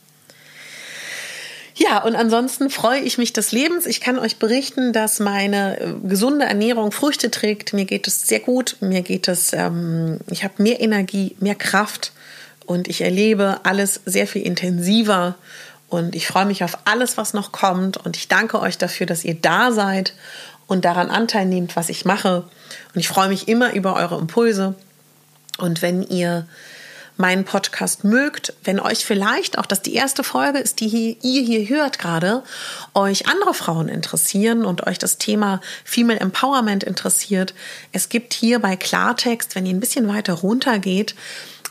Ja, 1.77 2.03
und 2.03 2.15
ansonsten 2.15 2.71
freue 2.71 3.01
ich 3.01 3.19
mich 3.19 3.33
des 3.33 3.51
Lebens. 3.51 3.87
Ich 3.87 4.01
kann 4.01 4.19
euch 4.19 4.37
berichten, 4.37 4.93
dass 4.93 5.19
meine 5.19 5.81
äh, 5.81 5.95
gesunde 6.05 6.45
Ernährung 6.45 6.93
Früchte 6.93 7.31
trägt. 7.31 7.73
Mir 7.73 7.85
geht 7.85 8.07
es 8.07 8.27
sehr 8.27 8.39
gut. 8.39 8.77
Mir 8.81 9.03
geht 9.03 9.27
es, 9.27 9.53
ähm, 9.53 10.19
ich 10.31 10.45
habe 10.45 10.63
mehr 10.63 10.81
Energie, 10.81 11.35
mehr 11.41 11.57
Kraft 11.57 12.13
und 12.67 12.87
ich 12.87 13.01
erlebe 13.01 13.61
alles 13.65 14.01
sehr 14.05 14.27
viel 14.27 14.43
intensiver 14.43 15.35
und 15.89 16.15
ich 16.15 16.27
freue 16.27 16.47
mich 16.47 16.65
auf 16.65 16.79
alles, 16.85 17.17
was 17.17 17.35
noch 17.35 17.53
kommt. 17.53 17.97
Und 17.97 18.17
ich 18.17 18.29
danke 18.29 18.61
euch 18.61 18.79
dafür, 18.79 19.07
dass 19.07 19.25
ihr 19.25 19.35
da 19.35 19.71
seid 19.73 20.15
und 20.67 20.85
daran 20.85 21.11
Anteil 21.11 21.47
nehmt, 21.47 21.77
was 21.77 21.89
ich 21.89 22.05
mache. 22.05 22.45
Und 22.95 23.01
ich 23.01 23.09
freue 23.09 23.29
mich 23.29 23.49
immer 23.49 23.73
über 23.75 23.95
eure 23.95 24.19
Impulse. 24.19 24.75
Und 25.59 25.83
wenn 25.83 26.03
ihr 26.03 26.47
meinen 27.17 27.45
Podcast 27.45 28.03
mögt, 28.03 28.55
wenn 28.65 28.81
euch 28.81 29.05
vielleicht 29.05 29.59
auch 29.59 29.67
das 29.67 29.83
die 29.83 29.95
erste 29.95 30.25
Folge 30.25 30.59
ist, 30.59 30.81
die 30.81 31.17
ihr 31.23 31.43
hier 31.43 31.69
hört 31.69 31.99
gerade, 32.01 32.43
euch 32.93 33.29
andere 33.29 33.55
Frauen 33.55 33.89
interessieren 33.89 34.65
und 34.65 34.87
euch 34.87 34.99
das 34.99 35.19
Thema 35.19 35.61
Female 35.85 36.19
Empowerment 36.19 36.83
interessiert. 36.83 37.55
Es 37.93 38.09
gibt 38.09 38.35
hier 38.35 38.59
bei 38.59 38.75
Klartext, 38.75 39.55
wenn 39.55 39.65
ihr 39.65 39.75
ein 39.75 39.81
bisschen 39.81 40.09
weiter 40.09 40.33
runter 40.35 40.81
geht, 40.81 41.15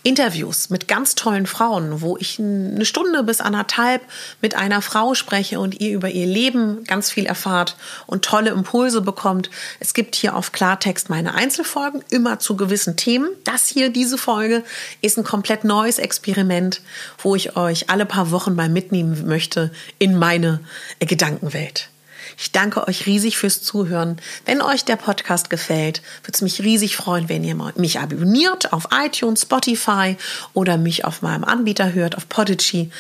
Interviews 0.04 0.70
mit 0.70 0.90
ganz 0.90 1.16
tollen 1.16 1.48
Frauen, 1.48 2.02
wo 2.02 2.18
ich 2.18 2.38
eine 2.38 2.84
Stunde 2.84 3.24
bis 3.24 3.40
anderthalb 3.40 4.02
mit 4.42 4.54
einer 4.54 4.82
Frau 4.82 5.14
spreche 5.14 5.62
und 5.62 5.80
ihr 5.80 5.94
über 5.94 6.10
ihr 6.10 6.26
Leben 6.26 6.84
ganz 6.84 7.10
viel 7.10 7.26
erfahrt 7.26 7.78
und 8.06 8.26
tolle 8.26 8.50
Impulse 8.50 9.02
bekommt. 9.02 9.50
Es 9.80 9.94
gibt 9.94 10.16
hier 10.16 10.36
auf 10.36 10.52
Klartext 10.52 11.10
meine 11.10 11.34
Einzelfolgen, 11.36 12.04
immer 12.10 12.40
zu 12.40 12.58
gewissen 12.58 12.98
Themen. 12.98 13.30
Das 13.46 13.68
hier, 13.68 13.90
diese 13.90 14.18
Folge, 14.18 14.64
ist 15.02 15.18
ein 15.18 15.24
komplett 15.24 15.64
neues 15.64 16.00
Experiment, 16.00 16.82
wo 17.18 17.36
ich 17.36 17.56
euch 17.56 17.90
alle 17.90 18.06
paar 18.06 18.32
Wochen 18.32 18.56
mal 18.56 18.68
mitnehmen 18.68 19.26
möchte 19.26 19.72
in 20.00 20.20
meine 20.20 20.60
Gedankenwelt. 21.00 21.93
Ich 22.38 22.52
danke 22.52 22.88
euch 22.88 23.06
riesig 23.06 23.38
fürs 23.38 23.62
Zuhören. 23.62 24.18
Wenn 24.46 24.62
euch 24.62 24.86
der 24.86 24.96
Podcast 24.96 25.50
gefällt, 25.50 26.02
würde 26.24 26.34
es 26.34 26.42
mich 26.42 26.62
riesig 26.62 26.96
freuen, 26.96 27.30
wenn 27.30 27.44
ihr 27.44 27.56
mich 27.76 28.00
abonniert 28.00 28.74
auf 28.74 28.90
iTunes, 28.92 29.44
Spotify 29.44 30.18
oder 30.54 30.78
mich 30.78 31.06
auf 31.06 31.22
meinem 31.22 31.44
Anbieter 31.44 31.94
hört, 31.94 32.16
auf 32.18 32.30
Podigy. 32.30 32.92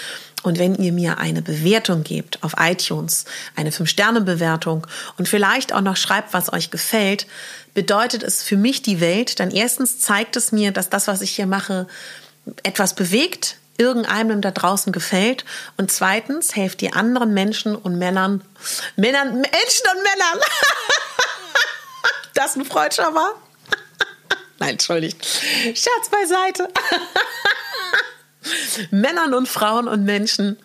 Und 0.43 0.59
wenn 0.59 0.75
ihr 0.75 0.91
mir 0.91 1.19
eine 1.19 1.41
Bewertung 1.41 2.03
gebt 2.03 2.43
auf 2.43 2.55
iTunes, 2.59 3.25
eine 3.55 3.71
5-Sterne-Bewertung 3.71 4.85
und 5.17 5.29
vielleicht 5.29 5.73
auch 5.73 5.81
noch 5.81 5.95
schreibt, 5.95 6.33
was 6.33 6.51
euch 6.51 6.69
gefällt, 6.69 7.27
bedeutet 7.73 8.23
es 8.23 8.43
für 8.43 8.57
mich 8.57 8.81
die 8.81 8.99
Welt. 8.99 9.39
Dann 9.39 9.51
erstens 9.51 9.99
zeigt 9.99 10.35
es 10.35 10.51
mir, 10.51 10.71
dass 10.71 10.89
das, 10.89 11.07
was 11.07 11.21
ich 11.21 11.31
hier 11.31 11.47
mache, 11.47 11.87
etwas 12.63 12.93
bewegt, 12.93 13.55
irgendeinem 13.83 14.41
da 14.41 14.51
draußen 14.51 14.91
gefällt. 14.91 15.45
Und 15.77 15.91
zweitens, 15.91 16.55
helft 16.55 16.81
ihr 16.81 16.95
anderen 16.95 17.33
Menschen 17.33 17.75
und 17.75 17.97
Männern, 17.97 18.41
Männern, 18.95 19.33
Menschen 19.33 19.87
und 19.93 20.03
Männern. 20.03 20.39
das 22.33 22.55
ein 22.55 22.65
Freudscher 22.65 23.13
war? 23.13 23.31
Nein, 24.59 24.71
entschuldigt. 24.71 25.23
Scherz 25.25 26.09
beiseite. 26.09 26.69
Männern 28.91 29.33
und 29.33 29.47
Frauen 29.47 29.87
und 29.87 30.03
Menschen 30.03 30.57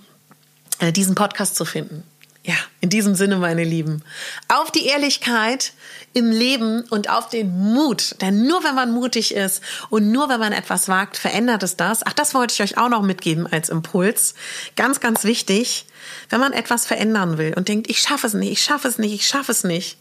äh, 0.78 0.92
diesen 0.92 1.14
Podcast 1.14 1.56
zu 1.56 1.64
finden. 1.64 2.04
Ja, 2.48 2.54
in 2.80 2.88
diesem 2.88 3.14
Sinne, 3.14 3.36
meine 3.36 3.62
Lieben, 3.62 4.02
auf 4.48 4.70
die 4.70 4.86
Ehrlichkeit 4.86 5.74
im 6.14 6.30
Leben 6.30 6.82
und 6.88 7.10
auf 7.10 7.28
den 7.28 7.74
Mut. 7.74 8.14
Denn 8.22 8.46
nur 8.46 8.64
wenn 8.64 8.74
man 8.74 8.90
mutig 8.90 9.34
ist 9.34 9.62
und 9.90 10.10
nur 10.12 10.30
wenn 10.30 10.40
man 10.40 10.54
etwas 10.54 10.88
wagt, 10.88 11.18
verändert 11.18 11.62
es 11.62 11.76
das. 11.76 12.06
Ach, 12.06 12.14
das 12.14 12.32
wollte 12.32 12.54
ich 12.54 12.62
euch 12.62 12.78
auch 12.78 12.88
noch 12.88 13.02
mitgeben 13.02 13.46
als 13.46 13.68
Impuls. 13.68 14.32
Ganz, 14.76 15.00
ganz 15.00 15.24
wichtig, 15.24 15.84
wenn 16.30 16.40
man 16.40 16.54
etwas 16.54 16.86
verändern 16.86 17.36
will 17.36 17.52
und 17.54 17.68
denkt, 17.68 17.90
ich 17.90 17.98
schaffe 17.98 18.26
es 18.26 18.32
nicht, 18.32 18.50
ich 18.50 18.62
schaffe 18.62 18.88
es 18.88 18.96
nicht, 18.96 19.12
ich 19.12 19.28
schaffe 19.28 19.52
es 19.52 19.62
nicht 19.62 19.98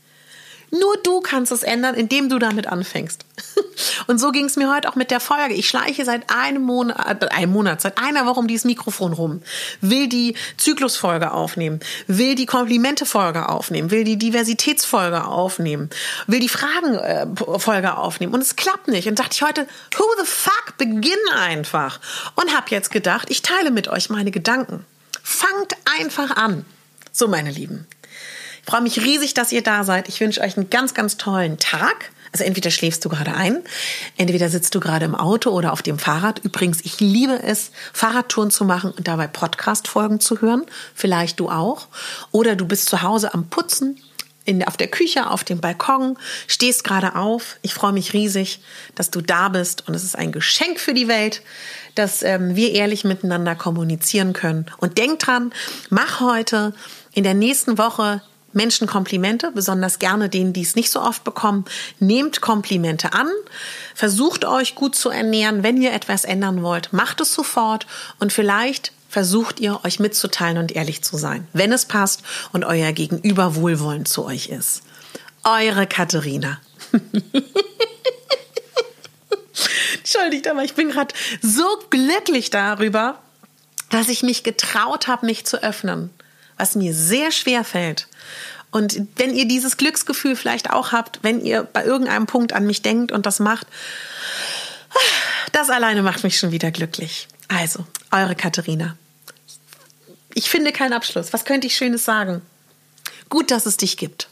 nur 0.72 0.98
du 1.04 1.22
kannst 1.22 1.52
es 1.52 1.64
ändern, 1.64 1.96
indem 1.96 2.30
du 2.30 2.40
damit 2.40 2.68
anfängst. 2.68 3.26
Und 4.08 4.20
so 4.20 4.32
ging 4.32 4.46
es 4.46 4.56
mir 4.56 4.74
heute 4.74 4.90
auch 4.90 4.96
mit 4.96 5.12
der 5.12 5.20
Folge. 5.20 5.54
Ich 5.54 5.70
schleiche 5.70 6.04
seit 6.04 6.30
einem 6.30 6.62
Monat, 6.64 7.24
äh, 7.24 7.28
einem 7.28 7.52
Monat, 7.52 7.82
seit 7.82 7.98
einer 7.98 8.26
Woche 8.26 8.40
um 8.40 8.48
dieses 8.48 8.66
Mikrofon 8.66 9.14
rum, 9.14 9.42
will 9.82 10.10
die 10.10 10.36
Zyklusfolge 10.58 11.32
aufnehmen, 11.32 11.80
will 12.08 12.36
die 12.36 12.46
Komplimente-Folge 12.46 13.48
aufnehmen, 13.50 13.92
will 13.92 14.04
die 14.04 14.18
Diversitätsfolge 14.18 15.26
aufnehmen, 15.26 15.90
will 16.26 16.40
die 16.40 16.50
Fragenfolge 16.50 17.98
aufnehmen. 17.98 18.34
Und 18.34 18.42
es 18.42 18.56
klappt 18.56 18.88
nicht. 18.88 19.08
Und 19.08 19.20
dachte 19.20 19.34
ich 19.34 19.42
heute, 19.42 19.68
who 19.98 20.04
the 20.20 20.26
fuck, 20.26 20.78
beginn 20.78 21.14
einfach. 21.34 22.00
Und 22.36 22.56
habe 22.56 22.68
jetzt 22.70 22.92
gedacht, 22.92 23.30
ich 23.30 23.42
teile 23.42 23.72
mit 23.72 23.88
euch 23.88 24.10
meine 24.10 24.32
Gedanken. 24.32 24.86
Fangt 25.24 25.76
einfach 26.00 26.36
an. 26.36 26.66
So, 27.12 27.28
meine 27.28 27.52
Lieben. 27.52 27.88
Freue 28.68 28.82
mich 28.82 29.02
riesig, 29.02 29.34
dass 29.34 29.52
ihr 29.52 29.64
da 29.64 29.84
seid. 29.86 30.10
Ich 30.10 30.20
wünsche 30.20 30.42
euch 30.42 30.58
einen 30.58 30.70
ganz, 30.70 30.94
ganz 30.94 31.18
tollen 31.18 31.58
Tag. 31.58 32.12
Also 32.34 32.44
entweder 32.44 32.70
schläfst 32.70 33.04
du 33.06 33.10
gerade 33.10 33.34
ein, 33.34 33.64
entweder 34.18 34.50
sitzt 34.50 34.76
du 34.76 34.82
gerade 34.82 35.06
im 35.06 35.16
Auto 35.16 35.52
oder 35.52 35.72
auf 35.72 35.82
dem 35.82 35.98
Fahrrad. 35.98 36.40
Übrigens, 36.44 36.82
ich 36.84 37.00
liebe 37.00 37.42
es, 37.42 37.72
Fahrradtouren 37.94 38.52
zu 38.52 38.66
machen 38.66 38.92
und 38.92 39.08
dabei 39.08 39.28
Podcast-Folgen 39.28 40.20
zu 40.20 40.42
hören. 40.42 40.66
Vielleicht 40.94 41.40
du 41.40 41.50
auch. 41.50 41.88
Oder 42.32 42.58
du 42.58 42.68
bist 42.68 42.90
zu 42.90 43.02
Hause 43.02 43.34
am 43.34 43.48
Putzen, 43.48 44.00
in, 44.44 44.64
auf 44.66 44.76
der 44.76 44.88
Küche, 44.88 45.30
auf 45.30 45.46
dem 45.46 45.62
Balkon, 45.62 46.18
stehst 46.48 46.84
gerade 46.84 47.16
auf. 47.16 47.58
Ich 47.62 47.74
freue 47.74 47.94
mich 47.94 48.12
riesig, 48.14 48.60
dass 48.96 49.10
du 49.10 49.22
da 49.22 49.48
bist 49.48 49.88
und 49.88 49.94
es 49.94 50.04
ist 50.04 50.18
ein 50.18 50.34
Geschenk 50.34 50.80
für 50.80 50.94
die 50.94 51.08
Welt, 51.08 51.42
dass 51.96 52.22
ähm, 52.22 52.56
wir 52.56 52.74
ehrlich 52.74 53.06
miteinander 53.06 53.56
kommunizieren 53.56 54.34
können. 54.34 54.66
Und 54.78 54.98
denk 54.98 55.20
dran, 55.20 55.54
mach 55.90 56.20
heute 56.20 56.74
in 57.14 57.24
der 57.24 57.34
nächsten 57.34 57.78
Woche 57.78 58.22
Menschen 58.54 58.88
Komplimente, 58.88 59.52
besonders 59.52 60.00
gerne 60.00 60.30
denen, 60.30 60.54
die 60.54 60.62
es 60.62 60.76
nicht 60.76 60.92
so 60.92 61.02
oft 61.02 61.24
bekommen. 61.24 61.66
Nehmt 62.00 62.42
Komplimente 62.42 63.14
an, 63.14 63.30
versucht 63.94 64.46
euch 64.46 64.76
gut 64.76 64.96
zu 64.96 65.10
ernähren. 65.10 65.64
Wenn 65.64 65.82
ihr 65.82 65.94
etwas 65.94 66.24
ändern 66.24 66.64
wollt, 66.64 66.94
macht 66.94 67.22
es 67.22 67.34
sofort 67.34 67.88
und 68.20 68.34
vielleicht 68.34 68.92
versucht 69.10 69.60
ihr 69.60 69.84
euch 69.84 70.00
mitzuteilen 70.00 70.58
und 70.58 70.76
ehrlich 70.76 71.04
zu 71.04 71.18
sein, 71.18 71.48
wenn 71.54 71.72
es 71.72 71.86
passt 71.86 72.24
und 72.52 72.66
euer 72.66 72.92
Gegenüber 72.92 73.56
wohlwollend 73.56 74.08
zu 74.08 74.26
euch 74.26 74.48
ist. 74.50 74.84
Eure 75.44 75.88
Katharina. 75.88 76.60
Entschuldigt, 79.98 80.48
aber 80.48 80.64
ich 80.64 80.74
bin 80.74 80.90
gerade 80.90 81.14
so 81.42 81.66
glücklich 81.90 82.50
darüber, 82.50 83.20
dass 83.90 84.10
ich 84.10 84.24
mich 84.24 84.44
getraut 84.44 85.08
habe, 85.08 85.26
mich 85.26 85.46
zu 85.46 85.64
öffnen, 85.64 86.10
was 86.58 86.76
mir 86.76 86.94
sehr 86.94 87.32
schwer 87.32 87.64
fällt. 87.64 88.08
Und 88.72 89.02
wenn 89.16 89.34
ihr 89.34 89.48
dieses 89.48 89.78
Glücksgefühl 89.78 90.36
vielleicht 90.36 90.72
auch 90.72 90.92
habt, 90.92 91.20
wenn 91.24 91.44
ihr 91.44 91.64
bei 91.64 91.86
irgendeinem 91.86 92.26
Punkt 92.26 92.54
an 92.54 92.66
mich 92.66 92.82
denkt 92.82 93.12
und 93.12 93.26
das 93.26 93.40
macht, 93.40 93.68
das 95.54 95.70
alleine 95.70 96.04
macht 96.04 96.24
mich 96.24 96.38
schon 96.38 96.52
wieder 96.52 96.72
glücklich. 96.72 97.28
Also, 97.48 97.86
eure 98.12 98.36
Katharina. 98.36 98.98
Ich 100.34 100.50
finde 100.50 100.72
keinen 100.72 100.94
Abschluss. 100.94 101.34
Was 101.34 101.46
könnte 101.46 101.68
ich 101.68 101.76
Schönes 101.76 102.06
sagen? 102.06 102.42
Gut, 103.30 103.52
dass 103.52 103.66
es 103.66 103.78
dich 103.78 103.98
gibt. 103.98 104.30